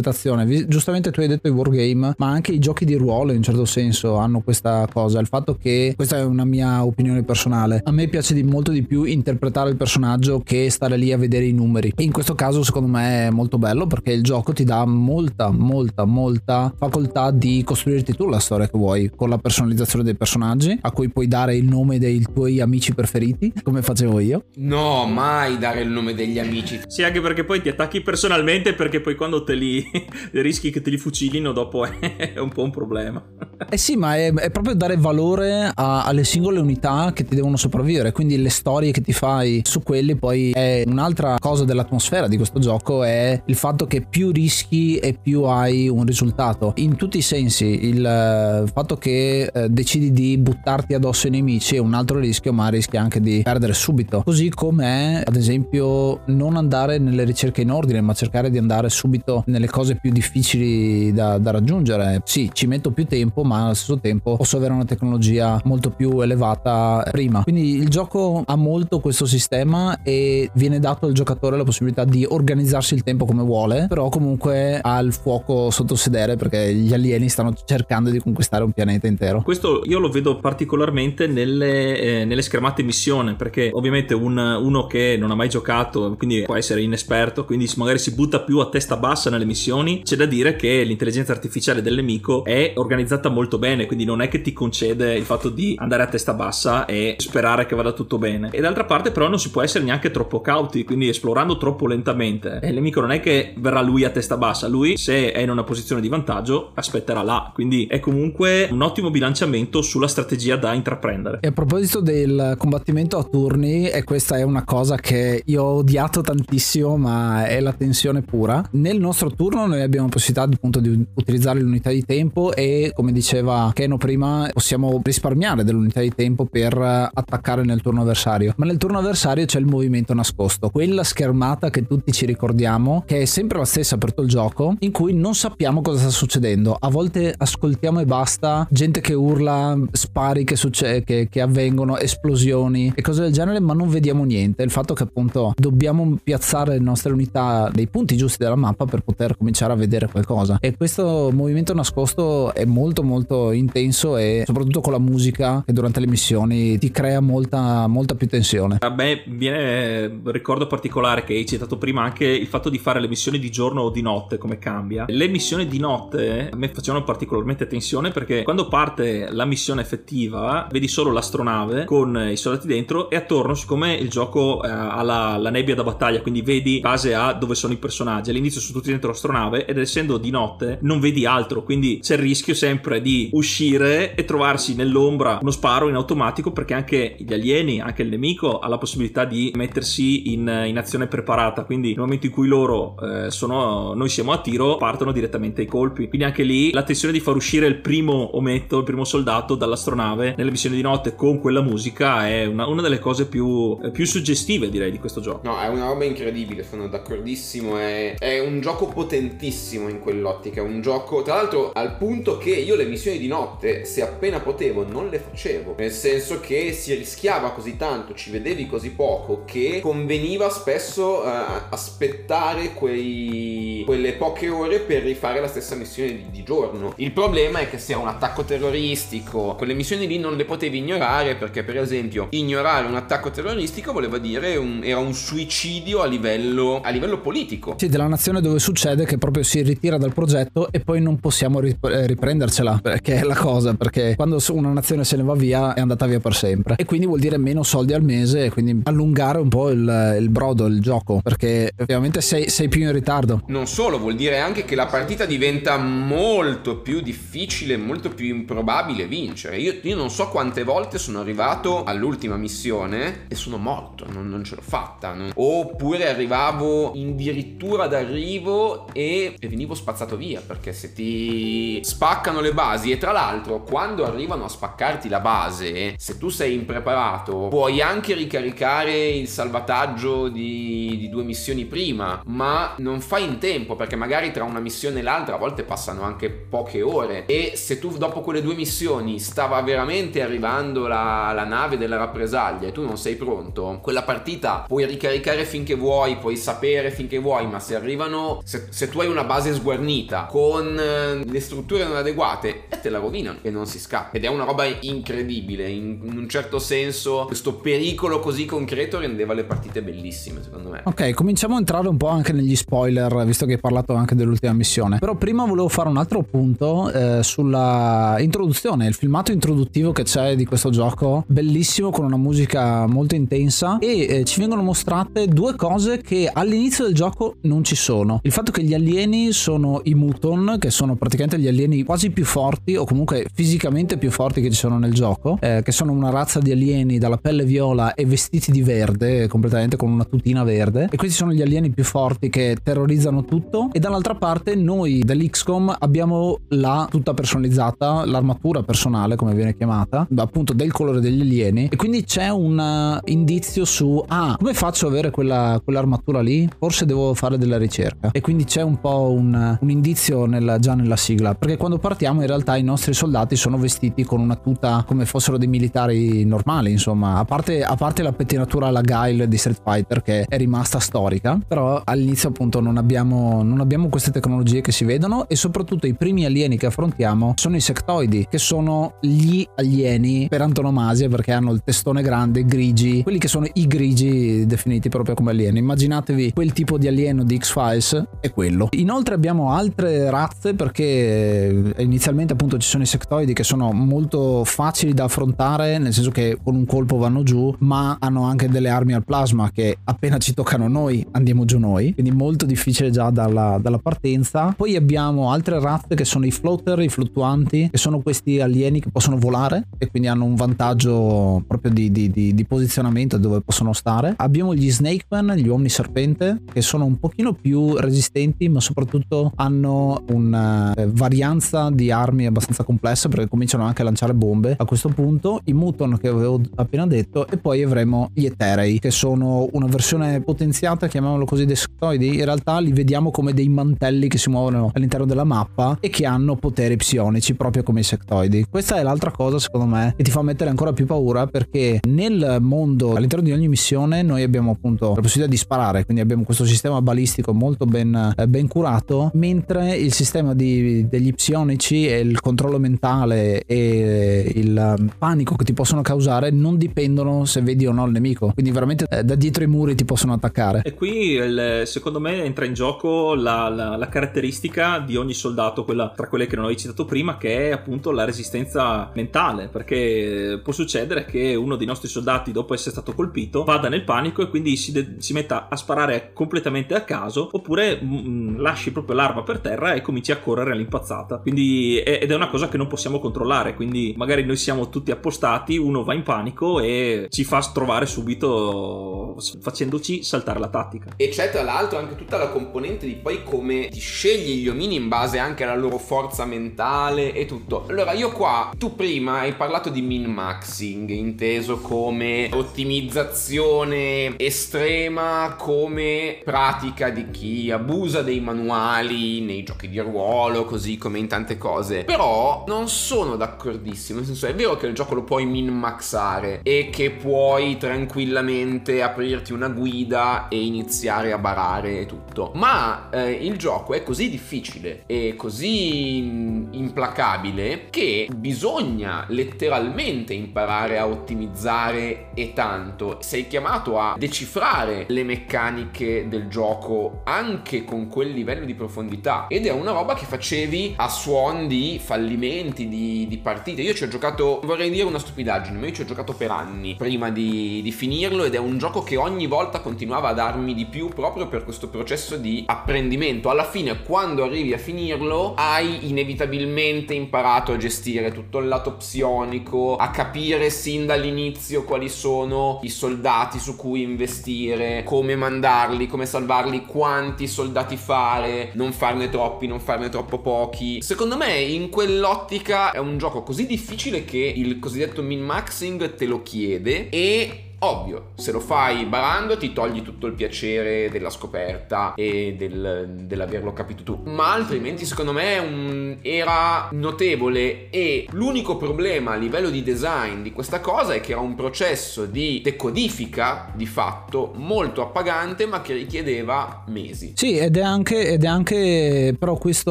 Giustamente 0.67 1.11
tu 1.11 1.21
hai 1.21 1.29
detto 1.29 1.49
i 1.49 1.51
wargame, 1.51 2.15
ma 2.17 2.29
anche 2.29 2.53
i 2.53 2.59
giochi 2.59 2.85
di 2.85 2.95
ruolo 2.95 3.33
in 3.33 3.43
certo 3.43 3.65
senso 3.65 4.17
hanno 4.17 4.41
questa 4.41 4.87
cosa. 4.93 5.21
Il 5.21 5.27
fatto 5.27 5.57
che, 5.57 5.93
questa 5.97 6.19
è 6.19 6.25
una 6.25 6.45
mia 6.45 6.85
opinione 6.85 7.23
personale, 7.23 7.81
a 7.85 7.91
me 7.91 8.09
piace 8.09 8.35
di 8.35 8.43
molto 8.43 8.71
di 8.71 8.83
più 8.83 9.05
interpretare 9.05 9.71
il 9.71 9.77
personaggio 9.77 10.41
che 10.41 10.71
stare 10.71 10.97
lì 10.97 11.13
a 11.13 11.19
vedere 11.19 11.47
i 11.47 11.53
numeri. 11.53 11.93
E 11.97 12.03
in 12.03 12.13
questo 12.13 12.35
caso 12.35 12.63
secondo 12.63 12.89
me 12.89 13.27
è 13.27 13.31
molto 13.31 13.59
bello 13.59 13.87
perché 13.87 14.13
il 14.13 14.23
gioco 14.23 14.53
ti 14.53 14.65
dà 14.65 14.85
molta, 14.85 15.51
molta, 15.51 16.05
molta 16.05 16.73
facoltà 16.77 17.31
di 17.31 17.63
costruirti 17.65 18.15
tu 18.15 18.29
la 18.29 18.39
storia 18.39 18.69
che 18.69 18.77
vuoi 18.77 19.11
con 19.15 19.29
la 19.29 19.39
personalizzazione 19.39 20.05
dei 20.05 20.15
personaggi 20.15 20.79
a 20.81 20.91
cui 20.91 21.09
puoi 21.09 21.29
dare 21.29 21.57
il 21.57 21.65
nome 21.65 21.99
dei 21.99 22.25
tuoi 22.33 22.61
amici 22.61 22.95
preferiti, 22.95 23.53
come 23.63 23.83
facevo 23.83 24.21
io. 24.21 24.45
No, 24.57 25.07
mai 25.07 25.59
dare 25.59 25.81
il 25.81 25.89
nome 25.89 26.15
degli 26.15 26.39
amici. 26.39 26.81
Sì, 26.87 27.03
anche 27.03 27.21
perché 27.21 27.45
poi 27.45 27.63
ti 27.63 27.69
attacchi 27.69 28.03
personalmente 28.03 28.75
perché 28.75 29.01
poi 29.01 29.15
quando 29.15 29.43
te 29.45 29.55
li 29.55 29.86
rischi 30.33 30.71
che 30.71 30.81
te 30.81 30.91
li 30.91 30.99
fucilino 30.99 31.53
dopo 31.53 31.85
è 31.85 32.39
un 32.39 32.51
po' 32.51 32.63
un 32.63 32.71
problema. 32.71 33.25
Eh 33.69 33.79
sì, 33.79 33.97
ma 33.97 34.17
è, 34.17 34.33
è 34.33 34.51
proprio 34.51 34.75
dare 34.75 34.97
valore 34.99 35.71
a, 35.75 36.05
alle 36.05 36.25
singole 36.25 36.61
unità 36.61 37.13
che 37.15 37.25
ti 37.25 37.35
devono 37.35 37.57
sopravvivere, 37.57 38.13
quindi 38.13 38.41
le 38.41 38.51
storie 38.51 38.93
che 38.93 39.01
ti 39.01 39.15
fai 39.15 39.63
su 39.65 39.83
quelli 39.83 40.15
poi 40.15 40.51
è 40.51 40.85
un'altra 40.87 41.37
cosa 41.39 41.65
dell'atmosfera 41.65 42.29
di 42.29 42.37
questo 42.37 42.59
gioco 42.59 43.03
è 43.03 43.43
il 43.47 43.55
fatto 43.55 43.87
che 43.87 44.03
più 44.03 44.31
rischi 44.31 44.99
e 44.99 45.17
più 45.21 45.45
hai 45.45 45.89
un 45.89 46.05
risultato 46.05 46.73
in 46.77 46.97
tutti 46.97 47.19
i 47.19 47.23
sensi 47.23 47.87
il 47.87 48.05
eh, 48.05 48.71
fatto 48.71 48.97
che 48.97 49.51
eh, 49.53 49.69
decidi 49.69 50.13
di 50.13 50.37
buttarti 50.39 50.95
addosso 50.95 51.27
ai 51.27 51.33
nemici 51.33 51.77
è 51.77 51.79
un 51.79 51.95
altro 51.95 52.19
rischio 52.19 52.53
ma 52.53 52.69
rischi 52.69 52.97
anche 52.97 53.21
di 53.21 53.43
perdere 53.43 53.75
subito 53.75 54.23
così 54.23 54.49
come 54.51 55.23
ad 55.25 55.37
esempio 55.37 56.23
non 56.27 56.57
andare 56.57 56.99
nelle 56.99 57.25
ricerche 57.25 57.63
in 57.63 57.71
ordine 57.71 58.01
ma 58.01 58.13
cercare 58.15 58.51
di 58.51 58.59
andare 58.59 58.89
subito 58.89 59.45
nelle 59.47 59.69
cose 59.69 59.76
più 60.01 60.11
difficili 60.13 61.13
da, 61.13 61.39
da 61.39 61.51
raggiungere. 61.51 62.23
Sì, 62.25 62.51
ci 62.53 62.67
metto 62.67 62.91
più 62.91 63.07
tempo, 63.07 63.43
ma 63.43 63.65
allo 63.65 63.75
stesso 63.75 63.99
tempo 63.99 64.37
posso 64.37 64.57
avere 64.57 64.73
una 64.73 64.85
tecnologia 64.85 65.61
molto 65.65 65.91
più 65.91 66.21
elevata 66.21 67.07
prima. 67.11 67.43
Quindi 67.43 67.77
il 67.77 67.89
gioco 67.89 68.43
ha 68.45 68.57
molto 68.57 69.01
questo 69.01 69.27
sistema 69.27 70.03
e 70.03 70.51
viene 70.55 70.79
dato 70.79 71.07
al 71.07 71.13
giocatore 71.13 71.57
la 71.57 71.65
possibilità 71.65 72.05
di 72.05 72.27
organizzarsi 72.29 72.95
il 72.95 73.03
tempo 73.03 73.25
come 73.25 73.43
vuole, 73.43 73.87
però 73.89 74.09
comunque 74.09 74.79
ha 74.81 74.99
il 75.01 75.13
fuoco 75.13 75.71
sotto 75.71 75.95
sedere 75.95 76.37
perché 76.37 76.75
gli 76.75 76.93
alieni 76.93 77.29
stanno 77.29 77.53
cercando 77.65 78.11
di 78.11 78.19
conquistare 78.19 78.65
un 78.65 78.73
pianeta 78.73 79.07
intero. 79.07 79.43
Questo 79.43 79.83
io 79.85 79.99
lo 79.99 80.09
vedo 80.09 80.39
particolarmente 80.39 81.27
nelle, 81.27 81.99
eh, 81.99 82.25
nelle 82.25 82.43
schermate 82.43 82.83
missione, 82.83 83.35
perché 83.35 83.71
ovviamente 83.73 84.15
un, 84.15 84.37
uno 84.37 84.87
che 84.87 85.17
non 85.19 85.31
ha 85.31 85.35
mai 85.35 85.49
giocato, 85.49 86.15
quindi 86.17 86.43
può 86.43 86.57
essere 86.57 86.83
inesperto, 86.83 87.45
quindi 87.45 87.71
magari 87.77 87.99
si 87.99 88.15
butta 88.15 88.41
più 88.41 88.59
a 88.59 88.69
testa 88.69 88.97
bassa 88.97 89.31
nelle 89.31 89.45
missioni, 89.45 89.56
c'è 90.03 90.17
da 90.17 90.27
dire 90.27 90.55
che 90.55 90.83
l'intelligenza 90.83 91.33
artificiale 91.33 91.81
del 91.81 91.95
nemico 91.95 92.45
è 92.45 92.73
organizzata 92.77 93.29
molto 93.31 93.59
bene, 93.59 93.87
quindi 93.87 94.05
non 94.05 94.21
è 94.21 94.29
che 94.29 94.43
ti 94.43 94.53
concede 94.53 95.15
il 95.15 95.25
fatto 95.25 95.49
di 95.49 95.75
andare 95.79 96.03
a 96.03 96.07
testa 96.07 96.35
bassa 96.35 96.85
e 96.85 97.17
sperare 97.19 97.65
che 97.65 97.75
vada 97.75 97.93
tutto 97.93 98.19
bene. 98.19 98.51
E 98.53 98.61
d'altra 98.61 98.85
parte 98.85 99.11
però 99.11 99.29
non 99.29 99.39
si 99.39 99.51
può 99.51 99.63
essere 99.63 99.85
neanche 99.85 100.11
troppo 100.11 100.41
cauti, 100.41 100.85
quindi 100.85 101.09
esplorando 101.09 101.57
troppo 101.57 101.87
lentamente. 101.87 102.61
E 102.63 102.69
il 102.69 102.75
nemico 102.75 103.01
non 103.01 103.13
è 103.13 103.21
che 103.21 103.55
verrà 103.57 103.81
lui 103.81 104.05
a 104.05 104.11
testa 104.11 104.37
bassa, 104.37 104.69
lui 104.69 104.97
se 104.99 105.33
è 105.33 105.41
in 105.41 105.51
una 105.51 105.65
posizione 105.65 106.03
di 106.03 106.09
vantaggio 106.09 106.73
aspetterà 106.75 107.23
là, 107.23 107.51
quindi 107.55 107.87
è 107.87 107.99
comunque 107.99 108.69
un 108.71 108.83
ottimo 108.83 109.11
bilanciamento 109.11 109.81
sulla 109.81 110.09
strategia 110.09 110.57
da 110.57 110.75
intraprendere. 110.75 111.39
E 111.41 111.49
a 111.49 111.53
proposito 111.53 112.01
del 112.01 112.55
combattimento 112.59 113.17
a 113.17 113.25
turni, 113.25 113.89
e 113.89 114.05
questa 114.05 114.37
è 114.37 114.43
una 114.43 114.65
cosa 114.65 114.97
che 114.97 115.43
io 115.45 115.63
ho 115.63 115.77
odiato 115.77 116.21
tantissimo, 116.21 116.97
ma 116.97 117.47
è 117.47 117.61
la 117.61 117.73
tensione 117.73 118.23
pura. 118.23 118.63
Nel 118.73 118.99
nostro 118.99 119.31
turno 119.31 119.46
noi 119.55 119.83
abbiamo 119.83 120.09
possibilità 120.09 120.43
appunto 120.43 120.81
di 120.81 121.07
utilizzare 121.15 121.61
l'unità 121.61 121.91
di 121.91 122.05
tempo 122.05 122.55
e 122.55 122.93
come 122.95 123.13
diceva 123.13 123.71
Keno 123.73 123.97
prima 123.97 124.49
possiamo 124.53 125.01
risparmiare 125.03 125.65
dell'unità 125.65 126.01
di 126.01 126.13
tempo 126.15 126.47
per 126.47 126.77
attaccare 126.77 127.63
nel 127.63 127.81
turno 127.81 128.01
avversario. 128.03 128.55
Ma 128.57 128.67
nel 128.67 128.79
turno 128.79 128.99
avversario 128.99 129.45
c'è 129.45 129.59
il 129.59 129.67
movimento 129.67 130.15
nascosto, 130.15 130.71
quella 130.71 131.05
schermata 131.05 131.71
che 131.71 131.87
tutti 131.87 132.13
ci 132.13 132.27
ricordiamo, 132.27 133.05
che 133.07 133.23
è 133.23 133.25
sempre 133.25 133.59
la 133.59 133.65
stessa 133.65 133.97
per 133.97 134.11
tutto 134.11 134.23
il 134.23 134.29
gioco, 134.29 134.77
in 134.81 134.93
cui 134.93 135.13
non 135.13 135.35
sappiamo 135.35 135.83
cosa 135.83 135.99
sta 136.01 136.11
succedendo. 136.11 136.77
A 136.79 136.89
volte 136.89 137.35
ascoltiamo 137.37 138.01
e 138.01 138.05
basta 138.05 138.67
gente 138.71 139.01
che 139.01 139.15
urla, 139.15 139.79
spari 139.93 140.45
che, 140.45 140.57
succe- 140.57 141.05
che, 141.05 141.29
che 141.31 141.41
avvengono, 141.41 141.99
esplosioni 141.99 142.93
e 142.95 143.03
cose 143.03 143.23
del 143.23 143.33
genere, 143.33 143.61
ma 143.61 143.75
non 143.75 143.89
vediamo 143.89 144.25
niente. 144.25 144.63
Il 144.63 144.71
fatto 144.71 144.95
che 144.95 145.03
appunto 145.03 145.53
dobbiamo 145.57 146.19
piazzare 146.23 146.73
le 146.73 146.81
nostre 146.81 147.13
unità 147.13 147.71
nei 147.75 147.87
punti 147.87 148.17
giusti 148.17 148.39
della 148.43 148.57
mappa 148.57 148.87
per 148.87 149.01
poter 149.01 149.36
cominciare 149.37 149.73
a 149.73 149.77
vedere 149.77 150.09
qualcosa. 150.09 150.59
E 150.61 150.77
questo 150.77 151.31
movimento 151.33 151.75
nascosto 151.75 152.55
è 152.55 152.65
molto 152.65 153.03
molto 153.03 153.53
intenso 153.53 154.17
e 154.17 154.43
soprattutto 154.47 154.81
con 154.81 154.93
la 154.93 154.99
musica 154.99 155.63
che 155.65 155.73
durante 155.73 156.01
le 156.01 156.07
missioni 156.07 156.79
ti 156.79 156.91
crea 156.91 157.21
molta, 157.21 157.87
molta 157.87 158.15
più 158.15 158.27
tensione. 158.27 158.79
A 158.81 158.91
me 158.91 159.23
viene 159.27 160.21
ricordo 160.25 160.67
particolare 160.67 161.25
che 161.25 161.35
hai 161.35 161.47
citato 161.47 161.79
prima 161.79 162.03
anche 162.03 162.25
il 162.25 162.47
fatto 162.47 162.69
di 162.69 162.79
fare 162.79 163.01
le 163.01 163.09
missioni 163.09 163.39
di 163.39 163.51
giorno 163.51 163.83
o 163.83 163.91
di 163.91 164.03
notte, 164.03 164.39
come 164.39 164.59
cambia. 164.59 165.05
Le 165.09 165.29
missioni 165.29 165.67
di 165.67 165.79
notte 165.79 166.51
a 166.53 166.57
me 166.57 166.69
facevano 166.69 167.05
particolarmente 167.05 167.67
tensione 167.67 168.11
perché 168.11 168.43
quando 168.43 168.69
parte 168.69 169.31
la 169.31 169.45
missione 169.45 169.83
effettiva 169.83 170.67
vedi 170.71 170.89
solo 170.89 171.13
l'astronave 171.13 171.85
con 171.85 172.29
i 172.31 172.37
soldati 172.37 172.67
dentro 172.67 173.11
e 173.11 173.17
attorno 173.17 173.55
siccome 173.55 173.95
il 173.95 174.09
gioco 174.09 174.63
eh, 174.63 174.69
ha 174.69 175.03
la, 175.03 175.37
la, 175.37 175.51
nebbia 175.51 175.75
da 175.75 175.83
battaglia 175.83 176.21
quindi 176.21 176.43
vedi 176.43 176.81
base 176.81 177.15
a 177.15 177.33
dove 177.33 177.55
sono 177.55 177.73
i 177.73 177.77
personaggi 177.77 178.31
all'inizio 178.31 178.61
sono 178.61 178.79
tutti 178.79 178.91
dentro 178.91 179.11
l'astronave 179.11 179.26
ed 179.67 179.79
essendo 179.79 180.19
di 180.19 180.31
notte 180.31 180.79
non 180.83 181.01
vedi 181.01 181.27
altro 181.27 181.63
quindi 181.63 182.01
c'è 182.01 182.15
il 182.15 182.21
rischio 182.21 182.55
sempre 182.55 183.01
di 183.01 183.29
uscire 183.33 184.15
e 184.15 184.25
trovarsi 184.25 184.75
nell'ombra 184.75 185.39
uno 185.41 185.51
sparo 185.51 185.89
in 185.89 185.95
automatico 185.95 186.53
perché 186.53 186.75
anche 186.75 187.17
gli 187.19 187.33
alieni 187.33 187.81
anche 187.81 188.03
il 188.03 188.09
nemico 188.09 188.59
ha 188.59 188.69
la 188.69 188.79
possibilità 188.79 189.25
di 189.25 189.53
mettersi 189.55 190.33
in, 190.33 190.65
in 190.67 190.79
azione 190.79 191.07
preparata 191.07 191.65
quindi 191.65 191.89
nel 191.89 192.01
momento 192.01 192.27
in 192.27 192.33
cui 192.33 192.49
loro 192.49 192.95
eh, 193.01 193.31
sono 193.31 193.95
noi 193.95 194.09
siamo 194.09 194.33
a 194.33 194.39
tiro 194.39 194.77
partono 194.77 195.13
direttamente 195.13 195.63
i 195.63 195.67
colpi 195.67 196.09
quindi 196.09 196.27
anche 196.27 196.43
lì 196.43 196.73
la 196.73 196.83
tensione 196.83 197.13
di 197.13 197.21
far 197.21 197.37
uscire 197.37 197.67
il 197.67 197.77
primo 197.77 198.37
ometto 198.37 198.79
il 198.79 198.85
primo 198.85 199.05
soldato 199.05 199.55
dall'astronave 199.55 200.35
nelle 200.37 200.51
missioni 200.51 200.77
di 200.77 200.83
notte 200.83 201.15
con 201.15 201.41
quella 201.41 201.63
musica 201.63 202.29
è 202.29 202.45
una, 202.47 202.67
una 202.67 202.83
delle 202.83 202.99
cose 202.99 203.27
più, 203.27 203.79
più, 203.93 204.07
suggestive 204.07 204.69
direi 204.69 204.91
di 204.91 204.99
questo 204.99 205.21
gioco. 205.21 205.41
No, 205.45 205.61
è 205.61 205.69
una 205.69 205.87
roba 205.87 206.05
incredibile, 206.05 206.63
sono 206.63 206.89
d'accordissimo, 206.89 207.77
è, 207.79 208.17
è 208.19 208.39
un 208.41 208.61
gioco 208.61 208.87
potentissimo 209.17 209.89
in 209.89 210.01
quell'ottica, 210.01 210.61
è 210.61 210.65
un 210.65 210.83
gioco 210.83 211.23
tra 211.23 211.37
l'altro 211.37 211.73
al 211.73 211.97
punto 211.97 212.37
che 212.37 212.51
io 212.51 212.77
le 212.77 212.85
missioni 212.85 213.19
di 213.19 213.27
notte 213.27 213.85
se 213.87 214.03
appena 214.03 214.41
potevo 214.41 214.87
non 214.87 215.09
le 215.09 215.19
facevo, 215.19 215.77
nel 215.79 215.91
senso 215.91 216.41
che 216.41 216.73
si 216.73 216.95
rischiava 216.95 217.53
così 217.53 217.77
tanto, 217.77 218.15
ci 218.15 218.31
vedevi 218.31 218.67
così 218.67 218.91
poco 218.91 219.43
che 219.47 219.81
conveniva 219.83 220.51
spesso 220.51 221.23
uh, 221.23 221.31
aspettare 221.71 222.75
quei, 222.75 223.83
quelle 223.87 224.13
poche 224.13 224.51
ore 224.51 224.81
per 224.81 225.03
rifare 225.03 225.41
la 225.41 225.49
stessa 225.49 225.75
missione 225.75 226.11
di, 226.11 226.27
di 226.31 226.43
giorno. 226.43 226.93
Il 226.97 227.13
problema 227.13 227.61
è 227.61 227.71
che 227.71 227.79
se 227.79 227.93
era 227.93 228.01
un 228.01 228.09
attacco 228.09 228.45
terroristico, 228.45 229.55
quelle 229.57 229.75
missioni 229.75 230.07
lì 230.07 230.19
non 230.19 230.37
le 230.37 230.45
potevi 230.45 230.79
ignorare 230.79 231.37
perché 231.37 231.63
per 231.63 231.79
esempio 231.79 232.27
ignorare 232.31 232.87
un 232.87 232.97
attacco 232.97 233.31
terroristico 233.31 233.93
voleva 233.93 234.19
dire 234.19 234.57
un, 234.57 234.83
era 234.85 234.99
un 234.99 235.15
suicidio 235.15 236.03
a 236.03 236.07
livello, 236.07 236.81
a 236.83 236.91
livello 236.91 237.21
politico. 237.21 237.77
Sì, 237.79 237.89
della 237.89 238.07
nazione 238.07 238.41
dove 238.43 238.59
succede 238.59 239.06
che 239.07 239.19
proprio 239.19 239.43
si 239.43 239.63
ritira 239.63 239.97
dal 239.97 240.13
progetto 240.13 240.69
e 240.71 240.81
poi 240.81 241.01
non 241.01 241.19
possiamo 241.19 241.61
eh, 241.61 242.07
riprendercela, 242.07 242.81
perché 242.83 243.17
è 243.17 243.23
la 243.23 243.37
cosa, 243.37 243.75
perché 243.75 244.15
quando 244.17 244.39
una 244.51 244.73
nazione 244.73 245.05
se 245.05 245.17
ne 245.17 245.23
va 245.23 245.35
via 245.35 245.75
è 245.75 245.81
andata 245.81 246.07
via 246.07 246.21
per 246.21 246.35
sempre. 246.35 246.75
E 246.77 246.85
quindi 246.85 247.07
vuol 247.07 247.21
dire 247.21 247.39
meno 247.39 247.63
soldi 247.63 247.93
al 247.93 248.03
mese 248.03 248.45
e 248.45 248.51
quindi 248.51 248.81
allungare 248.85 249.39
un 249.39 249.49
po' 249.49 249.71
il, 249.71 250.17
il 250.21 250.29
brodo, 250.29 250.67
il 250.67 250.81
gioco, 250.81 251.21
perché 251.23 251.73
ovviamente 251.79 252.21
sei, 252.21 252.49
sei 252.49 252.69
più 252.69 252.83
in 252.83 252.93
ritardo. 252.93 253.43
Non 253.47 253.67
solo, 253.67 253.99
vuol 253.99 254.15
dire 254.15 254.39
anche 254.39 254.65
che 254.65 254.75
la 254.75 254.87
partita 254.87 255.25
diventa 255.25 255.77
molto 255.77 256.79
più 256.79 257.01
difficile, 257.01 257.77
molto 257.77 258.11
più 258.11 258.27
improbabile 258.27 259.07
vincere. 259.07 259.59
Io, 259.59 259.75
io 259.83 259.97
non 259.97 260.11
so 260.11 260.29
quante 260.29 260.65
volte 260.65 260.99
sono 260.99 261.21
arrivato 261.21 261.85
all'ultima 261.85 262.37
missione 262.37 263.27
e 263.29 263.35
sono 263.35 263.57
morto, 263.57 264.07
non, 264.11 264.29
non 264.29 264.45
ce 264.45 264.57
l'ho 264.57 264.63
fatta. 264.63 265.13
Non... 265.13 265.31
Oppure 265.35 266.09
arrivavo 266.09 266.93
addirittura 266.93 267.87
d'arrivo 267.87 268.89
e, 268.97 269.37
venivo 269.47 269.75
spazzato 269.75 270.17
via 270.17 270.41
perché 270.41 270.73
se 270.73 270.95
ti 270.95 271.81
spaccano 271.85 272.41
le 272.41 272.55
basi 272.55 272.91
e 272.91 272.97
tra 272.97 273.13
l'altro 273.13 273.63
quando 273.63 274.07
arrivano 274.07 274.45
a 274.45 274.49
spaccarti 274.49 275.11
la 275.11 275.21
base, 275.21 275.95
se 275.99 276.17
tu 276.17 276.31
sei 276.31 276.55
impreparato, 276.55 277.49
puoi 277.49 277.83
anche 277.83 278.15
ricaricare 278.15 279.09
il 279.09 279.29
salvataggio 279.29 280.29
di, 280.29 280.97
di 280.99 281.09
due 281.11 281.25
missioni 281.25 281.67
prima, 281.67 282.23
ma 282.25 282.75
non 282.79 283.03
fai 283.03 283.25
in 283.25 283.39
tempo 283.39 283.77
perché 283.77 283.97
magari 283.97 284.33
tra 284.33 284.45
una 284.45 284.61
missione 284.61 285.01
e 285.01 285.03
l'altra 285.03 285.35
a 285.35 285.39
volte 285.39 285.63
passano 285.63 286.03
anche 286.03 286.31
poche 286.31 286.81
ore. 286.81 287.27
E 287.27 287.53
se 287.55 287.79
tu 287.79 287.97
dopo 287.99 288.23
quelle 288.23 288.41
due 288.41 288.55
missioni 288.55 289.19
stava 289.19 289.61
veramente 289.61 290.23
arrivando 290.23 290.87
la, 290.87 291.33
la 291.35 291.45
nave 291.45 291.77
della 291.77 291.97
rappresaglia 291.97 292.69
e 292.69 292.73
tu 292.73 292.83
non 292.83 292.97
sei 292.97 293.17
pronto, 293.17 293.79
quella 293.83 294.03
partita 294.03 294.65
puoi 294.67 294.87
ricaricare 294.87 295.45
finché 295.45 295.75
vuoi, 295.75 296.17
puoi 296.17 296.37
sapere 296.37 296.91
finché 296.91 297.19
vuoi, 297.19 297.47
ma 297.47 297.61
se 297.61 297.75
arrivano, 297.75 298.41
se, 298.45 298.69
se 298.71 298.86
tu 298.89 299.01
hai 299.01 299.09
una 299.09 299.25
base 299.25 299.55
sguarnita 299.55 300.27
con 300.31 300.79
eh, 300.79 301.25
le 301.25 301.41
strutture 301.41 301.85
non 301.85 301.97
adeguate, 301.97 302.65
e 302.69 302.81
te 302.81 302.91
la 302.91 302.99
rovinano 302.99 303.39
e 303.43 303.51
non 303.51 303.67
si 303.67 303.79
scappa. 303.79 304.17
Ed 304.17 304.25
è 304.25 304.29
una 304.29 304.45
roba 304.45 304.65
incredibile, 304.81 305.69
in, 305.69 306.01
in 306.03 306.17
un 306.17 306.29
certo 306.29 306.59
senso 306.59 307.25
questo 307.27 307.55
pericolo 307.55 308.21
così 308.21 308.45
concreto 308.45 308.99
rendeva 308.99 309.35
le 309.35 309.45
partite 309.45 309.83
bellissime 309.83 310.43
secondo 310.43 310.71
me. 310.71 310.83
Ok, 310.85 311.13
cominciamo 311.13 311.55
a 311.57 311.59
entrare 311.59 311.89
un 311.89 311.97
po' 311.97 312.09
anche 312.09 312.33
negli 312.33 312.57
spoiler, 312.57 313.25
visto 313.25 313.47
che 313.47 313.55
hai 313.55 313.61
parlato 313.61 313.95
anche 313.95 314.15
dell'ultima 314.15 314.53
missione. 314.53 314.99
Però 314.99 315.15
prima 315.15 315.45
volevo 315.45 315.69
fare 315.69 315.89
un 315.89 315.97
altro 315.97 316.23
punto 316.23 316.91
eh, 316.91 317.23
sulla 317.23 318.17
introduzione, 318.19 318.87
il 318.87 318.95
filmato 318.95 319.33
introduttivo 319.33 319.93
che 319.93 320.03
c'è 320.03 320.37
di 320.37 320.45
questo 320.45 320.71
gioco, 320.71 321.25
bellissimo 321.27 321.91
con 321.91 322.05
una 322.05 322.17
musica 322.17 322.87
molto 322.87 323.15
intensa 323.15 323.79
e 323.79 324.07
eh, 324.09 324.25
ci 324.25 324.41
vengono 324.41 324.63
mostrate 324.63 325.27
due 325.27 325.55
cose 325.57 326.01
che 326.01 326.31
all'inizio 326.33 326.85
del 326.85 326.95
gioco 326.95 327.37
non 327.43 327.65
ci 327.65 327.75
sono. 327.75 328.21
Il 328.23 328.33
fatto 328.33 328.53
che 328.53 328.63
gli 328.67 328.75
alieni 328.75 329.33
sono 329.33 329.81
i 329.85 329.95
Muton, 329.95 330.57
che 330.59 330.71
sono 330.71 330.97
praticamente 330.97 331.39
gli 331.39 331.47
alieni 331.47 331.85
quasi 331.85 332.11
più 332.11 332.25
forti 332.25 332.75
o 332.75 332.85
comunque 332.85 333.27
fisicamente 333.33 333.97
più 333.97 334.11
forti 334.11 334.41
che 334.41 334.51
ci 334.51 334.57
sono 334.57 334.79
nel 334.79 334.93
gioco, 334.93 335.39
eh, 335.41 335.63
che 335.65 335.71
sono 335.71 335.93
una 335.93 336.11
razza 336.11 336.41
di 336.41 336.51
alieni 336.51 336.99
dalla 336.99 337.17
pelle 337.17 337.45
viola 337.45 337.95
e 337.95 338.05
vestiti 338.05 338.51
di 338.51 338.63
verde, 338.63 339.29
completamente 339.29 339.77
con 339.77 339.91
una 339.91 340.05
tutina 340.05 340.43
verde. 340.43 340.89
E 340.91 340.97
questi 340.97 341.17
sono 341.17 341.33
gli 341.33 341.43
alieni 341.43 341.71
più 341.71 341.85
forti 341.85 342.29
che 342.29 342.57
terrorizzano 342.61 343.25
tutto. 343.25 343.69
E 343.73 343.79
dall'altra 343.79 344.15
parte 344.15 344.57
noi 344.57 345.03
dell'XCOM 345.05 345.77
abbiamo 345.79 346.41
la 346.49 346.89
tutta 346.91 347.15
personalizzata, 347.15 348.05
l'armatura 348.05 348.63
personale 348.63 349.15
come 349.15 349.35
viene 349.35 349.57
chiamata, 349.57 350.09
appunto 350.17 350.53
del 350.53 350.73
colore 350.73 351.01
degli 351.01 351.21
alieni. 351.21 351.69
E 351.71 351.77
quindi 351.77 352.03
c'è 352.03 352.29
un 352.31 352.59
uh, 352.59 353.11
indizio 353.11 353.65
su, 353.65 354.03
ah, 354.09 354.35
come 354.37 354.55
faccio 354.55 354.87
ad 354.87 354.93
avere 354.93 355.11
quella, 355.11 355.61
quell'armatura 355.63 356.21
lì? 356.21 356.49
Forse 356.59 356.85
devo 356.85 357.15
fare 357.15 357.39
della 357.39 357.59
ricerca. 357.59 358.11
E 358.11 358.21
quindi 358.21 358.45
c'è 358.45 358.56
un 358.63 358.81
po' 358.81 359.11
un, 359.11 359.59
un 359.61 359.71
indizio 359.71 360.27
nel, 360.27 360.57
già 360.61 360.75
nella 360.75 360.97
sigla, 360.97 361.35
perché 361.35 361.57
quando 361.57 361.79
partiamo 361.79 362.21
in 362.21 362.27
realtà 362.27 362.57
i 362.57 362.63
nostri 362.63 362.93
soldati 362.95 363.37
sono 363.37 363.59
vestiti 363.59 364.05
con 364.05 364.21
una 364.21 364.37
tuta 364.37 364.85
come 364.87 365.07
fossero 365.07 365.39
dei 365.39 365.49
militari 365.49 366.25
normali, 366.25 366.71
insomma, 366.71 367.19
a 367.19 367.25
parte, 367.25 367.63
a 367.63 367.75
parte 367.75 368.03
la 368.03 368.13
pettinatura 368.13 368.67
alla 368.67 368.81
Guile 368.81 369.29
di 369.29 369.37
Street 369.37 369.61
Fighter 369.63 370.03
che 370.03 370.25
è 370.29 370.37
rimasta 370.37 370.79
storica, 370.79 371.39
però 371.47 371.81
all'inizio 371.85 372.29
appunto 372.29 372.61
non 372.61 372.77
abbiamo, 372.77 373.43
non 373.43 373.61
abbiamo 373.61 373.89
queste 373.89 374.11
tecnologie 374.11 374.61
che 374.61 374.73
si 374.73 374.85
vedono 374.85 375.29
e 375.29 375.37
soprattutto 375.37 375.87
i 375.87 375.95
primi 375.95 376.25
alieni 376.25 376.57
che 376.57 376.67
affrontiamo 376.67 377.35
sono 377.37 377.57
i 377.57 377.61
sectoidi, 377.61 378.27
che 378.29 378.39
sono 378.39 378.95
gli 379.01 379.45
alieni 379.57 380.27
per 380.29 380.43
antonomasia 380.43 381.09
perché 381.09 381.33
hanno 381.33 381.53
il 381.53 381.63
testone 381.65 382.03
grande, 382.03 382.45
grigi, 382.45 383.03
quelli 383.03 383.19
che 383.19 383.29
sono 383.29 383.47
i 383.53 383.67
grigi 383.67 384.47
definiti 384.47 384.89
proprio 384.89 385.15
come 385.15 385.31
alieni. 385.31 385.59
Immaginatevi 385.59 386.33
quel 386.33 386.53
tipo 386.53 386.79
di 386.79 386.89
alieno 386.89 387.25
di 387.25 387.39
X-Files 387.39 388.03
è 388.21 388.31
quello. 388.31 388.46
Inoltre 388.73 389.15
abbiamo 389.15 389.53
altre 389.53 390.11
razze 390.11 390.55
perché 390.55 391.75
inizialmente 391.79 392.33
appunto 392.33 392.59
ci 392.59 392.69
sono 392.69 392.83
i 392.83 392.87
sectoidi 392.87 393.33
che 393.33 393.43
sono 393.43 393.73
molto 393.73 394.45
facili 394.45 394.95
da 394.95 395.05
affrontare, 395.05 395.79
nel 395.79 395.93
senso 395.93 396.11
che 396.11 396.39
con 396.43 396.55
un 396.55 396.67
colpo 396.67 396.97
vanno 396.97 397.23
giù, 397.23 397.55
ma 397.59 397.97
hanno 397.99 398.25
anche 398.25 398.49
delle 398.49 398.69
armi 398.69 398.95
al 398.95 399.05
plasma 399.05 399.51
che 399.51 399.79
appena 399.85 400.19
ci 400.19 400.35
toccano 400.35 400.69
noi 400.69 401.07
andiamo 401.13 401.45
giù 401.45 401.59
noi, 401.59 401.93
quindi 401.95 402.13
molto 402.13 402.47
difficile 402.47 402.91
già 402.91 403.11
dalla, 403.11 403.59
dalla 403.61 403.79
partenza. 403.79 404.55
Poi 404.57 404.77
abbiamo 404.77 405.31
altre 405.31 405.61
razze 405.61 405.95
che 405.95 406.05
sono 406.05 406.27
i 406.27 406.31
floater, 406.31 406.81
i 406.81 406.89
fluttuanti, 406.89 407.69
che 407.71 407.79
sono 407.79 408.01
questi 408.01 408.41
alieni 408.41 408.81
che 408.81 408.91
possono 408.91 409.17
volare 409.17 409.69
e 409.79 409.89
quindi 409.89 410.09
hanno 410.09 410.25
un 410.25 410.35
vantaggio 410.35 411.43
proprio 411.47 411.73
di, 411.73 411.91
di, 411.91 412.11
di, 412.11 412.35
di 412.35 412.45
posizionamento 412.45 413.19
dove 413.19 413.41
possono 413.41 413.73
stare. 413.73 414.15
Abbiamo 414.17 414.55
gli 414.55 414.71
Snakeman, 414.71 415.37
gli 415.37 415.49
uomini 415.49 415.69
serpente, 415.69 416.43
che 416.53 416.63
sono 416.63 416.85
un 416.85 416.99
pochino 416.99 417.33
più 417.33 417.77
resistenti, 417.77 418.36
ma 418.49 418.61
soprattutto 418.61 419.33
hanno 419.37 420.03
una 420.11 420.75
eh, 420.75 420.87
varianza 420.87 421.71
di 421.71 421.91
armi 421.91 422.27
abbastanza 422.27 422.65
complessa 422.65 423.09
perché 423.09 423.29
cominciano 423.29 423.65
anche 423.65 423.83
a 423.83 423.85
lanciare 423.85 424.15
bombe 424.15 424.55
a 424.59 424.65
questo 424.65 424.89
punto. 424.89 425.41
I 425.45 425.53
Muton 425.53 425.99
che 426.01 426.09
avevo 426.09 426.41
appena 426.57 426.87
detto, 426.87 427.27
e 427.27 427.37
poi 427.39 427.63
avremo 427.63 428.11
gli 428.13 428.25
Eterei, 428.25 428.79
che 428.79 428.91
sono 428.91 429.49
una 429.53 429.67
versione 429.67 430.21
potenziata, 430.21 430.87
chiamiamolo 430.87 431.25
così, 431.25 431.45
dei 431.45 431.57
sectoidi. 431.57 432.17
In 432.17 432.25
realtà 432.25 432.59
li 432.61 432.73
vediamo 432.73 433.11
come 433.11 433.33
dei 433.33 433.49
mantelli 433.49 434.09
che 434.09 434.19
si 434.19 434.31
muovono 434.31 434.71
all'interno 434.73 435.07
della 435.07 435.25
mappa 435.25 435.79
e 435.81 435.89
che 435.89 436.07
hanno 436.07 436.37
poteri 436.37 436.77
psionici 436.77 437.35
proprio 437.35 437.63
come 437.63 437.81
i 437.81 437.85
sectoidi. 437.85 438.47
Questa 438.49 438.77
è 438.77 438.83
l'altra 438.83 439.11
cosa, 439.11 439.39
secondo 439.39 439.67
me, 439.67 439.95
che 439.97 440.03
ti 440.03 440.11
fa 440.11 440.23
mettere 440.23 440.51
ancora 440.51 440.73
più 440.73 440.87
paura 440.87 441.27
perché 441.27 441.81
nel 441.89 442.39
mondo, 442.41 442.95
all'interno 442.95 443.25
di 443.25 443.33
ogni 443.33 443.49
missione, 443.49 444.03
noi 444.03 444.23
abbiamo 444.23 444.51
appunto 444.53 444.95
la 444.95 445.01
possibilità 445.01 445.31
di 445.31 445.37
sparare, 445.37 445.85
quindi 445.85 446.03
abbiamo 446.03 446.25
questo 446.25 446.45
sistema 446.45 446.81
balistico 446.83 447.33
molto 447.33 447.67
ben, 447.67 448.15
eh, 448.17 448.26
ben 448.27 448.49
curato, 448.49 449.11
mentre 449.15 449.77
il 449.77 449.93
sistema 449.93 450.35
di, 450.35 450.89
degli 450.89 451.13
psionici 451.15 451.87
e 451.87 452.01
il 452.01 452.21
controllo 452.21 452.59
mentale 452.59 453.45
e 453.45 454.33
il 454.35 454.77
um, 454.79 454.91
panico 454.99 455.37
che 455.37 455.45
ti 455.45 455.53
possono 455.53 455.83
causare 455.83 456.31
non 456.31 456.57
dipendono 456.57 457.25
se 457.25 457.41
vedi 457.43 457.67
o 457.67 457.73
no 457.73 457.87
il 457.87 457.93
nemico, 457.93 458.33
quindi 458.33 458.51
veramente 458.51 458.87
eh, 458.91 459.05
da 459.05 459.15
dietro 459.15 459.45
i 459.45 459.47
muri 459.47 459.75
ti 459.75 459.85
possono 459.85 460.13
attaccare. 460.13 460.63
E 460.65 460.75
qui 460.75 461.13
il, 461.13 461.63
secondo 461.65 462.01
me 462.01 462.25
entra 462.25 462.45
in 462.45 462.55
gioco 462.55 463.15
la, 463.15 463.49
la, 463.49 463.77
la, 463.77 463.89
caratteristica 463.89 464.79
di 464.79 464.97
ogni 464.97 465.15
soldato, 465.15 465.65
quella 465.65 465.93
tra 465.95 466.09
quelle 466.09 466.27
che 466.27 466.37
non 466.37 466.45
avevi 466.45 466.61
citato 466.61 466.85
prima, 466.85 467.17
che 467.17 467.49
è 467.49 467.53
appunto 467.53 467.91
la 467.91 468.05
resistenza 468.05 468.91
mentale, 468.95 469.49
perché 469.49 470.41
può 470.43 470.53
succedere 470.53 471.05
che 471.05 471.35
uno 471.35 471.57
dei 471.57 471.67
nostri 471.67 471.89
soldati 471.89 472.33
dopo 472.33 472.55
essere 472.55 472.71
stato 472.71 472.93
colpito 472.93 473.45
vada 473.45 473.69
nel 473.69 473.85
panico 473.85 474.23
e 474.23 474.29
quindi 474.29 474.57
si, 474.57 474.73
de- 474.73 474.95
si 474.99 475.13
metta 475.13 475.49
a 475.49 475.57
sparare 475.57 476.11
completamente 476.13 476.75
a 476.75 476.83
caso 476.83 477.29
oppure 477.33 477.81
mh, 477.81 477.87
mm, 478.17 478.39
lasci 478.39 478.73
proprio 478.73 478.97
l'arma 478.97 479.23
per 479.23 479.41
terra 479.41 479.75
e 479.75 479.81
cominci 479.81 480.13
a 480.13 480.19
correre 480.19 480.53
all'impazzata. 480.53 481.19
Quindi 481.19 481.79
ed 481.79 482.11
è 482.11 482.15
una 482.15 482.29
cosa 482.29 482.49
che 482.49 482.57
non 482.57 482.67
possiamo 482.67 482.99
controllare, 482.99 483.55
quindi 483.55 483.95
magari 483.97 484.25
noi 484.25 484.37
siamo 484.37 484.69
tutti 484.69 484.91
appostati, 484.91 485.57
uno 485.57 485.85
va 485.85 485.95
in 485.95 486.03
panico 486.03 486.61
e 486.61 487.07
ci 487.11 487.25
fa 487.25 487.41
trovare 487.53 487.87
subito 487.87 489.17
facendoci 489.41 490.03
saltare 490.03 490.39
la 490.39 490.49
tattica. 490.49 490.93
E 490.97 491.09
c'è 491.09 491.31
tra 491.31 491.43
l'altro 491.43 491.79
anche 491.79 491.97
tutta 491.97 492.17
la 492.17 492.29
componente 492.29 492.87
di 492.87 492.95
poi 492.95 493.23
come 493.23 493.69
ti 493.69 493.81
scegli 493.81 494.43
gli 494.43 494.49
omini 494.49 494.77
in 494.77 494.89
base 494.89 495.19
anche 495.19 495.45
alla 495.45 495.57
loro 495.57 495.79
forza 495.79 496.25
mentale 496.25 497.13
e 497.13 497.27
tutto. 497.27 497.67
Allora 497.69 497.93
io 497.93 498.11
qua, 498.11 498.53
tu 498.57 498.75
prima 498.75 499.21
hai 499.21 499.35
parlato 499.35 499.71
di 499.71 499.83
min-maxing, 499.83 500.89
inteso 500.91 501.59
come 501.59 502.29
ottimizzazione 502.33 504.15
estrema, 504.19 505.35
come 505.39 506.21
pratica 506.25 506.91
di 506.91 507.11
chi 507.11 507.51
abusa 507.51 508.03
dei 508.07 508.21
manuali 508.21 509.21
nei 509.21 509.43
giochi 509.43 509.69
di 509.69 509.81
ruolo, 509.81 510.45
così 510.45 510.79
come 510.79 510.99
in 510.99 511.09
tante 511.09 511.37
cose. 511.37 511.85
Però 511.85 512.45
non 512.47 512.69
sono 512.69 513.17
d'accordissimo, 513.17 513.99
nel 513.99 514.07
senso 514.07 514.27
è 514.27 514.35
vero 514.35 514.57
che 514.57 514.67
il 514.67 514.75
gioco 514.75 514.95
lo 514.95 515.03
puoi 515.03 515.27
min-maxare 515.27 516.41
e 516.43 516.71
che 516.71 516.93
puoi 516.93 517.57
tranquillamente 517.59 518.83
aprirti 518.83 519.33
una 519.33 519.49
guida 519.49 520.29
e 520.29 520.43
iniziare 520.43 521.13
a 521.13 521.19
barare 521.19 521.81
e 521.81 521.87
tutto, 521.87 522.31
ma 522.35 522.89
eh, 522.91 523.11
il 523.11 523.37
gioco 523.37 523.75
è 523.75 523.83
così 523.83 524.09
difficile 524.09 524.85
e 524.87 525.15
così 525.17 526.47
implacabile 526.51 527.67
che 527.71 528.09
bisogna 528.15 529.05
letteralmente 529.09 530.15
imparare 530.15 530.79
a 530.79 530.87
ottimizzare 530.87 532.11
e 532.15 532.33
tanto. 532.33 532.99
Sei 533.01 533.27
chiamato 533.27 533.79
a 533.79 533.97
decifrare 533.99 534.87
le 534.89 535.03
meccaniche 535.03 536.07
del 536.09 536.29
gioco 536.29 537.01
anche 537.05 537.65
con 537.65 537.89
quel 537.97 538.11
livello 538.11 538.45
di 538.45 538.53
profondità 538.53 539.25
ed 539.27 539.47
è 539.47 539.51
una 539.51 539.73
roba 539.73 539.95
che 539.95 540.05
facevi 540.05 540.75
a 540.77 540.87
suon 540.91 541.49
di 541.49 541.81
fallimenti, 541.83 542.69
di, 542.69 543.07
di 543.09 543.17
partite. 543.17 543.63
Io 543.63 543.73
ci 543.73 543.85
ho 543.85 543.89
giocato, 543.89 544.43
vorrei 544.45 544.69
dire 544.69 544.85
una 544.85 544.99
stupidaggine, 544.99 545.59
ma 545.59 545.65
io 545.65 545.73
ci 545.73 545.81
ho 545.81 545.87
giocato 545.87 546.13
per 546.13 546.31
anni 546.31 546.75
prima 546.77 547.09
di, 547.09 547.63
di 547.63 547.73
finirlo 547.73 548.25
ed 548.25 548.35
è 548.35 548.39
un 548.39 548.59
gioco 548.59 548.83
che 548.83 548.99
ogni 548.99 549.27
volta 549.27 549.61
continuava 549.61 550.11
a 550.11 550.13
darmi 550.13 550.53
di 550.53 550.67
più 550.67 550.89
proprio 550.89 551.27
per 551.29 551.43
questo 551.43 551.71
processo 551.71 552.19
di 552.19 552.45
apprendimento. 552.47 553.31
Alla 553.31 553.49
fine, 553.49 553.83
quando 553.83 554.25
arrivi 554.25 554.53
a 554.53 554.59
finirlo, 554.59 555.33
hai 555.35 555.89
inevitabilmente 555.89 556.93
imparato 556.93 557.53
a 557.53 557.57
gestire 557.57 558.13
tutto 558.13 558.41
il 558.41 558.49
lato 558.49 558.75
psionico, 558.75 559.77
a 559.77 559.89
capire 559.89 560.51
sin 560.51 560.85
dall'inizio 560.85 561.65
quali 561.65 561.89
sono 561.89 562.61
i 562.63 562.69
soldati 562.69 563.39
su 563.39 563.57
cui 563.57 563.81
investire, 563.81 564.83
come 564.85 565.17
mandarli, 565.17 565.87
come 565.87 566.05
salvarli, 566.05 566.67
quanti 566.67 567.27
soldati 567.27 567.85
fare, 567.87 568.51
non 568.55 568.73
farne 568.73 569.09
troppi, 569.09 569.47
non 569.47 569.61
farne 569.61 569.89
troppo 569.89 570.19
pochi. 570.19 570.83
Secondo 570.83 571.17
me 571.17 571.39
in 571.39 571.69
quell'ottica 571.69 572.73
è 572.73 572.79
un 572.79 572.99
gioco 572.99 573.23
così 573.23 573.47
difficile 573.47 574.05
che 574.05 574.19
il 574.19 574.59
cosiddetto 574.59 575.03
min-maxing 575.03 575.95
te 575.95 576.07
lo 576.07 576.25
chiede 576.25 576.89
e 576.89 577.46
Ovvio, 577.61 578.09
se 578.17 578.33
lo 578.33 578.41
fai 578.41 578.85
barando 578.85 579.39
ti 579.39 579.53
togli 579.55 579.81
tutto 579.81 580.07
il 580.07 580.13
piacere 580.13 580.91
della 580.91 581.09
scoperta 581.09 581.95
e 581.95 582.35
del, 582.37 582.97
dell'averlo 583.05 583.55
capito 583.55 583.83
tu. 583.83 584.01
Ma 584.05 584.35
altrimenti 584.35 584.85
secondo 584.85 585.13
me 585.13 585.39
un, 585.39 585.97
era 586.03 586.69
notevole 586.73 587.71
e 587.71 588.07
l'unico 588.11 588.59
problema 588.59 589.13
a 589.13 589.17
livello 589.17 589.49
di 589.49 589.63
design 589.63 590.21
di 590.23 590.33
questa 590.33 590.61
cosa 590.61 590.93
è 590.93 591.01
che 591.01 591.13
era 591.13 591.21
un 591.21 591.35
processo 591.35 592.05
di 592.05 592.43
decodifica 592.45 593.51
di 593.55 593.67
fatto 593.67 594.33
molto 594.37 594.83
appagante 594.83 595.47
ma 595.47 595.63
che 595.63 595.73
richiedeva 595.73 596.65
mesi. 596.69 597.15
Sì, 597.17 597.39
ed 597.39 597.57
è 597.57 597.63
anche, 597.63 598.07
ed 598.07 598.25
è 598.25 598.27
anche 598.27 599.15
però 599.19 599.37
questa 599.37 599.71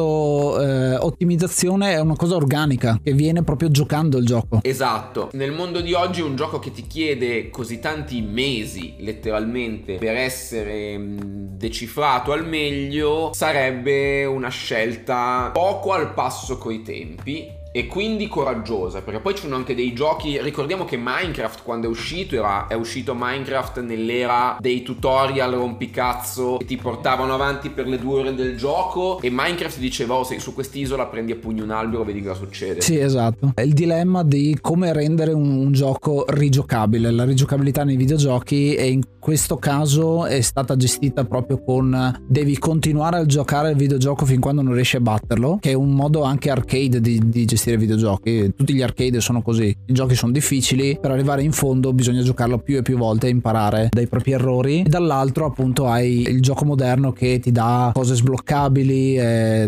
eh, 0.00 0.96
ottimizzazione 0.96 1.92
è 1.92 2.00
una 2.00 2.16
cosa 2.16 2.34
organica 2.34 2.98
che 3.00 3.12
viene 3.12 3.44
proprio 3.44 3.70
giocando 3.70 4.18
il 4.18 4.26
gioco. 4.26 4.58
Esatto, 4.62 5.30
nel 5.34 5.52
mondo 5.52 5.80
di 5.80 5.92
oggi 5.92 6.20
un 6.20 6.34
gioco 6.34 6.58
che 6.58 6.72
ti 6.72 6.86
chiede 6.88 7.48
così 7.50 7.75
tanti 7.78 8.20
mesi 8.20 8.96
letteralmente 8.98 9.96
per 9.96 10.16
essere 10.16 10.96
mm, 10.96 11.18
decifrato 11.56 12.32
al 12.32 12.46
meglio 12.46 13.30
sarebbe 13.32 14.24
una 14.24 14.48
scelta 14.48 15.50
poco 15.52 15.92
al 15.92 16.12
passo 16.12 16.58
coi 16.58 16.82
tempi 16.82 17.55
e 17.76 17.86
quindi 17.86 18.26
coraggiosa, 18.26 19.02
perché 19.02 19.20
poi 19.20 19.34
ci 19.34 19.42
sono 19.42 19.54
anche 19.54 19.74
dei 19.74 19.92
giochi, 19.92 20.40
ricordiamo 20.40 20.86
che 20.86 20.96
Minecraft 20.96 21.62
quando 21.62 21.86
è 21.86 21.90
uscito 21.90 22.34
era, 22.34 22.68
è 22.68 22.72
uscito 22.72 23.14
Minecraft 23.14 23.82
nell'era 23.82 24.56
dei 24.58 24.80
tutorial 24.80 25.52
rompicazzo 25.52 26.56
che 26.56 26.64
ti 26.64 26.78
portavano 26.78 27.34
avanti 27.34 27.68
per 27.68 27.86
le 27.86 27.98
due 27.98 28.20
ore 28.20 28.34
del 28.34 28.56
gioco 28.56 29.20
e 29.20 29.28
Minecraft 29.28 29.78
diceva 29.78 30.14
oh 30.14 30.24
sei 30.24 30.40
su 30.40 30.54
quest'isola 30.54 31.04
prendi 31.04 31.32
a 31.32 31.36
pugno 31.36 31.64
un 31.64 31.70
albero 31.70 32.02
vedi 32.02 32.22
cosa 32.22 32.36
succede. 32.36 32.80
Sì 32.80 32.98
esatto, 32.98 33.52
è 33.54 33.60
il 33.60 33.74
dilemma 33.74 34.22
di 34.22 34.56
come 34.58 34.94
rendere 34.94 35.32
un, 35.32 35.46
un 35.46 35.72
gioco 35.72 36.24
rigiocabile, 36.28 37.10
la 37.10 37.24
rigiocabilità 37.24 37.84
nei 37.84 37.96
videogiochi 37.96 38.74
e 38.74 38.88
in 38.88 39.02
questo 39.26 39.56
caso 39.56 40.24
è 40.24 40.40
stata 40.40 40.76
gestita 40.76 41.24
proprio 41.24 41.60
con 41.60 42.24
devi 42.28 42.56
continuare 42.58 43.16
a 43.16 43.26
giocare 43.26 43.70
il 43.70 43.76
videogioco 43.76 44.24
fin 44.24 44.38
quando 44.38 44.62
non 44.62 44.72
riesci 44.72 44.94
a 44.94 45.00
batterlo, 45.00 45.58
che 45.60 45.72
è 45.72 45.74
un 45.74 45.90
modo 45.90 46.22
anche 46.22 46.48
arcade 46.48 47.00
di, 47.00 47.20
di 47.24 47.44
gestire 47.44 47.65
gestire 47.66 47.76
videogiochi. 47.76 48.52
Tutti 48.54 48.72
gli 48.72 48.82
arcade 48.82 49.20
sono 49.20 49.42
così. 49.42 49.76
I 49.86 49.92
giochi 49.92 50.14
sono 50.14 50.32
difficili, 50.32 50.98
per 51.00 51.10
arrivare 51.10 51.42
in 51.42 51.52
fondo 51.52 51.92
bisogna 51.92 52.22
giocarlo 52.22 52.58
più 52.58 52.76
e 52.76 52.82
più 52.82 52.96
volte 52.96 53.26
e 53.26 53.30
imparare 53.30 53.88
dai 53.90 54.06
propri 54.06 54.32
errori. 54.32 54.82
E 54.82 54.88
dall'altro, 54.88 55.46
appunto, 55.46 55.86
hai 55.86 56.22
il 56.22 56.40
gioco 56.40 56.64
moderno 56.64 57.12
che 57.12 57.40
ti 57.40 57.50
dà 57.50 57.90
cose 57.92 58.14
sbloccabili 58.14 59.16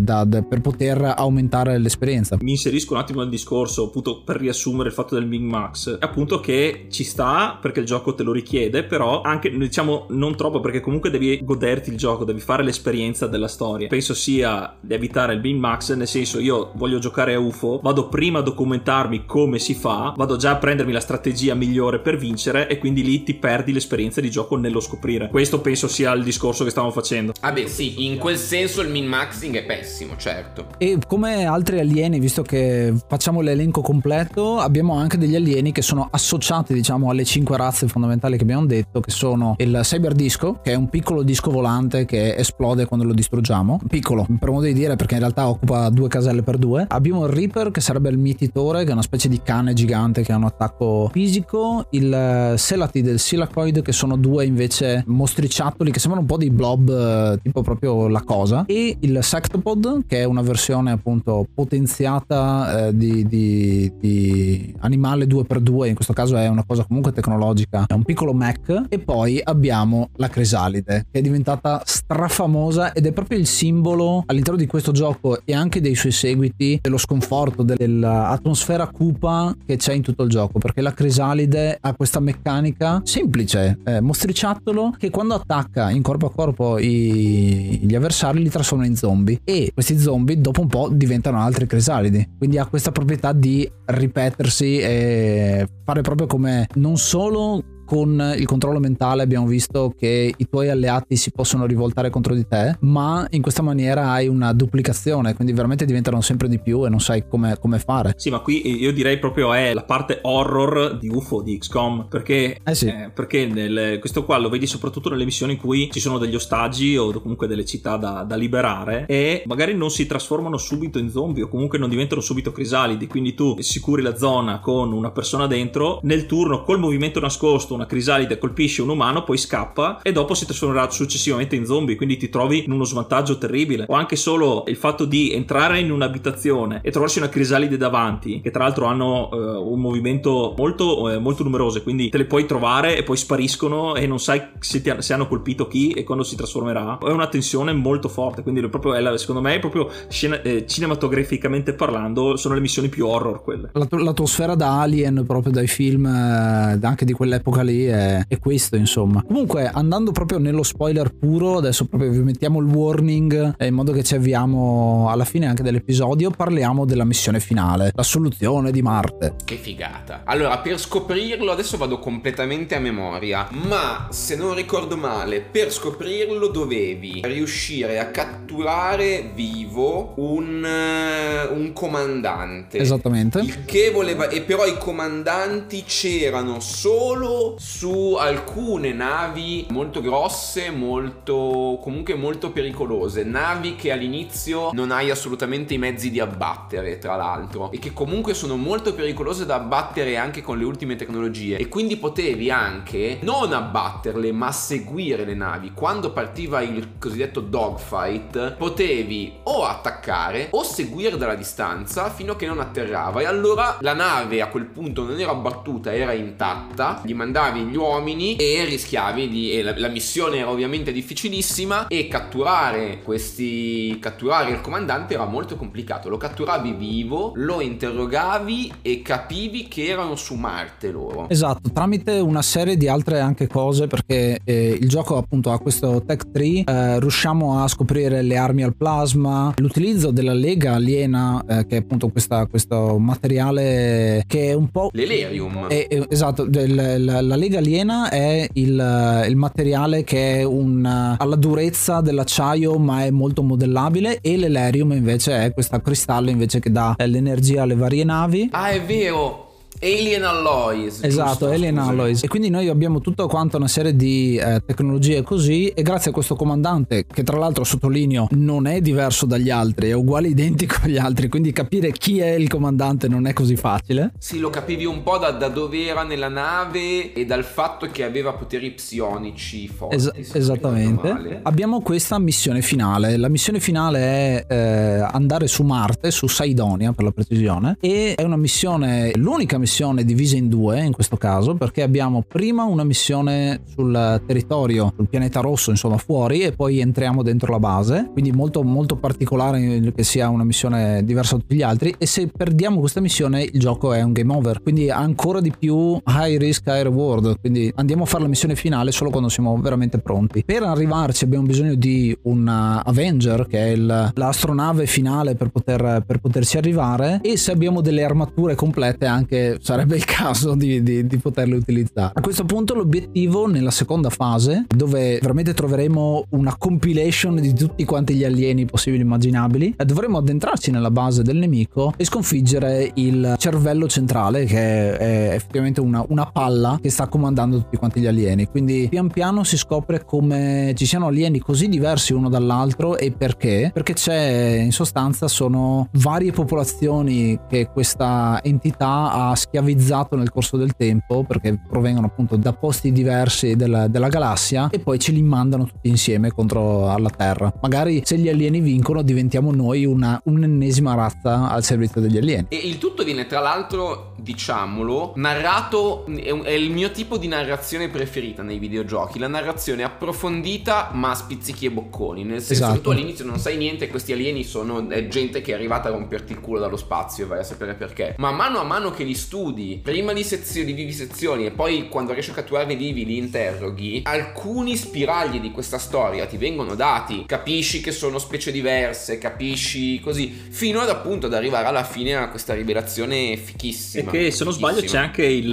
da, 0.01 0.25
da, 0.25 0.43
per 0.43 0.61
poter 0.61 1.15
aumentare 1.17 1.79
l'esperienza. 1.79 2.37
Mi 2.41 2.53
inserisco 2.53 2.95
un 2.95 3.01
attimo 3.01 3.21
nel 3.21 3.31
discorso, 3.31 3.87
appunto, 3.87 4.23
per 4.23 4.37
riassumere 4.37 4.89
il 4.89 4.95
fatto 4.95 5.15
del 5.15 5.27
min 5.27 5.45
max. 5.45 5.97
Appunto, 6.01 6.41
che 6.41 6.87
ci 6.91 7.05
sta 7.05 7.59
perché 7.61 7.81
il 7.81 7.87
gioco 7.87 8.15
te 8.15 8.23
lo 8.23 8.33
richiede, 8.33 8.85
però 8.85 9.23
anche 9.23 9.51
diciamo 9.51 10.07
non 10.11 10.37
troppo 10.37 10.61
perché 10.61 10.81
comunque 10.81 11.11
devi 11.11 11.41
goderti 11.43 11.91
il 11.91 11.97
gioco, 11.97 12.25
devi 12.25 12.41
fare 12.41 12.63
l'esperienza 12.63 13.27
della 13.27 13.49
storia. 13.49 13.89
Penso 13.89 14.15
sia 14.15 14.77
di 14.81 14.95
evitare 14.95 15.35
il 15.35 15.41
min 15.41 15.59
max, 15.59 15.95
nel 15.95 16.07
senso 16.07 16.39
io 16.39 16.71
voglio 16.75 16.99
giocare 16.99 17.35
a 17.35 17.39
UFO, 17.39 17.81
vado 17.89 18.09
prima 18.09 18.41
a 18.41 18.43
documentarmi 18.43 19.25
come 19.25 19.59
si 19.59 19.73
fa, 19.73 20.13
vado 20.15 20.37
già 20.37 20.51
a 20.51 20.57
prendermi 20.57 20.93
la 20.93 21.01
strategia 21.01 21.55
migliore 21.55 22.01
per 22.01 22.19
vincere 22.19 22.69
e 22.69 22.77
quindi 22.77 23.03
lì 23.03 23.23
ti 23.23 23.33
perdi 23.33 23.73
l'esperienza 23.73 24.21
di 24.21 24.31
gioco 24.31 24.59
nello 24.59 24.81
scoprire. 24.81 25.31
Questo 25.31 25.63
penso 25.63 25.89
sia 25.89 26.13
il 26.13 26.23
discorso 26.23 26.65
che 26.65 26.71
stavamo 26.71 26.93
facendo. 26.93 27.33
Ah 27.41 27.51
beh 27.51 27.67
sì, 27.67 28.05
in 28.05 28.19
quel 28.19 28.37
senso 28.37 28.83
il 28.83 28.91
min 28.91 29.07
maxing 29.07 29.57
è 29.57 29.65
pessimo, 29.65 30.17
certo. 30.19 30.67
E 30.77 30.99
come 31.07 31.47
altri 31.47 31.79
alieni, 31.79 32.19
visto 32.19 32.43
che 32.43 32.93
facciamo 33.09 33.41
l'elenco 33.41 33.81
completo, 33.81 34.59
abbiamo 34.59 34.99
anche 34.99 35.17
degli 35.17 35.35
alieni 35.35 35.73
che 35.73 35.81
sono 35.81 36.09
associati 36.11 36.75
diciamo 36.75 37.09
alle 37.09 37.25
cinque 37.25 37.57
razze 37.57 37.89
fondamentali 37.89 38.37
che 38.37 38.43
abbiamo 38.43 38.67
detto, 38.67 39.01
che 39.01 39.11
sono 39.11 39.55
il 39.57 39.81
Cyber 39.83 40.13
Disco, 40.13 40.61
che 40.63 40.73
è 40.73 40.75
un 40.75 40.91
piccolo 40.91 41.23
disco 41.23 41.51
volante 41.51 42.05
che 42.05 42.35
esplode 42.35 42.85
quando 42.85 43.07
lo 43.07 43.15
distruggiamo. 43.15 43.81
Piccolo, 43.89 44.27
per 44.39 44.51
modo 44.51 44.67
di 44.67 44.75
dire, 44.75 44.97
perché 44.97 45.15
in 45.15 45.21
realtà 45.21 45.49
occupa 45.49 45.89
due 45.89 46.09
caselle 46.09 46.43
per 46.43 46.59
due. 46.59 46.85
Abbiamo 46.87 47.25
il 47.25 47.33
Reaper, 47.33 47.68
che 47.71 47.81
sarebbe 47.81 48.09
il 48.09 48.19
mietitore, 48.19 48.85
che 48.85 48.91
è 48.91 48.93
una 48.93 49.03
specie 49.03 49.29
di 49.29 49.41
cane 49.43 49.73
gigante 49.73 50.23
che 50.23 50.33
ha 50.33 50.37
un 50.37 50.45
attacco 50.45 51.09
fisico. 51.13 51.87
Il 51.91 52.55
Selati 52.57 53.03
del 53.03 53.19
Silacoid, 53.19 53.83
che 53.83 53.93
sono 53.93 54.17
due 54.17 54.45
invece 54.45 55.05
mostriciattoli 55.07 55.91
che 55.91 55.99
sembrano 55.99 56.27
un 56.27 56.31
po' 56.31 56.39
di 56.39 56.51
blob, 56.51 56.89
eh, 56.91 57.39
tipo 57.43 57.63
proprio 57.63 58.09
la 58.09 58.23
cosa. 58.23 58.65
E 58.67 58.97
il 59.01 59.19
Sectopod, 59.23 60.07
che 60.07 60.21
è 60.21 60.25
una 60.25 60.43
versione 60.43 60.91
appunto 60.91 61.47
potenziata 61.55 62.87
eh, 62.89 62.97
di, 62.97 63.27
di, 63.27 63.93
di 63.99 64.75
animale 64.81 65.27
2x2, 65.27 65.87
in 65.87 65.95
questo 65.95 66.13
caso 66.13 66.37
è 66.37 66.49
una 66.49 66.65
cosa 66.67 66.85
comunque 66.85 67.13
tecnologica, 67.13 67.85
è 67.87 67.93
un 67.93 68.05
piccolo 68.05 68.33
Mac. 68.33 68.87
E 68.89 68.99
poi 68.99 69.41
abbiamo 69.43 70.11
la 70.17 70.29
Crisalide, 70.29 71.07
che 71.11 71.19
è 71.19 71.23
diventata 71.23 71.83
strafamosa 71.85 72.93
ed 72.93 73.07
è 73.07 73.13
proprio 73.13 73.39
il 73.39 73.47
simbolo 73.47 74.23
all'interno 74.27 74.59
di 74.59 74.67
questo 74.67 74.93
gioco 74.93 75.41
e 75.45 75.55
anche 75.55 75.81
dei 75.81 75.95
suoi 75.95 76.13
seguiti 76.13 76.79
dello 76.81 76.99
sconforto, 76.99 77.58
dell'atmosfera 77.63 78.87
cupa 78.89 79.55
che 79.65 79.77
c'è 79.77 79.93
in 79.93 80.03
tutto 80.03 80.23
il 80.23 80.31
gioco, 80.31 80.59
perché 80.59 80.81
la 80.81 80.93
Crisalide 80.93 81.79
ha 81.81 81.95
questa 81.95 82.21
meccanica 82.21 83.01
semplice, 83.05 83.79
eh, 83.85 84.01
mostriciattolo, 84.01 84.95
che 84.99 85.11
quando 85.11 85.35
attacca 85.35 85.91
in 85.91 86.03
corpo 86.03 86.27
a 86.27 86.33
corpo 86.33 86.79
i, 86.79 87.81
gli 87.83 87.95
avversari 87.95 88.43
li 88.43 88.51
trasforma 88.51 88.87
in 88.87 88.97
zombie 88.97 89.41
e 89.45 89.71
questi 89.73 89.99
zombie 89.99 90.41
dopo 90.41 90.61
un 90.61 90.69
po' 90.69 90.89
diventano 90.91 91.41
altri 91.41 91.67
Crisalidi, 91.67 92.29
quindi 92.37 92.59
ha 92.59 92.67
questa 92.67 92.93
proprietà 92.93 93.33
di 93.33 93.71
ripetersi 93.87 94.79
e 94.79 95.69
fare 95.85 96.03
proprio 96.03 96.27
come 96.27 96.67
non 96.75 96.97
solo 96.97 97.63
con 97.89 98.35
il 98.37 98.45
controllo 98.45 98.81
mentale 98.81 99.23
abbiamo 99.23 99.47
visto 99.47 99.95
che 99.99 100.35
i 100.37 100.49
tuoi 100.51 100.69
alleati 100.69 101.17
si 101.17 101.31
possono 101.31 101.65
rivoltare 101.65 102.11
contro 102.11 102.35
di 102.35 102.47
te, 102.47 102.77
ma 102.81 103.27
in 103.31 103.41
questa 103.41 103.63
maniera 103.63 104.11
hai 104.11 104.29
una 104.29 104.53
duplicazione, 104.53 105.35
quindi 105.35 105.55
veramente 105.55 105.87
diventano 105.87 106.21
sempre 106.21 106.49
di 106.49 106.59
più 106.59 106.85
e 106.85 106.91
non 106.91 107.01
sai 107.01 107.27
come, 107.27 107.57
come 107.59 107.79
fare. 107.79 108.13
Sì, 108.19 108.29
ma 108.29 108.41
qui 108.41 108.79
io 108.79 108.93
direi 108.93 109.19
proprio 109.19 109.55
è 109.55 109.73
la 109.73 109.85
parte 109.85 110.19
horror 110.21 110.99
di 110.99 111.09
UFO 111.09 111.41
di 111.41 111.57
XCOM, 111.57 112.09
perché, 112.11 112.59
eh 112.63 112.75
sì. 112.75 112.89
eh, 112.89 113.11
perché 113.13 113.47
nel, 113.47 113.97
questo 114.01 114.23
qua 114.27 114.37
lo 114.37 114.51
vedi 114.51 114.67
soprattutto 114.67 115.09
nelle 115.09 115.25
missioni 115.25 115.55
in 115.55 115.59
cui 115.59 115.89
ci 115.91 116.01
sono 116.01 116.19
degli 116.19 116.35
ostaggi 116.35 116.95
o 116.95 117.11
comunque 117.23 117.47
delle 117.47 117.65
città 117.65 117.97
da, 117.97 118.23
da 118.23 118.37
liberare 118.37 119.07
e 119.07 119.45
magari 119.47 119.75
non 119.75 119.91
si 119.91 120.05
trasformano 120.05 120.59
subito 120.59 120.99
in 120.99 121.09
zombie 121.09 121.45
o 121.45 121.49
comunque 121.49 121.79
non 121.79 121.89
diventano 121.89 122.21
subito 122.21 122.53
crisalidi, 122.53 123.07
quindi 123.07 123.33
tu 123.33 123.57
sicuri 123.61 124.03
la 124.03 124.15
zona 124.15 124.61
con 124.61 124.93
una 124.93 125.11
persona 125.11 125.47
dentro, 125.47 126.01
nel 126.03 126.27
turno 126.27 126.65
col 126.65 126.79
movimento 126.79 127.19
nascosto 127.19 127.77
una 127.79 127.87
crisalide 127.87 128.39
colpisce 128.39 128.83
un 128.83 128.91
umano, 128.91 129.25
poi 129.25 129.39
scappa 129.39 130.01
e 130.03 130.13
dopo 130.13 130.35
si 130.35 130.45
trasformerà 130.45 130.91
successivamente 130.91 131.57
in 131.57 131.65
zombie, 131.65 131.97
quindi 131.97 132.17
ti 132.17 132.29
trovi 132.29 132.65
in 132.65 132.73
uno 132.73 132.85
svantaggio 132.85 133.39
terribile. 133.39 133.87
O 133.89 133.95
anche 133.95 134.17
solo 134.17 134.65
il 134.67 134.77
fatto 134.77 135.05
di 135.05 135.33
entrare 135.33 135.79
in 135.79 135.91
un'abitazione 135.91 136.81
e 136.83 136.91
trovarsi 136.91 137.19
una 137.19 137.29
crisalide 137.29 137.77
davanti, 137.77 138.41
che 138.41 138.51
tra 138.51 138.65
l'altro 138.65 138.87
hanno 138.87 139.29
uh, 139.31 139.73
un 139.73 139.81
movimento 139.81 140.55
molto, 140.57 141.03
uh, 141.03 141.21
molto 141.21 141.43
numeroso, 141.45 141.83
quindi 141.83 142.09
te 142.09 142.19
le 142.19 142.25
puoi 142.25 142.47
trovare 142.47 142.97
e 142.97 143.03
poi 143.03 143.17
spariscono 143.17 143.95
e 143.95 144.07
non 144.07 144.19
sai 144.19 144.43
se, 144.59 144.83
ti, 144.83 144.93
se, 144.99 145.13
hanno 145.13 145.29
colpito 145.29 145.69
chi 145.69 145.93
e 145.93 146.05
quando 146.05 146.25
si 146.25 146.37
trasformerà. 146.37 146.99
È 146.99 147.11
una 147.11 147.29
tensione 147.29 147.73
molto 147.73 148.09
forte, 148.09 148.43
quindi 148.43 148.67
proprio 148.69 148.99
la, 148.99 149.17
secondo 149.17 149.41
me 149.41 149.55
è 149.55 149.59
proprio 149.61 149.89
scena, 150.09 150.43
eh, 150.43 150.67
cinematograficamente 150.67 151.75
parlando 151.75 152.37
sono 152.37 152.55
le 152.55 152.61
missioni 152.61 152.89
più 152.89 153.07
horror 153.07 153.43
quelle. 153.43 153.71
L'atmosfera 153.73 154.55
da 154.55 154.81
Alien 154.81 155.25
proprio 155.27 155.53
dai 155.53 155.69
film 155.69 156.07
eh, 156.07 156.79
anche 156.81 157.05
di 157.05 157.13
quell'epoca 157.13 157.63
lì 157.69 157.85
è, 157.85 158.25
è, 158.27 158.39
questo 158.39 158.77
insomma. 158.77 159.23
Comunque 159.23 159.67
andando 159.67 160.13
proprio 160.13 160.39
nello 160.39 160.63
spoiler 160.63 161.15
puro 161.15 161.59
adesso 161.59 161.85
proprio 161.85 162.11
vi 162.11 162.23
mettiamo 162.23 162.61
il 162.61 162.67
warning 162.67 163.55
in 163.61 163.75
modo 163.75 163.93
che 163.93 164.03
ci 164.03 164.15
avviamo 164.15 165.09
alla 165.11 165.25
fine 165.25 165.47
anche 165.47 165.63
dell'episodio 165.63 166.31
parliamo 166.31 166.85
della 166.85 167.05
missione 167.05 167.41
finale 167.41 167.93
la 167.95 168.03
soluzione 168.03 168.71
di 168.71 168.83
Marte. 168.83 169.35
Che 169.45 169.57
figata. 169.57 170.23
Allora 170.25 170.59
per 170.59 170.79
scoprirlo 170.79 171.53
adesso 171.53 171.77
vado 171.77 171.99
completamente 171.99 172.75
a 172.75 172.81
memoria 172.81 173.49
ma 173.51 174.09
se 174.11 174.37
non 174.37 174.55
ricordo 174.55 174.97
male 174.97 175.41
per 175.41 175.73
scoprirlo 175.73 176.49
dovevi 176.49 177.21
riuscire 177.25 177.99
a 177.99 178.07
catturare 178.07 179.31
vivo 179.35 180.15
un, 180.17 180.65
uh, 180.65 181.55
un 181.55 181.73
comandante. 181.73 182.79
Esattamente. 182.79 183.41
Il 183.41 183.65
che 183.65 183.91
voleva 183.91 184.29
e 184.29 184.43
però 184.43 184.67
i 184.67 184.79
comandanti 184.79 185.85
c'erano 185.85 186.61
solo 186.61 187.57
su 187.59 188.17
alcune 188.19 188.93
navi 188.93 189.67
molto 189.71 190.01
grosse, 190.01 190.71
molto 190.71 191.81
comunque 191.83 192.15
molto 192.15 192.53
pericolose, 192.53 193.25
navi 193.25 193.75
che 193.75 193.91
all'inizio 193.91 194.71
non 194.73 194.93
hai 194.93 195.11
assolutamente 195.11 195.75
i 195.75 195.79
mezzi 195.79 196.11
di 196.11 196.21
abbattere, 196.21 196.99
tra 196.99 197.17
l'altro, 197.17 197.73
e 197.73 197.81
che 197.81 197.93
comunque 197.93 198.33
sono 198.35 198.57
molto 198.57 198.95
pericolose 198.95 199.45
da 199.45 199.57
abbattere 199.57 200.17
anche 200.17 200.41
con 200.41 200.57
le 200.57 200.65
ultime 200.65 200.95
tecnologie. 200.95 201.57
E 201.57 201.69
quindi 201.69 201.97
potevi 201.97 202.49
anche 202.51 203.19
non 203.23 203.53
abbatterle, 203.53 204.31
ma 204.31 204.53
seguire 204.53 205.25
le 205.25 205.35
navi. 205.35 205.73
Quando 205.75 206.13
partiva 206.13 206.63
il 206.63 206.93
cosiddetto 206.99 207.41
dogfight, 207.41 208.55
potevi 208.55 209.39
o 209.45 209.65
attaccare 209.65 210.49
o 210.51 210.63
seguire 210.63 211.17
dalla 211.17 211.35
distanza 211.35 212.09
fino 212.11 212.33
a 212.33 212.37
che 212.37 212.47
non 212.47 212.61
atterrava. 212.61 213.21
E 213.21 213.25
allora 213.25 213.79
la 213.81 213.95
nave 213.95 214.41
a 214.43 214.49
quel 214.49 214.67
punto 214.67 215.05
non 215.05 215.19
era 215.19 215.33
abbattuta, 215.33 215.93
era 215.93 216.13
intatta, 216.13 217.03
gli 217.05 217.15
mandavi 217.15 217.48
gli 217.57 217.77
uomini 217.77 218.37
e 218.37 218.65
rischiavi 218.65 219.29
di... 219.29 219.53
E 219.53 219.63
la, 219.63 219.75
la, 219.77 219.89
missione 219.89 220.39
era 220.39 220.51
ovviamente 220.51 220.93
difficilissima 220.93 221.87
e 221.89 222.09
catturare 222.09 223.01
questi... 223.03 223.99
catturare 224.01 224.51
il 224.51 224.61
comandante 224.61 225.15
era 225.15 225.27
molto 225.27 225.57
complicato. 225.57 226.09
Lo 226.09 226.17
catturavi 226.17 226.73
vivo, 226.73 227.33
lo 227.35 227.61
interrogavi 227.61 228.73
e 228.83 229.03
capivi 229.03 229.69
che 229.69 229.87
erano 229.87 230.17
su 230.17 230.35
Marte 230.35 230.91
loro. 230.91 231.29
Esatto, 231.29 231.71
tramite 231.73 232.19
una 232.19 232.43
serie 232.43 232.77
di 232.77 232.89
altre 232.89 233.21
anche 233.21 233.47
cose 233.47 233.87
perché 233.87 234.41
eh, 234.45 234.77
il 234.81 234.89
gioco 234.89 235.17
appunto 235.17 235.51
ha 235.51 235.59
questo 235.59 236.03
tech 236.05 236.31
tree, 236.31 236.65
eh, 236.65 237.01
riusciamo 237.01 237.63
a 237.63 237.69
scoprire 237.69 238.23
le 238.23 238.37
armi 238.37 238.63
al 238.63 238.77
plasma, 238.77 239.53
l'utilizzo 239.57 240.11
della 240.11 240.35
lega 240.35 240.75
aliena 240.75 241.43
eh, 241.47 241.67
che 241.67 241.77
è 241.77 241.79
appunto 241.81 242.09
questa, 242.09 242.47
questo 242.47 242.99
materiale 242.99 244.25
che 244.27 244.51
è 244.51 244.53
un 244.55 244.69
po'... 244.69 244.91
L'Elerium. 244.93 245.67
È, 245.69 245.87
è, 245.87 246.07
esatto, 246.09 246.45
del, 246.45 247.05
la, 247.05 247.21
la 247.21 247.37
lega 247.39 247.59
aliena 247.59 248.11
è 248.11 248.49
il, 248.55 249.25
il 249.29 249.37
materiale 249.37 250.05
che 250.05 250.45
un, 250.47 250.85
ha 250.85 251.25
la 251.25 251.37
durezza 251.37 252.01
dell'acciaio 252.01 252.79
ma 252.79 253.05
è 253.05 253.11
molto 253.11 253.43
modellabile 253.43 254.19
e 254.21 254.37
l'elerium 254.37 254.93
invece 254.93 255.45
è 255.45 255.55
questo 255.55 255.81
cristallo 255.81 256.31
invece 256.31 256.61
che 256.61 256.71
dà 256.71 256.95
l'energia 256.99 257.63
alle 257.63 257.75
varie 257.77 258.05
navi. 258.05 258.49
Ah 258.53 258.71
è 258.71 258.83
vero! 258.83 259.48
Alien 259.81 260.25
Alloys. 260.25 261.03
Esatto, 261.03 261.29
giusto, 261.29 261.47
Alien 261.47 261.77
scusami. 261.77 261.91
Alloys. 261.91 262.23
E 262.23 262.29
quindi 262.29 262.51
noi 262.51 262.69
abbiamo 262.69 263.01
tutta 263.01 263.27
quanta 263.27 263.57
una 263.57 263.69
serie 263.69 263.95
di 263.95 264.37
eh, 264.37 264.63
tecnologie 264.65 265.23
così 265.23 265.69
e 265.69 265.83
grazie 265.83 266.11
a 266.11 266.15
questo 266.15 266.35
comandante, 266.35 267.07
che 267.07 267.23
tra 267.23 267.39
l'altro 267.39 267.65
sottolineo 267.65 268.29
non 268.33 268.67
è 268.67 268.81
diverso 268.81 269.27
dagli 269.27 269.51
altri, 269.51 269.91
è 269.91 269.93
uguale 269.93 270.29
identico 270.39 270.77
agli 270.83 270.99
altri, 270.99 271.29
quindi 271.29 271.53
capire 271.53 271.93
chi 271.93 272.19
è 272.19 272.31
il 272.31 272.49
comandante 272.49 273.09
non 273.09 273.27
è 273.27 273.33
così 273.33 273.57
facile. 273.57 274.13
Sì, 274.19 274.39
lo 274.39 274.51
capivi 274.51 274.85
un 274.85 275.03
po' 275.03 275.19
da, 275.19 275.31
da 275.31 275.49
dove 275.49 275.87
era 275.87 276.03
nella 276.03 276.29
nave 276.29 277.13
e 277.13 277.25
dal 277.25 277.45
fatto 277.45 277.87
che 277.87 278.05
aveva 278.05 278.33
poteri 278.33 278.73
psionici 278.73 279.69
forti. 279.69 279.95
Es- 279.95 280.31
esattamente. 280.33 281.41
Abbiamo 281.43 281.81
questa 281.83 282.19
missione 282.19 282.63
finale. 282.63 283.17
La 283.17 283.29
missione 283.29 283.61
finale 283.61 283.99
è 283.99 284.47
eh, 284.49 285.09
andare 285.13 285.47
su 285.47 285.63
Marte, 285.63 286.11
su 286.11 286.27
Saidonia 286.27 286.93
per 286.93 287.05
la 287.05 287.11
precisione, 287.13 287.77
e 287.81 288.15
è 288.17 288.23
una 288.23 288.37
missione, 288.37 289.13
l'unica 289.15 289.57
missione 289.57 289.68
divisa 290.05 290.37
in 290.37 290.49
due 290.49 290.83
in 290.83 290.93
questo 290.93 291.17
caso, 291.17 291.55
perché 291.55 291.83
abbiamo 291.83 292.23
prima 292.27 292.65
una 292.65 292.85
missione 292.85 293.61
sul 293.75 294.23
territorio, 294.27 294.93
sul 294.97 295.09
pianeta 295.09 295.41
rosso, 295.41 295.71
insomma 295.71 295.99
fuori, 295.99 296.41
e 296.41 296.53
poi 296.53 296.81
entriamo 296.81 297.23
dentro 297.23 297.53
la 297.53 297.59
base. 297.59 298.09
Quindi 298.13 298.33
molto, 298.33 298.63
molto 298.63 298.97
particolare 298.97 299.93
che 299.95 300.03
sia 300.03 300.29
una 300.29 300.45
missione 300.45 301.05
diversa 301.05 301.37
da 301.37 301.41
tutti 301.43 301.55
gli 301.57 301.63
altri. 301.63 301.95
E 301.99 302.07
se 302.07 302.27
perdiamo 302.29 302.81
questa 302.81 303.01
missione, 303.01 303.43
il 303.43 303.59
gioco 303.61 303.93
è 303.93 304.03
un 304.03 304.13
game 304.13 304.35
over. 304.35 304.63
Quindi 304.63 304.91
ancora 304.91 305.41
di 305.41 305.53
più 305.57 306.01
high 306.07 306.39
risk, 306.39 306.67
high 306.67 306.83
reward. 306.83 307.41
Quindi 307.41 307.73
andiamo 307.77 308.05
a 308.05 308.07
fare 308.07 308.23
la 308.23 308.29
missione 308.29 308.57
finale 308.57 308.93
solo 308.93 309.11
quando 309.11 309.29
siamo 309.29 309.57
veramente 309.59 309.99
pronti. 309.99 310.45
Per 310.45 310.63
arrivarci 310.63 311.25
abbiamo 311.25 311.47
bisogno 311.47 311.75
di 311.75 312.17
un 312.23 312.47
uh, 312.47 312.89
Avenger, 312.89 313.47
che 313.47 313.59
è 313.59 313.69
il- 313.69 314.13
l'astronave 314.15 314.87
finale 314.87 315.35
per, 315.35 315.49
poter, 315.49 316.03
per 316.07 316.19
poterci 316.19 316.57
arrivare. 316.57 317.21
E 317.23 317.37
se 317.37 317.53
abbiamo 317.53 317.81
delle 317.81 318.05
armature 318.05 318.55
complete, 318.55 319.07
anche 319.07 319.58
sarebbe 319.61 319.97
il 319.97 320.05
caso 320.05 320.55
di, 320.55 320.83
di- 320.83 321.07
di 321.07 321.17
poterle 321.19 321.57
utilizzare. 321.57 322.13
A 322.15 322.21
questo 322.21 322.45
punto, 322.45 322.75
l'obiettivo 322.75 323.47
nella 323.47 323.71
seconda 323.71 324.11
fase, 324.11 324.65
dove 324.75 325.19
veramente 325.21 325.55
troveremo 325.55 326.25
una 326.31 326.57
compilation 326.57 327.37
di 327.37 327.53
tutti 327.55 327.85
quanti 327.85 328.15
gli 328.15 328.25
alieni 328.25 328.65
possibili 328.65 329.03
e 329.03 329.05
immaginabili, 329.05 329.75
eh, 329.77 329.85
dovremo 329.85 330.19
addentrarci 330.19 330.71
nella 330.71 330.91
base 330.91 331.23
del 331.23 331.37
nemico 331.37 331.93
e 331.97 332.05
sconfiggere 332.05 332.91
il 332.95 333.35
cervello 333.39 333.87
centrale, 333.89 334.45
che 334.45 334.97
è 334.97 335.35
effettivamente 335.35 335.81
una, 335.81 336.05
una 336.09 336.27
palla 336.27 336.79
che 336.81 336.91
sta 336.91 337.07
comandando 337.09 337.59
tutti 337.59 337.77
quanti 337.77 338.01
gli 338.01 338.07
alieni. 338.07 338.47
Quindi 338.47 338.89
pian 338.89 339.09
piano 339.09 339.45
si 339.45 339.57
scopre 339.57 340.05
come 340.05 340.73
ci 340.77 340.87
siano 340.87 341.07
alieni 341.07 341.39
così 341.39 341.69
diversi 341.69 342.13
uno 342.13 342.29
dall'altro 342.29 342.97
e 342.97 343.13
perché? 343.13 343.71
Perché 343.73 343.95
c'è 343.95 344.61
in 344.63 344.73
sostanza 344.73 345.29
sono 345.29 345.89
varie 345.93 346.33
popolazioni 346.33 347.39
che 347.49 347.69
questa 347.73 348.41
entità 348.43 349.13
ha 349.13 349.35
schiavizzato 349.49 350.17
nel 350.17 350.31
corso 350.31 350.57
del 350.57 350.77
tempo 350.77 351.25
perché 351.25 351.59
provengono 351.69 352.07
appunto 352.07 352.37
da 352.37 352.53
posti 352.53 352.93
diversi 352.93 353.57
della, 353.57 353.89
della 353.89 354.09
galassia 354.09 354.69
e 354.71 354.79
poi 354.79 354.99
ce 354.99 355.13
li 355.13 355.23
mandano 355.23 355.65
tutti 355.65 355.89
insieme 355.89 356.31
contro 356.31 356.91
alla 356.91 357.11
Terra. 357.11 357.53
Magari 357.61 358.03
se 358.05 358.17
gli 358.19 358.29
alieni 358.29 358.61
vincono 358.61 359.03
diventiamo 359.03 359.51
noi 359.53 359.85
una, 359.85 360.21
un'ennesima 360.25 360.95
razza 360.95 361.49
al 361.49 361.65
servizio 361.65 362.01
degli 362.01 362.19
alieni. 362.19 362.47
E 362.51 362.57
il 362.57 362.79
tutto 362.79 363.05
viene 363.05 363.27
tra 363.27 363.41
l'altro, 363.41 364.08
diciamolo, 364.19 365.13
narrato, 365.17 366.05
è, 366.07 366.51
il 366.51 366.71
mio 366.71 366.91
tipo 366.91 367.17
di 367.17 367.29
narrazione 367.29 367.89
preferita 367.89 368.43
nei 368.43 368.59
videogiochi, 368.59 369.19
la 369.19 369.29
narrazione 369.29 369.85
approfondita 369.85 370.91
ma 370.93 371.15
spizzichi 371.15 371.67
e 371.67 371.71
bocconi, 371.71 372.25
nel 372.25 372.41
senso 372.41 372.65
che 372.65 372.71
Esatto. 372.71 372.81
tu 372.81 372.91
all'inizio 372.91 373.25
non 373.25 373.39
sai 373.39 373.57
niente 373.57 373.89
questi 373.89 374.13
alieni 374.13 374.45
sono 374.45 374.89
è 374.89 375.09
gente 375.09 375.41
che 375.41 375.53
è 375.53 375.55
arrivata 375.55 375.89
a 375.89 375.93
romperti 375.93 376.33
il 376.33 376.41
culo 376.41 376.59
dallo 376.59 376.77
spazio 376.77 377.25
e 377.25 377.29
vai 377.29 377.39
a 377.39 377.45
sapere 377.45 377.75
perché. 377.75 378.15
Ma 378.19 378.31
mano 378.31 378.59
a 378.59 378.65
mano 378.65 378.91
che 378.91 379.05
li 379.05 379.15
studi, 379.15 379.81
prima 379.83 380.13
di 380.13 380.25
sezioni, 380.25 380.67
di 380.67 380.73
vivisezioni 380.73 381.47
e 381.47 381.51
poi 381.51 381.89
quando 381.89 382.13
riesci 382.13 382.31
a 382.31 382.35
catturarli 382.35 382.75
vivi 382.75 383.05
li 383.05 383.17
interroghi, 383.17 384.03
alcuni 384.05 384.77
spiragli 384.77 385.41
di 385.41 385.51
questa 385.51 385.79
storia 385.79 386.27
ti 386.27 386.37
vengono 386.37 386.75
dati, 386.75 387.25
capisci 387.27 387.81
che 387.81 387.93
sono 387.93 388.19
specie 388.19 388.51
diverse, 388.51 389.19
capisci 389.19 390.01
così, 390.01 390.29
fino 390.29 390.81
ad 390.81 390.89
appunto 390.89 391.27
ad 391.27 391.35
arrivare 391.35 391.67
alla 391.67 391.85
fine 391.85 392.15
a 392.17 392.29
questa 392.29 392.55
rivelazione 392.55 393.37
fichissima. 393.37 394.08
Che 394.11 394.31
se 394.31 394.45
non 394.45 394.53
sbaglio 394.53 394.81
c'è 394.81 394.99
anche 394.99 395.25
il, 395.25 395.47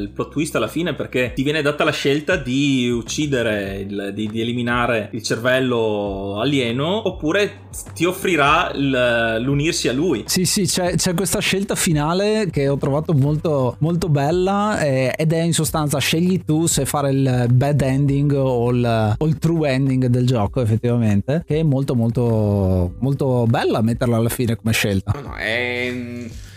il 0.00 0.10
plot 0.14 0.30
twist 0.30 0.54
alla 0.56 0.68
fine 0.68 0.94
perché 0.94 1.32
ti 1.34 1.42
viene 1.42 1.62
data 1.62 1.84
la 1.84 1.92
scelta 1.92 2.36
di 2.36 2.88
uccidere, 2.90 3.84
il- 3.88 4.10
di, 4.14 4.28
di 4.28 4.40
eliminare 4.40 5.08
il 5.12 5.22
cervello 5.22 6.40
alieno 6.40 7.06
oppure 7.08 7.62
ti 7.94 8.04
offrirà 8.04 8.70
il- 8.74 9.38
l'unirsi 9.40 9.88
a 9.88 9.92
lui. 9.92 10.24
Sì, 10.26 10.44
sì, 10.44 10.64
c'è, 10.66 10.94
c'è 10.96 11.14
questa 11.14 11.40
scelta 11.40 11.74
finale 11.74 12.48
che 12.50 12.68
ho 12.68 12.76
trovato 12.76 13.12
molto, 13.12 13.76
molto 13.80 14.08
bella 14.08 14.80
eh, 14.80 15.12
ed 15.16 15.32
è 15.32 15.40
in 15.42 15.52
sostanza 15.52 15.98
scegli 15.98 16.44
tu 16.44 16.66
se 16.66 16.84
fare 16.84 17.10
il 17.10 17.46
bad 17.50 17.80
ending 17.80 18.32
o 18.32 18.70
il, 18.70 19.14
o 19.18 19.26
il 19.26 19.38
true 19.38 19.68
ending 19.70 20.06
del 20.06 20.26
gioco 20.26 20.60
effettivamente, 20.60 21.42
che 21.46 21.58
è 21.58 21.62
molto 21.62 21.94
molto 21.94 22.94
molto 23.00 23.46
bella 23.48 23.80
metterla 23.82 24.16
alla 24.16 24.28
fine 24.28 24.56
come 24.56 24.72
scelta. 24.72 25.12
No, 25.14 25.28
no, 25.28 25.34
è, 25.34 25.92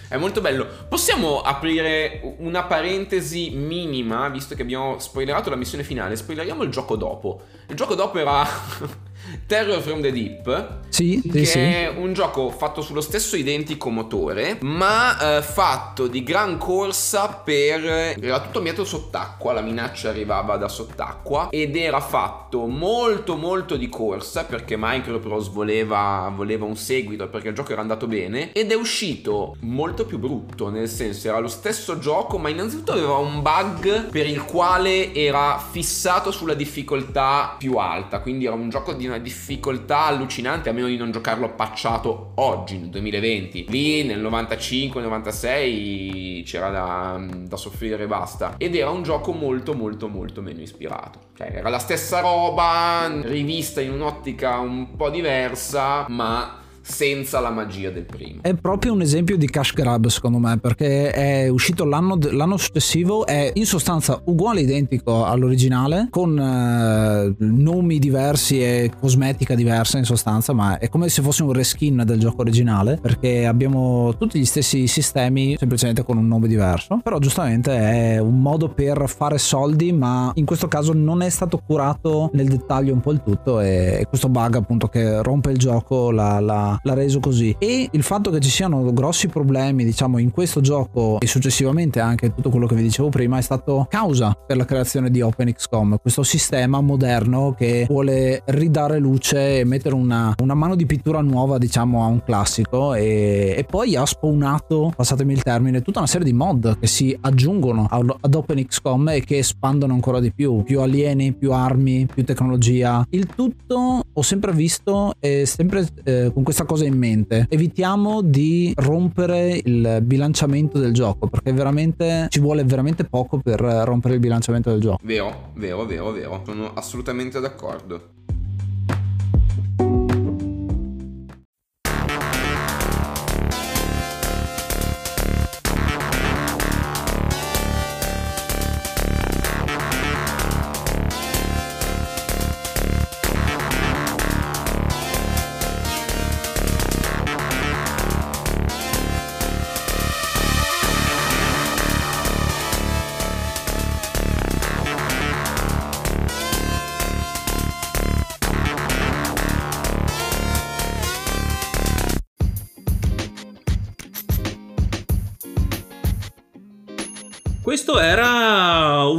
è 0.07 0.17
molto 0.17 0.41
bello. 0.41 0.67
Possiamo 0.87 1.41
aprire 1.41 2.35
una 2.39 2.63
parentesi 2.63 3.49
minima, 3.51 4.29
visto 4.29 4.55
che 4.55 4.61
abbiamo 4.61 4.99
spoilerato 4.99 5.49
la 5.49 5.55
missione 5.55 5.83
finale, 5.83 6.15
spoileriamo 6.15 6.63
il 6.63 6.69
gioco 6.69 6.95
dopo. 6.95 7.41
Il 7.67 7.75
gioco 7.75 7.95
dopo 7.95 8.17
era 8.17 8.45
Terror 9.45 9.81
from 9.81 10.01
the 10.01 10.11
Deep. 10.11 10.85
Sì, 10.89 11.21
che 11.31 11.45
sì. 11.45 11.59
è 11.59 11.93
un 11.95 12.13
gioco 12.13 12.49
fatto 12.49 12.81
sullo 12.81 13.01
stesso 13.01 13.35
identico 13.35 13.89
motore, 13.89 14.57
ma 14.61 15.37
eh, 15.37 15.41
fatto 15.41 16.07
di 16.07 16.23
gran 16.23 16.57
corsa 16.57 17.27
per... 17.27 18.15
Era 18.19 18.39
tutto 18.41 18.57
ambientato 18.57 18.87
sott'acqua, 18.87 19.53
la 19.53 19.61
minaccia 19.61 20.09
arrivava 20.09 20.57
da 20.57 20.67
sott'acqua 20.67 21.49
ed 21.49 21.75
era 21.75 21.99
fatto 21.99 22.65
molto 22.65 23.35
molto 23.35 23.75
di 23.75 23.89
corsa 23.89 24.45
perché 24.45 24.75
Microprose 24.77 25.49
voleva, 25.51 26.31
voleva 26.33 26.65
un 26.65 26.75
seguito 26.75 27.27
perché 27.27 27.49
il 27.49 27.55
gioco 27.55 27.71
era 27.71 27.81
andato 27.81 28.07
bene 28.07 28.51
ed 28.53 28.71
è 28.71 28.75
uscito 28.75 29.55
molto 29.61 30.05
più 30.05 30.17
brutto, 30.17 30.69
nel 30.69 30.89
senso 30.89 31.27
era 31.27 31.39
lo 31.39 31.47
stesso 31.47 31.99
gioco 31.99 32.37
ma 32.37 32.49
innanzitutto 32.49 32.93
aveva 32.93 33.17
un 33.17 33.41
bug 33.41 34.09
per 34.09 34.25
il 34.25 34.43
quale 34.43 35.13
era 35.13 35.57
fissato 35.57 36.31
sulla 36.31 36.53
difficoltà 36.53 37.55
più 37.57 37.77
alta, 37.77 38.19
quindi 38.19 38.45
era 38.45 38.55
un 38.55 38.69
gioco 38.69 38.93
di 38.93 39.05
una 39.05 39.16
difficoltà 39.19 40.05
allucinante 40.05 40.69
a 40.69 40.73
meno 40.73 40.87
di 40.87 40.97
non 40.97 41.11
giocarlo 41.11 41.53
pacciato 41.53 42.31
oggi 42.35 42.77
nel 42.77 42.89
2020. 42.89 43.65
Lì 43.69 44.03
nel 44.03 44.23
95-96 44.23 46.43
c'era 46.43 46.69
da, 46.69 47.25
da 47.29 47.57
soffrire 47.57 48.03
e 48.03 48.07
basta 48.07 48.55
ed 48.57 48.75
era 48.75 48.89
un 48.89 49.03
gioco 49.03 49.31
molto 49.31 49.73
molto 49.73 50.07
molto 50.07 50.41
meno 50.41 50.61
ispirato. 50.61 51.19
Cioè 51.35 51.51
era 51.55 51.69
la 51.69 51.79
stessa 51.79 52.19
roba 52.19 53.09
rivista 53.23 53.81
in 53.81 53.91
un'ottica 53.91 54.57
un 54.57 54.95
po' 54.95 55.09
diversa 55.09 56.05
ma 56.09 56.56
senza 56.87 57.39
la 57.39 57.49
magia 57.49 57.89
del 57.89 58.05
primo. 58.05 58.41
È 58.41 58.53
proprio 58.53 58.93
un 58.93 59.01
esempio 59.01 59.37
di 59.37 59.49
cash 59.49 59.73
grab 59.73 60.07
secondo 60.07 60.37
me 60.37 60.57
perché 60.57 61.11
è 61.11 61.49
uscito 61.49 61.83
l'anno, 61.83 62.17
l'anno 62.31 62.57
successivo, 62.57 63.25
è 63.25 63.51
in 63.53 63.65
sostanza 63.65 64.21
uguale 64.25 64.61
identico 64.61 65.25
all'originale 65.25 66.07
con 66.09 66.37
eh, 66.39 67.35
nomi 67.37 67.99
diversi 67.99 68.61
e 68.63 68.91
cosmetica 68.99 69.53
diversa 69.53 69.97
in 69.97 70.05
sostanza 70.05 70.53
ma 70.53 70.77
è 70.77 70.89
come 70.89 71.09
se 71.09 71.21
fosse 71.21 71.43
un 71.43 71.51
reskin 71.51 72.03
del 72.05 72.19
gioco 72.19 72.41
originale 72.41 72.97
perché 73.01 73.45
abbiamo 73.45 74.15
tutti 74.17 74.39
gli 74.39 74.45
stessi 74.45 74.87
sistemi 74.87 75.55
semplicemente 75.57 76.03
con 76.03 76.17
un 76.17 76.27
nome 76.27 76.47
diverso 76.47 76.99
però 77.03 77.19
giustamente 77.19 77.75
è 77.75 78.17
un 78.19 78.41
modo 78.41 78.69
per 78.69 79.03
fare 79.07 79.37
soldi 79.37 79.91
ma 79.91 80.31
in 80.35 80.45
questo 80.45 80.67
caso 80.67 80.93
non 80.93 81.21
è 81.21 81.29
stato 81.29 81.61
curato 81.65 82.29
nel 82.33 82.47
dettaglio 82.47 82.93
un 82.93 83.01
po' 83.01 83.11
il 83.11 83.21
tutto 83.23 83.59
e, 83.59 84.05
questo 84.07 84.29
bug 84.29 84.55
appunto 84.55 84.87
che 84.87 85.21
rompe 85.21 85.51
il 85.51 85.57
gioco 85.57 86.11
la, 86.11 86.39
la- 86.39 86.76
l'ha 86.83 86.93
reso 86.93 87.19
così. 87.19 87.55
E 87.59 87.87
il 87.91 88.03
fatto 88.03 88.31
che 88.31 88.39
ci 88.39 88.49
siano 88.49 88.91
grossi 88.93 89.27
problemi 89.27 89.83
diciamo 89.83 90.17
in 90.17 90.31
questo 90.31 90.61
gioco 90.61 91.19
e 91.19 91.27
successivamente 91.27 91.99
anche 91.99 92.33
tutto 92.33 92.49
quello 92.49 92.67
che 92.67 92.75
vi 92.75 92.83
dicevo 92.83 93.09
prima 93.09 93.37
è 93.37 93.41
stato 93.41 93.85
causa 93.89 94.33
per 94.45 94.57
la 94.57 94.65
creazione 94.65 95.09
di 95.09 95.21
OpenXCOM 95.21 95.97
questo 96.01 96.23
sistema 96.23 96.81
moderno 96.81 97.53
che 97.57 97.85
vuole 97.87 98.41
ridare 98.45 98.99
luce 98.99 99.59
e 99.59 99.65
mettere 99.65 99.95
una, 99.95 100.33
una 100.41 100.53
mano 100.53 100.75
di 100.75 100.85
pittura 100.85 101.21
nuova 101.21 101.57
diciamo 101.57 102.03
a 102.03 102.07
un 102.07 102.23
classico 102.23 102.93
e, 102.93 103.55
e 103.57 103.63
poi 103.63 103.95
ha 103.95 104.05
spawnato 104.05 104.91
passatemi 104.95 105.33
il 105.33 105.43
termine 105.43 105.81
tutta 105.81 105.99
una 105.99 106.07
serie 106.07 106.25
di 106.25 106.33
mod 106.33 106.79
che 106.79 106.87
si 106.87 107.17
aggiungono 107.19 107.87
ad 107.89 108.33
OpenXCOM 108.33 109.09
e 109.09 109.23
che 109.23 109.37
espandono 109.37 109.93
ancora 109.93 110.19
di 110.19 110.31
più 110.33 110.63
più 110.63 110.81
alieni 110.81 111.33
più 111.33 111.53
armi 111.53 112.05
più 112.05 112.23
tecnologia. 112.23 113.05
Il 113.11 113.27
tutto 113.27 114.03
ho 114.17 114.21
sempre 114.21 114.51
visto 114.51 115.13
e 115.19 115.45
sempre 115.45 115.87
eh, 116.03 116.31
con 116.33 116.43
questa 116.43 116.65
cosa 116.65 116.85
in 116.85 116.97
mente 116.97 117.45
evitiamo 117.49 118.21
di 118.21 118.73
rompere 118.75 119.61
il 119.63 119.99
bilanciamento 120.01 120.79
del 120.79 120.93
gioco 120.93 121.27
perché 121.27 121.53
veramente 121.53 122.27
ci 122.29 122.39
vuole 122.39 122.63
veramente 122.63 123.03
poco 123.03 123.39
per 123.39 123.59
rompere 123.59 124.15
il 124.15 124.19
bilanciamento 124.19 124.69
del 124.69 124.81
gioco 124.81 124.97
Vero, 125.03 125.51
vero, 125.55 125.85
vero, 125.85 126.11
vero. 126.11 126.41
Sono 126.45 126.73
assolutamente 126.73 127.39
d'accordo. 127.39 128.15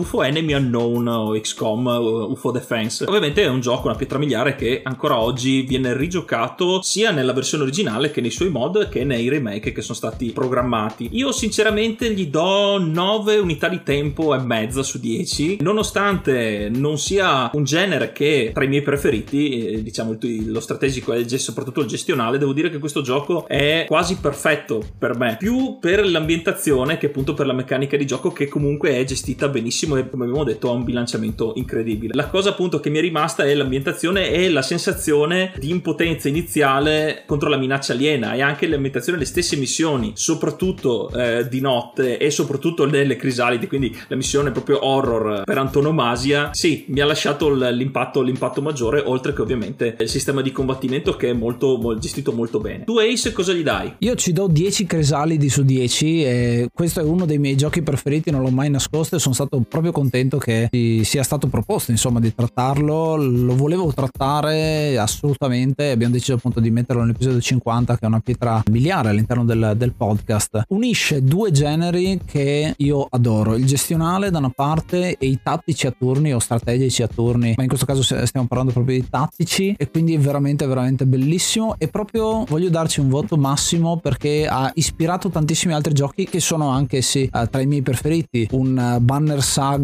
UFO 0.08 0.22
Enemy 0.22 0.54
Unknown 0.54 1.06
o 1.06 1.38
XCOM 1.38 1.86
UFO 2.30 2.50
Defense. 2.50 3.04
Ovviamente 3.04 3.42
è 3.42 3.48
un 3.48 3.60
gioco, 3.60 3.88
una 3.88 3.96
pietra 3.96 4.16
miliare 4.16 4.54
che 4.56 4.80
ancora 4.82 5.20
oggi 5.20 5.62
viene 5.62 5.94
rigiocato 5.94 6.80
sia 6.80 7.10
nella 7.10 7.34
versione 7.34 7.64
originale 7.64 8.10
che 8.10 8.22
nei 8.22 8.30
suoi 8.30 8.48
mod 8.48 8.88
che 8.88 9.04
nei 9.04 9.28
remake 9.28 9.72
che 9.72 9.82
sono 9.82 9.94
stati 9.94 10.32
programmati. 10.32 11.10
Io 11.12 11.30
sinceramente 11.30 12.10
gli 12.14 12.28
do 12.28 12.78
9 12.78 13.36
unità 13.36 13.68
di 13.68 13.82
tempo 13.82 14.34
e 14.34 14.38
mezza 14.38 14.82
su 14.82 14.98
10, 14.98 15.58
nonostante 15.60 16.70
non 16.72 16.98
sia 16.98 17.50
un 17.52 17.64
genere 17.64 18.12
che 18.12 18.52
tra 18.54 18.64
i 18.64 18.68
miei 18.68 18.82
preferiti, 18.82 19.66
eh, 19.66 19.82
diciamo 19.82 20.16
lo 20.46 20.60
strategico 20.60 21.12
e 21.12 21.28
soprattutto 21.36 21.80
il 21.80 21.86
gestionale, 21.86 22.38
devo 22.38 22.54
dire 22.54 22.70
che 22.70 22.78
questo 22.78 23.02
gioco 23.02 23.46
è 23.46 23.84
quasi 23.86 24.16
perfetto 24.16 24.82
per 24.96 25.18
me, 25.18 25.36
più 25.38 25.78
per 25.78 26.08
l'ambientazione 26.08 26.96
che 26.96 27.06
appunto 27.06 27.34
per 27.34 27.44
la 27.44 27.52
meccanica 27.52 27.98
di 27.98 28.06
gioco 28.06 28.32
che 28.32 28.48
comunque 28.48 28.96
è 28.96 29.04
gestita 29.04 29.48
benissimo 29.48 29.96
come 30.08 30.24
abbiamo 30.24 30.44
detto 30.44 30.70
ha 30.70 30.72
un 30.72 30.84
bilanciamento 30.84 31.52
incredibile. 31.56 32.14
La 32.14 32.28
cosa 32.28 32.50
appunto 32.50 32.80
che 32.80 32.90
mi 32.90 32.98
è 32.98 33.00
rimasta 33.00 33.44
è 33.44 33.54
l'ambientazione 33.54 34.30
e 34.30 34.50
la 34.50 34.62
sensazione 34.62 35.52
di 35.58 35.70
impotenza 35.70 36.28
iniziale 36.28 37.22
contro 37.26 37.48
la 37.48 37.56
minaccia 37.56 37.92
aliena 37.92 38.34
e 38.34 38.42
anche 38.42 38.66
l'ambientazione 38.66 39.18
delle 39.18 39.30
stesse 39.30 39.56
missioni, 39.56 40.12
soprattutto 40.14 41.10
eh, 41.10 41.46
di 41.48 41.60
notte 41.60 42.18
e 42.18 42.30
soprattutto 42.30 42.86
nelle 42.86 43.16
crisalidi, 43.16 43.66
quindi 43.66 43.96
la 44.08 44.16
missione 44.16 44.50
proprio 44.50 44.84
horror 44.86 45.42
per 45.44 45.58
antonomasia, 45.58 46.50
sì, 46.52 46.84
mi 46.88 47.00
ha 47.00 47.04
lasciato 47.04 47.50
l'impatto, 47.50 48.22
l'impatto 48.22 48.62
maggiore, 48.62 49.02
oltre 49.04 49.32
che 49.32 49.42
ovviamente 49.42 49.96
il 49.98 50.08
sistema 50.08 50.42
di 50.42 50.52
combattimento 50.52 51.16
che 51.16 51.30
è 51.30 51.32
molto, 51.32 51.76
molto 51.78 52.00
gestito 52.00 52.32
molto 52.32 52.58
bene. 52.58 52.84
Tu 52.84 52.98
Ace 52.98 53.32
cosa 53.32 53.52
gli 53.52 53.62
dai? 53.62 53.94
Io 53.98 54.14
ci 54.14 54.32
do 54.32 54.46
10 54.46 54.86
crisalidi 54.86 55.48
su 55.48 55.62
10 55.62 56.24
e 56.24 56.68
questo 56.72 57.00
è 57.00 57.02
uno 57.02 57.26
dei 57.26 57.38
miei 57.38 57.56
giochi 57.56 57.82
preferiti, 57.82 58.30
non 58.30 58.42
l'ho 58.42 58.50
mai 58.50 58.70
nascosto 58.70 59.16
e 59.16 59.18
sono 59.18 59.34
stato 59.34 59.62
proprio 59.68 59.87
contento 59.92 60.38
che 60.38 60.68
sia 61.02 61.22
stato 61.22 61.48
proposto 61.48 61.90
insomma 61.90 62.20
di 62.20 62.34
trattarlo, 62.34 63.16
lo 63.16 63.54
volevo 63.54 63.92
trattare 63.92 64.98
assolutamente, 64.98 65.90
abbiamo 65.90 66.12
deciso 66.12 66.34
appunto 66.34 66.60
di 66.60 66.70
metterlo 66.70 67.02
nell'episodio 67.02 67.40
50 67.40 67.96
che 67.96 68.04
è 68.04 68.06
una 68.06 68.20
pietra 68.20 68.62
miliare 68.70 69.08
all'interno 69.08 69.44
del, 69.44 69.74
del 69.76 69.92
podcast. 69.92 70.64
Unisce 70.68 71.22
due 71.22 71.50
generi 71.50 72.20
che 72.24 72.74
io 72.76 73.06
adoro, 73.10 73.54
il 73.54 73.66
gestionale 73.66 74.30
da 74.30 74.38
una 74.38 74.52
parte 74.54 75.16
e 75.16 75.26
i 75.26 75.40
tattici 75.42 75.86
a 75.86 75.94
turni 75.96 76.32
o 76.32 76.38
strategici 76.38 77.02
a 77.02 77.08
turni, 77.08 77.54
ma 77.56 77.62
in 77.62 77.68
questo 77.68 77.86
caso 77.86 78.02
stiamo 78.02 78.46
parlando 78.46 78.72
proprio 78.72 79.00
di 79.00 79.08
tattici 79.08 79.74
e 79.76 79.90
quindi 79.90 80.14
è 80.14 80.18
veramente 80.18 80.66
veramente 80.66 81.06
bellissimo. 81.06 81.76
E 81.78 81.88
proprio 81.88 82.44
voglio 82.44 82.70
darci 82.70 83.00
un 83.00 83.08
voto 83.08 83.36
massimo 83.36 83.98
perché 83.98 84.46
ha 84.46 84.70
ispirato 84.74 85.28
tantissimi 85.28 85.74
altri 85.74 85.92
giochi 85.92 86.24
che 86.24 86.40
sono 86.40 86.68
anche 86.68 87.02
sì 87.02 87.28
eh, 87.32 87.48
tra 87.50 87.60
i 87.60 87.66
miei 87.66 87.82
preferiti, 87.82 88.48
un 88.52 88.78
eh, 88.78 89.00
Banner 89.00 89.42
Saga, 89.42 89.77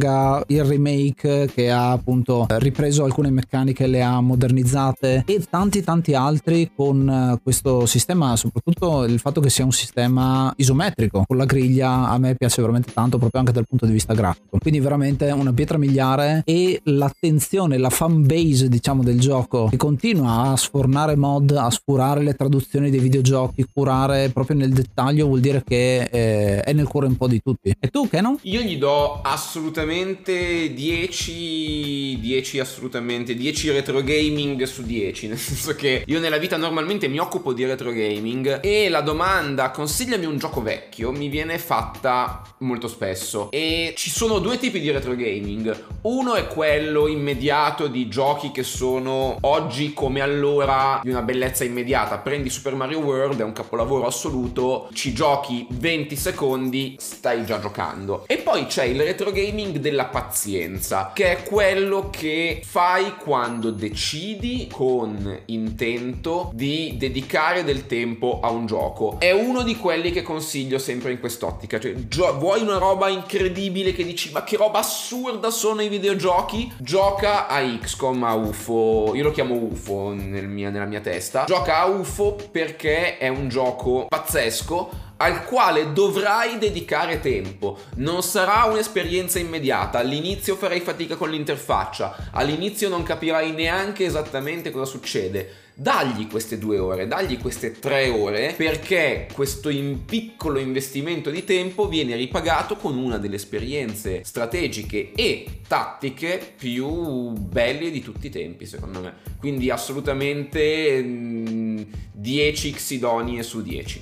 il 0.49 0.65
remake 0.65 1.51
che 1.53 1.71
ha 1.71 1.93
appunto 1.93 2.47
ripreso 2.49 3.05
alcune 3.05 3.31
meccaniche 3.31 3.87
le 3.87 4.03
ha 4.03 4.21
modernizzate 4.21 5.25
e 5.27 5.45
tanti 5.49 5.83
tanti 5.83 6.15
altri 6.15 6.71
con 6.75 7.09
eh, 7.09 7.41
questo 7.43 7.87
sistema, 7.87 8.37
soprattutto 8.37 9.05
il 9.05 9.19
fatto 9.19 9.41
che 9.41 9.51
sia 9.51 9.65
un 9.65 9.73
sistema 9.73 10.53
isometrico 10.57 11.25
con 11.27 11.37
la 11.37 11.45
griglia 11.45 12.09
a 12.09 12.19
me 12.19 12.35
piace 12.35 12.61
veramente 12.61 12.93
tanto 12.93 13.19
proprio 13.19 13.41
anche 13.41 13.53
dal 13.53 13.67
punto 13.67 13.87
di 13.87 13.93
vista 13.93 14.15
grafico. 14.15 14.59
Quindi 14.59 14.81
veramente 14.81 15.31
una 15.31 15.53
pietra 15.53 15.79
miliare 15.79 16.43
e 16.45 16.81
l'attenzione, 16.85 17.79
la 17.79 17.91
fan 17.91 18.27
base 18.27 18.69
diciamo 18.69 19.03
del 19.03 19.21
gioco 19.21 19.69
che 19.69 19.77
continua 19.77 20.51
a 20.51 20.57
sfornare 20.57 21.17
mod, 21.17 21.51
a 21.53 21.71
sfurare 21.71 22.23
le 22.23 22.35
traduzioni 22.35 22.91
dei 22.91 23.01
videogiochi, 23.01 23.67
curare 23.73 24.31
proprio 24.31 24.57
nel 24.57 24.73
dettaglio 24.73 25.27
vuol 25.27 25.41
dire 25.41 25.63
che 25.65 26.09
eh, 26.11 26.61
è 26.61 26.73
nel 26.73 26.89
cuore 26.89 27.07
un 27.07 27.17
po' 27.17 27.29
di 27.29 27.41
tutti. 27.41 27.75
E 27.79 27.89
tu 27.89 28.09
Kenon? 28.09 28.39
Io 28.43 28.61
gli 28.61 28.79
do 28.79 29.21
assolutamente 29.23 29.84
10 29.85 32.18
10 32.20 32.61
assolutamente 32.61 33.35
10 33.35 33.70
retro 33.70 34.03
gaming 34.03 34.62
su 34.64 34.82
10, 34.82 35.28
nel 35.28 35.39
senso 35.39 35.74
che 35.74 36.05
io 36.07 36.20
nella 36.20 36.39
vita 36.39 36.57
normalmente 36.57 37.09
mi 37.09 37.18
occupo 37.18 37.53
di 37.53 37.64
retro 37.64 37.93
gaming 37.93 38.61
e 38.62 38.89
la 38.89 39.01
domanda 39.01 39.70
consigliami 39.70 40.24
un 40.24 40.39
gioco 40.39 40.62
vecchio 40.62 41.12
mi 41.12 41.28
viene 41.28 41.59
fatta 41.59 42.43
molto 42.59 42.89
spesso 42.89 43.51
e 43.51 43.95
ci 43.97 44.11
sono 44.11 44.39
due 44.39 44.59
tipi 44.59 44.80
di 44.80 44.91
retro 44.91 45.14
gaming. 45.14 45.85
Uno 46.03 46.35
è 46.35 46.47
quello 46.47 47.07
immediato 47.07 47.87
di 47.87 48.09
giochi 48.09 48.51
che 48.51 48.62
sono 48.62 49.37
oggi 49.41 49.93
come 49.93 50.20
allora 50.20 51.01
di 51.03 51.11
una 51.11 51.22
bellezza 51.22 51.64
immediata. 51.64 52.18
Prendi 52.18 52.51
Super 52.51 52.74
Mario 52.74 53.01
World, 53.01 53.41
è 53.41 53.45
un 53.45 53.53
capolavoro 53.53 54.07
assoluto, 54.07 54.89
ci 54.93 55.12
giochi 55.12 55.66
20 55.70 56.16
secondi, 56.16 56.97
stai 56.99 57.45
già 57.45 57.61
giocando. 57.61 58.24
E 58.26 58.39
poi 58.39 58.66
c'è 58.66 58.85
il 58.85 59.01
retro 59.01 59.32
gaming 59.32 59.74
della 59.81 60.07
pazienza, 60.07 61.12
che 61.14 61.39
è 61.39 61.43
quello 61.43 62.11
che 62.11 62.62
fai 62.64 63.14
quando 63.16 63.70
decidi 63.70 64.68
con 64.70 65.41
intento 65.47 66.51
di 66.55 66.95
dedicare 66.99 67.64
del 67.64 67.87
tempo 67.87 68.41
a 68.43 68.51
un 68.51 68.66
gioco. 68.66 69.16
È 69.18 69.31
uno 69.31 69.62
di 69.62 69.77
quelli 69.77 70.11
che 70.11 70.22
consiglio 70.22 70.79
sempre 70.79 71.12
in 71.12 71.20
quest'ottica, 71.20 71.79
cioè 71.79 71.95
gio- 72.09 72.37
vuoi 72.39 72.62
una 72.62 72.79
roba 72.79 73.09
incredibile 73.09 73.93
che 73.93 74.05
dici 74.05 74.31
ma 74.33 74.45
che 74.45 74.57
roba 74.57 74.81
assurda 74.81 75.51
sono 75.51 75.83
i 75.83 75.89
videogiochi? 75.89 76.72
Gioca 76.79 77.47
a 77.47 77.61
XCOM, 77.62 78.25
a 78.25 78.35
UFO, 78.35 79.12
io 79.14 79.22
lo 79.22 79.31
chiamo 79.31 79.55
UFO 79.55 80.12
nel 80.12 80.49
mia, 80.49 80.70
nella 80.70 80.87
mia 80.87 81.01
testa. 81.01 81.45
Gioca 81.45 81.79
a 81.79 81.87
UFO 81.87 82.37
perché 82.51 83.18
è 83.18 83.29
un 83.29 83.49
gioco 83.49 84.07
pazzesco 84.09 85.04
al 85.17 85.45
quale 85.45 85.93
dovrai 85.93 86.59
dedicare 86.59 87.21
tempo. 87.21 87.79
Non 87.97 88.23
sarà 88.23 88.65
un'esperienza 88.65 89.39
immediata, 89.39 89.99
all'inizio 89.99 90.57
farai 90.57 90.81
fatica 90.81 91.17
con 91.17 91.31
l'interfaccia, 91.31 92.31
all'inizio 92.33 92.89
non 92.89 93.03
capirai 93.03 93.53
neanche 93.53 94.05
esattamente 94.05 94.71
cosa 94.71 94.91
succede. 94.91 95.62
Dagli 95.77 96.29
queste 96.29 96.57
due 96.57 96.79
ore, 96.79 97.09
dagli 97.09 97.37
queste 97.37 97.73
tre 97.73 98.09
ore, 98.09 98.55
perché 98.57 99.27
questo 99.33 99.69
in 99.69 100.05
piccolo 100.05 100.61
investimento 100.61 101.31
di 101.31 101.43
tempo 101.43 101.89
viene 101.89 102.15
ripagato 102.15 102.77
con 102.77 102.97
una 102.97 103.19
delle 103.19 103.35
esperienze 103.35 104.23
strategiche 104.23 105.11
e 105.17 105.62
tattiche 105.67 106.55
più 106.57 107.31
belle 107.31 107.91
di 107.91 108.01
tutti 108.03 108.29
i 108.29 108.31
tempi, 108.31 108.67
secondo 108.67 109.01
me. 109.01 109.15
Quindi 109.41 109.69
assolutamente 109.69 111.03
10 111.03 112.71
mm, 112.71 112.75
xidonie 112.75 113.43
su 113.43 113.61
10. 113.61 114.01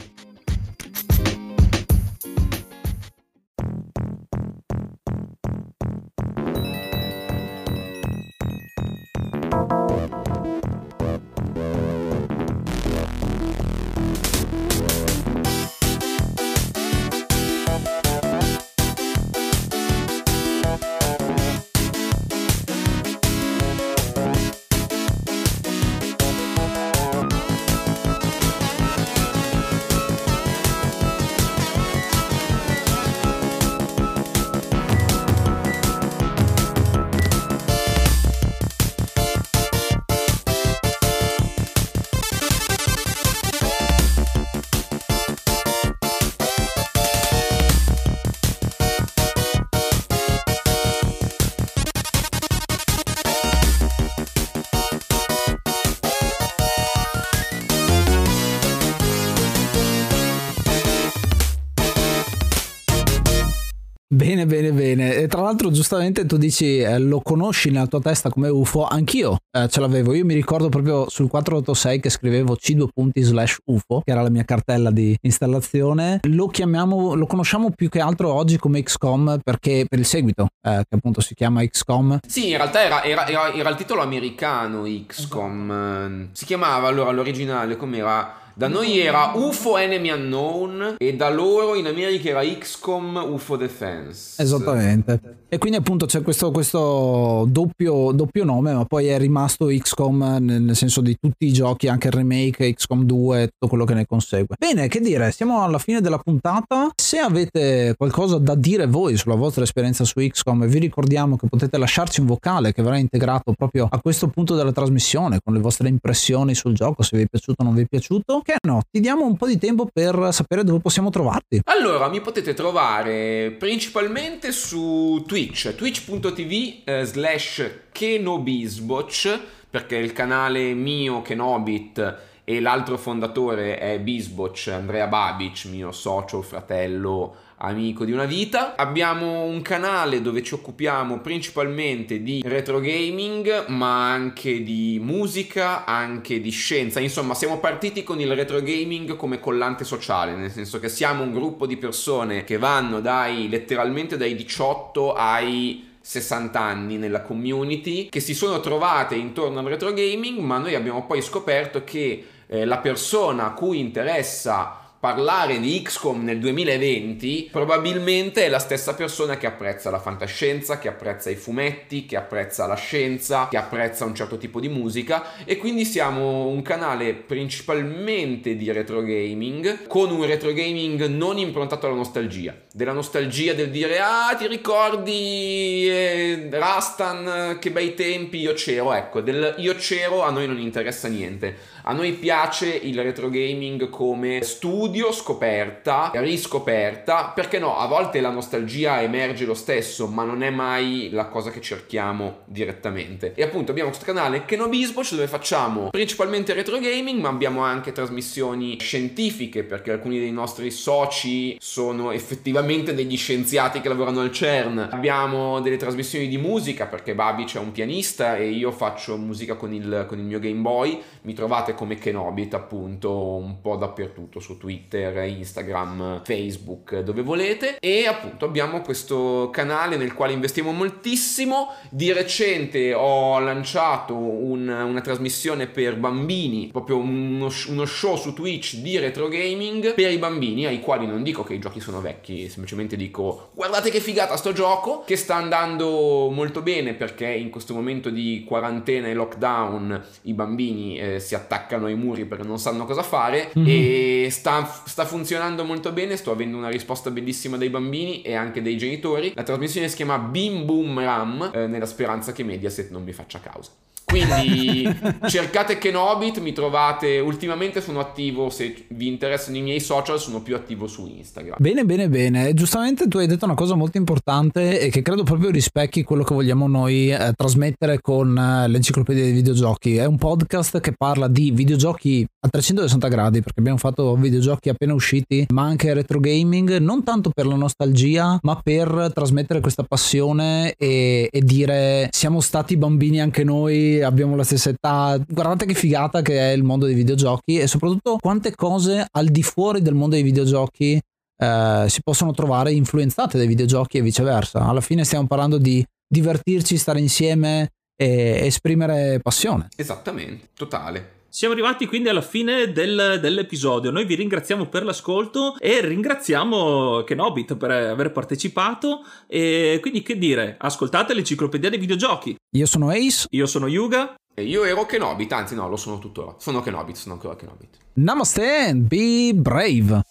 Bene, 64.43 64.47
bene, 64.47 64.73
bene. 64.73 65.15
E 65.15 65.29
tra 65.29 65.43
l'altro, 65.43 65.71
giustamente 65.71 66.27
tu 66.27 66.37
dici 66.37 66.79
eh, 66.79 66.99
lo 66.99 67.21
conosci 67.21 67.71
nella 67.71 67.87
tua 67.87 68.01
testa 68.01 68.29
come 68.29 68.49
UFO, 68.49 68.87
anch'io 68.87 69.39
eh, 69.53 69.69
ce 69.69 69.81
l'avevo. 69.81 70.15
Io 70.15 70.25
mi 70.25 70.35
ricordo 70.35 70.69
proprio 70.69 71.09
sul 71.09 71.29
486 71.29 72.01
che 72.01 72.11
scrivevo 72.11 72.55
c2 72.55 72.89
punti 72.93 73.23
slash 73.23 73.59
UFO, 73.67 74.01
che 74.05 74.11
era 74.11 74.23
la 74.23 74.31
mia 74.31 74.45
cartella 74.45 74.91
di 74.91 75.17
installazione. 75.21 76.21
Lo 76.23 76.49
chiamiamo, 76.49 77.15
lo 77.15 77.27
conosciamo 77.27 77.71
più 77.71 77.89
che 77.89 78.01
altro 78.01 78.33
oggi 78.33 78.59
come 78.59 78.83
XCOM 78.83 79.39
perché 79.45 79.87
per 79.89 80.01
il 80.01 80.07
seguito, 80.07 80.49
eh, 80.67 80.83
che 80.89 80.97
appunto 80.97 81.21
si 81.21 81.35
chiama 81.35 81.65
XCOM. 81.65 82.19
Sì, 82.27 82.51
in 82.51 82.57
realtà 82.57 82.83
era, 82.83 83.05
era, 83.05 83.27
era, 83.29 83.53
era 83.53 83.69
il 83.69 83.77
titolo 83.77 84.03
americano 84.03 84.83
XCOM. 85.07 86.31
Si 86.33 86.45
chiamava 86.45 86.89
allora 86.89 87.13
l'originale, 87.13 87.77
com'era? 87.77 88.42
Da 88.55 88.69
noi 88.69 88.99
era 88.99 89.33
UFO 89.35 89.79
Enemy 89.79 90.11
Unknown 90.11 90.97
e 90.99 91.15
da 91.17 91.31
loro 91.31 91.75
in 91.75 91.87
America 91.87 92.29
era 92.29 92.43
XCOM 92.45 93.17
UFO 93.17 93.57
Defense. 93.57 94.43
Esattamente. 94.43 95.42
E 95.53 95.59
quindi 95.59 95.77
appunto 95.77 96.07
c'è 96.07 96.23
questo, 96.23 96.51
questo 96.51 97.45
doppio, 97.47 98.13
doppio, 98.13 98.43
nome, 98.43 98.73
ma 98.73 98.87
poi 98.87 99.09
è 99.09 99.19
rimasto 99.19 99.67
XCOM 99.67 100.39
nel, 100.41 100.75
senso 100.75 101.03
di 101.03 101.15
tutti 101.21 101.45
i 101.45 101.53
giochi, 101.53 101.89
anche 101.89 102.07
il 102.07 102.15
remake, 102.15 102.73
XCOM 102.73 103.05
2, 103.05 103.49
tutto 103.49 103.69
quello 103.69 103.85
che 103.85 103.93
ne 103.93 104.07
consegue. 104.07 104.57
Bene, 104.59 104.89
che 104.89 105.01
dire, 105.01 105.31
siamo 105.31 105.63
alla 105.63 105.77
fine 105.77 106.01
della 106.01 106.17
puntata. 106.17 106.89
Se 106.97 107.19
avete 107.19 107.93
qualcosa 107.99 108.39
da 108.39 108.55
dire 108.55 108.87
voi 108.87 109.19
sulla 109.19 109.35
vostra 109.35 109.65
esperienza 109.65 110.05
su 110.05 110.21
XCOM, 110.21 110.67
vi 110.67 110.79
ricordiamo 110.79 111.37
che 111.37 111.47
potete 111.49 111.77
lasciarci 111.77 112.21
un 112.21 112.29
vocale 112.29 112.73
che 112.73 112.83
verrà 112.83 112.97
integrato 112.97 113.53
proprio 113.53 113.89
a 113.91 114.01
questo 114.01 114.29
punto 114.29 114.55
della 114.55 114.73
trasmissione 114.73 115.41
con 115.45 115.53
le 115.53 115.61
vostre 115.61 115.87
impressioni 115.87 116.55
sul 116.55 116.73
gioco, 116.73 117.03
se 117.03 117.15
vi 117.15 117.25
è 117.25 117.27
piaciuto 117.27 117.61
o 117.61 117.65
non 117.67 117.75
vi 117.75 117.83
è 117.83 117.87
piaciuto. 117.87 118.41
Che 118.43 118.55
no, 118.67 118.81
ti 118.91 119.01
diamo 119.01 119.27
un 119.27 119.37
po' 119.37 119.49
di 119.49 119.59
tempo 119.59 119.87
per 119.93 120.29
sapere 120.33 120.65
dove 120.65 120.81
possiamo 120.81 121.11
trovarti. 121.11 121.61
Allora, 121.65 122.09
mi 122.09 122.23
potete 122.23 122.55
trovare 122.55 123.55
principalmente 123.59 124.51
su 124.51 125.23
Twitter 125.27 125.41
Twitch, 125.43 125.75
twitch.tv 125.75 126.83
eh, 126.85 127.05
slash 127.05 127.89
kenobisboch, 127.91 129.41
perché 129.69 129.97
il 129.97 130.13
canale 130.13 130.73
mio 130.73 131.21
Kenobit 131.21 132.19
e 132.45 132.61
l'altro 132.61 132.97
fondatore 132.97 133.77
è 133.77 133.99
Bisboch, 133.99 134.69
Andrea 134.73 135.09
Babic, 135.09 135.65
mio 135.65 135.91
socio, 135.91 136.43
fratello, 136.43 137.35
amico 137.63 138.05
di 138.05 138.13
una 138.13 138.25
vita. 138.25 138.75
Abbiamo 138.77 139.45
un 139.45 139.63
canale 139.63 140.21
dove 140.21 140.43
ci 140.43 140.55
occupiamo 140.55 141.21
principalmente 141.21 142.23
di 142.23 142.43
retro 142.45 142.81
gaming, 142.81 143.67
ma 143.69 144.11
anche 144.11 144.63
di 144.63 144.99
musica, 145.03 145.85
anche 145.85 146.41
di 146.41 146.51
scienza. 146.51 147.01
Insomma, 147.01 147.35
siamo 147.35 147.59
partiti 147.59 148.03
con 148.03 148.21
il 148.21 148.35
retro 148.35 148.61
gaming 148.61 149.17
come 149.17 149.41
collante 149.41 149.85
sociale, 149.85 150.35
nel 150.35 150.51
senso 150.51 150.79
che 150.79 150.89
siamo 150.89 151.23
un 151.23 151.33
gruppo 151.33 151.67
di 151.67 151.77
persone 151.77 152.45
che 152.45 152.59
vanno 152.59 153.01
dai 153.01 153.49
letteralmente 153.49 154.17
dai 154.17 154.35
18 154.35 155.15
ai 155.15 155.91
60 156.05 156.59
anni 156.59 156.97
nella 156.97 157.23
community 157.23 158.09
che 158.09 158.19
si 158.19 158.35
sono 158.35 158.59
trovate 158.59 159.15
intorno 159.15 159.61
al 159.61 159.67
retro 159.67 159.93
gaming, 159.93 160.41
ma 160.41 160.59
noi 160.59 160.75
abbiamo 160.75 161.07
poi 161.07 161.23
scoperto 161.23 161.85
che 161.85 162.27
eh, 162.49 162.65
la 162.65 162.79
persona 162.79 163.47
a 163.47 163.53
cui 163.53 163.79
interessa 163.79 164.82
parlare 165.03 165.59
di 165.59 165.83
XCOM 165.83 166.23
nel 166.23 166.39
2020 166.39 167.49
probabilmente 167.51 168.45
è 168.45 168.49
la 168.49 168.61
stessa 168.61 168.95
persona 168.95 169.37
che 169.37 169.49
apprezza 169.49 169.91
la 169.91 169.99
fantascienza, 169.99 170.79
che 170.79 170.87
apprezza 170.87 171.29
i 171.29 171.35
fumetti, 171.35 172.07
che 172.07 172.17
apprezza 172.17 172.69
la 172.69 172.77
scienza, 172.77 173.49
che 173.51 173.57
apprezza 173.57 174.05
un 174.05 174.15
certo 174.15 174.39
tipo 174.39 174.61
di 174.61 174.69
musica 174.69 175.45
e 175.45 175.57
quindi 175.57 175.85
siamo 175.85 176.47
un 176.47 176.63
canale 176.63 177.15
principalmente 177.15 178.55
di 178.55 178.71
retro 178.71 179.03
gaming 179.03 179.89
con 179.89 180.13
un 180.13 180.25
retro 180.25 180.53
gaming 180.53 181.07
non 181.07 181.37
improntato 181.37 181.87
alla 181.87 181.97
nostalgia, 181.97 182.55
della 182.73 182.93
nostalgia 182.93 183.55
del 183.55 183.71
dire 183.71 183.99
ah 183.99 184.37
ti 184.39 184.47
ricordi 184.47 185.89
eh, 185.89 186.49
Rastan 186.49 187.59
che 187.61 187.73
bei 187.73 187.95
tempi 187.95 188.39
io 188.39 188.53
c'ero, 188.53 188.93
ecco 188.93 189.21
del 189.21 189.57
io 189.59 189.75
c'ero 189.75 190.23
a 190.23 190.31
noi 190.31 190.47
non 190.47 190.61
interessa 190.61 191.09
niente 191.09 191.72
a 191.85 191.93
noi 191.93 192.13
piace 192.13 192.69
il 192.69 193.01
retro 193.03 193.29
gaming 193.29 193.89
come 193.89 194.43
studio, 194.43 195.13
scoperta, 195.13 196.11
riscoperta, 196.15 197.33
perché 197.35 197.59
no, 197.59 197.77
a 197.77 197.87
volte 197.87 198.21
la 198.21 198.31
nostalgia 198.31 199.01
emerge 199.03 199.45
lo 199.45 199.55
stesso, 199.55 200.07
ma 200.07 200.25
non 200.25 200.43
è 200.43 200.51
mai 200.51 201.09
la 201.11 201.27
cosa 201.27 201.51
che 201.51 201.61
cerchiamo 201.61 202.41
direttamente. 202.45 203.33
E 203.35 203.43
appunto 203.43 203.71
abbiamo 203.71 203.91
questo 203.91 204.07
canale 204.07 204.45
Kenobisboch 204.45 205.11
dove 205.11 205.27
facciamo 205.27 205.91
principalmente 205.91 206.53
retro 206.53 206.79
gaming, 206.79 207.21
ma 207.21 207.29
abbiamo 207.29 207.63
anche 207.63 207.93
trasmissioni 207.93 208.79
scientifiche, 208.79 209.65
perché 209.65 209.91
alcuni 209.91 210.19
dei 210.19 210.33
nostri 210.33 210.71
soci 210.71 211.57
sono 211.61 212.13
effettivamente 212.13 212.95
degli 212.95 213.17
scienziati 213.17 213.81
che 213.81 213.89
lavorano 213.89 214.21
al 214.21 214.33
CERN. 214.33 214.89
Abbiamo 214.91 215.61
delle 215.61 215.77
trasmissioni 215.77 216.29
di 216.29 216.39
musica, 216.39 216.87
perché 216.87 217.15
Babi 217.15 217.45
c'è 217.45 217.59
un 217.59 217.73
pianista 217.73 218.37
e 218.37 218.51
io 218.51 218.71
faccio 218.71 219.17
musica 219.17 219.55
con 219.55 219.73
il, 219.73 220.05
con 220.09 220.19
il 220.19 220.25
mio 220.25 220.39
Game 220.39 220.61
Boy. 220.61 221.01
Mi 221.23 221.35
trovate 221.35 221.72
trovate 221.73 221.75
come 221.75 221.97
Kenobit 221.97 222.55
appunto 222.55 223.37
un 223.37 223.61
po' 223.61 223.77
dappertutto 223.77 224.41
su 224.41 224.59
Twitter, 224.59 225.27
Instagram, 225.27 226.23
Facebook, 226.25 226.99
dove 227.01 227.23
volete 227.23 227.79
e 227.81 228.07
appunto 228.07 228.45
abbiamo 228.45 228.81
questo 228.83 229.51
canale 229.53 229.97
nel 229.97 230.15
quale 230.15 230.33
investiamo 230.33 230.73
moltissimo. 230.73 231.71
Di 231.91 232.13
recente 232.13 232.95
ho 232.95 233.39
lanciato 233.41 234.15
un, 234.15 234.69
una 234.69 235.01
trasmissione 235.01 235.67
per 235.67 235.97
bambini, 235.97 236.69
proprio 236.71 236.99
uno, 236.99 237.51
uno 237.69 237.85
show 237.85 238.17
su 238.17 238.33
Twitch 238.33 238.77
di 238.77 238.99
retro 238.99 239.29
gaming 239.29 239.95
per 239.95 240.11
i 240.11 240.19
bambini 240.19 240.67
ai 240.67 240.81
quali 240.81 241.07
non 241.07 241.23
dico 241.23 241.43
che 241.43 241.55
i 241.55 241.59
giochi 241.59 241.81
sono 241.81 242.01
vecchi, 242.01 242.49
semplicemente 242.49 242.97
dico 242.97 243.51
guardate 243.55 243.91
che 243.91 244.01
figata 244.01 244.37
sto 244.37 244.53
gioco 244.53 245.03
che 245.07 245.17
sta 245.17 245.37
andando 245.37 246.29
molto 246.31 246.63
bene 246.63 246.95
perché 246.95 247.27
in 247.27 247.51
questo 247.51 247.75
momento 247.75 248.11
di 248.11 248.45
quarantena 248.47 249.09
e 249.09 249.15
lockdown 249.15 250.05
i 250.23 250.33
bambini 250.35 250.99
eh, 250.99 251.21
si 251.21 251.35
attaccano 251.35 251.62
attaccano 251.63 251.87
ai 251.87 251.95
muri 251.95 252.25
perché 252.25 252.47
non 252.47 252.59
sanno 252.59 252.85
cosa 252.85 253.03
fare 253.03 253.53
mm-hmm. 253.57 254.25
e 254.25 254.29
sta, 254.31 254.65
sta, 254.85 255.05
funzionando 255.05 255.65
molto 255.65 255.93
bene, 255.93 256.17
sto 256.17 256.33
avendo 256.33 256.57
una 256.57 256.69
risposta 256.69 257.11
bellissima 257.11 257.57
dai 257.57 257.71
bambini 257.71 258.23
e 258.23 258.35
anche 258.35 258.61
dai 258.63 258.77
genitori. 258.77 259.33
La 259.35 259.43
trasmissione 259.43 259.89
si 259.89 259.97
chiama 259.97 260.19
Bim 260.19 260.65
Boom 260.65 261.01
Ram 261.01 261.51
eh, 261.55 261.67
nella 261.67 261.87
speranza 261.87 262.33
che 262.33 262.43
Mediaset 262.43 262.91
non 262.91 263.03
mi 263.03 263.13
faccia 263.13 263.41
causa. 263.41 263.71
Quindi 264.13 264.95
cercate 265.27 265.79
Kenobit, 265.79 266.39
mi 266.41 266.53
trovate. 266.53 267.19
Ultimamente 267.19 267.81
sono 267.81 267.99
attivo. 267.99 268.51
Se 268.51 268.85
vi 268.89 269.09
interessano 269.09 269.57
i 269.57 269.63
miei 269.63 269.81
social, 269.81 270.21
sono 270.21 270.43
più 270.43 270.55
attivo 270.55 270.87
su 270.87 271.07
Instagram. 271.07 271.57
Bene, 271.59 271.85
bene, 271.87 272.11
bene. 272.11 272.53
Giustamente 272.53 273.09
tu 273.09 273.17
hai 273.17 273.27
detto 273.27 273.47
una 273.47 273.55
cosa 273.55 273.75
molto 273.75 273.97
importante 273.97 274.79
e 274.81 274.91
che 274.91 275.01
credo 275.01 275.23
proprio 275.23 275.49
rispecchi 275.49 276.03
quello 276.03 276.25
che 276.25 276.35
vogliamo 276.35 276.69
noi 276.69 277.11
eh, 277.11 277.33
trasmettere 277.35 278.03
con 278.03 278.37
eh, 278.37 278.69
l'enciclopedia 278.69 279.23
dei 279.23 279.33
videogiochi. 279.33 279.97
È 279.97 280.05
un 280.05 280.19
podcast 280.19 280.81
che 280.81 280.93
parla 280.95 281.27
di 281.27 281.51
videogiochi 281.51 282.27
a 282.41 282.49
360 282.51 283.09
gradi 283.09 283.41
perché 283.41 283.61
abbiamo 283.61 283.79
fatto 283.79 284.15
videogiochi 284.17 284.69
appena 284.69 284.93
usciti, 284.93 285.47
ma 285.55 285.63
anche 285.63 285.95
retro 285.95 286.21
gaming, 286.21 286.77
non 286.77 287.03
tanto 287.03 287.31
per 287.31 287.47
la 287.47 287.57
nostalgia, 287.57 288.39
ma 288.43 288.61
per 288.63 289.11
trasmettere 289.15 289.61
questa 289.61 289.85
passione 289.85 290.75
e, 290.77 291.31
e 291.33 291.41
dire 291.41 292.09
siamo 292.11 292.41
stati 292.41 292.77
bambini 292.77 293.19
anche 293.23 293.43
noi 293.43 294.02
abbiamo 294.03 294.37
la 294.37 294.45
stessa 294.45 294.71
età. 294.71 295.19
Guardate 295.27 295.67
che 295.67 295.75
figata 295.75 296.23
che 296.23 296.39
è 296.39 296.53
il 296.53 296.63
mondo 296.63 296.87
dei 296.87 296.95
videogiochi 296.95 297.59
e 297.59 297.67
soprattutto 297.67 298.17
quante 298.21 298.55
cose 298.55 299.07
al 299.11 299.27
di 299.27 299.43
fuori 299.43 299.83
del 299.83 299.95
mondo 299.95 300.15
dei 300.15 300.25
videogiochi 300.25 301.01
eh, 301.37 301.85
si 301.89 302.03
possono 302.03 302.33
trovare 302.33 302.73
influenzate 302.73 303.39
dai 303.39 303.47
videogiochi 303.47 303.99
e 303.99 304.03
viceversa. 304.03 304.61
Alla 304.61 304.81
fine 304.81 305.05
stiamo 305.05 305.27
parlando 305.27 305.59
di 305.59 305.85
divertirci, 306.07 306.77
stare 306.77 307.01
insieme 307.01 307.71
e 307.97 308.47
esprimere 308.47 309.21
passione. 309.21 309.69
Esattamente, 309.77 310.49
totale. 310.55 311.21
Siamo 311.35 311.55
arrivati 311.55 311.87
quindi 311.87 312.11
alla 312.11 312.21
fine 312.21 312.73
del, 312.73 313.17
dell'episodio. 313.19 313.91
Noi 313.91 314.05
vi 314.05 314.17
ringraziamo 314.17 314.67
per 314.67 314.85
l'ascolto 314.85 315.57
e 315.59 315.81
ringraziamo 315.81 317.05
Kenobit 317.05 317.57
per 317.57 317.71
aver 317.71 318.13
partecipato. 318.13 319.03
E 319.27 319.79
quindi 319.81 320.03
che 320.03 320.19
dire, 320.19 320.57
ascoltate 320.59 321.15
l'enciclopedia 321.15 321.71
dei 321.71 321.79
videogiochi. 321.79 322.37
Io 322.51 322.67
sono 322.67 322.91
Ace. 322.91 323.29
Io 323.31 323.47
sono 323.47 323.67
Yuga. 323.67 324.15
E 324.35 324.43
io 324.43 324.65
ero 324.65 324.85
Kenobit, 324.85 325.33
anzi 325.33 325.55
no, 325.55 325.71
lo 325.71 325.77
sono 325.77 325.99
tuttora. 325.99 326.35
Sono 326.37 326.61
Kenobit, 326.61 326.97
sono 326.97 327.15
ancora 327.15 327.35
Kenobit. 327.35 327.79
Namaste 327.95 328.67
and 328.69 328.87
be 328.87 329.33
brave. 329.33 330.03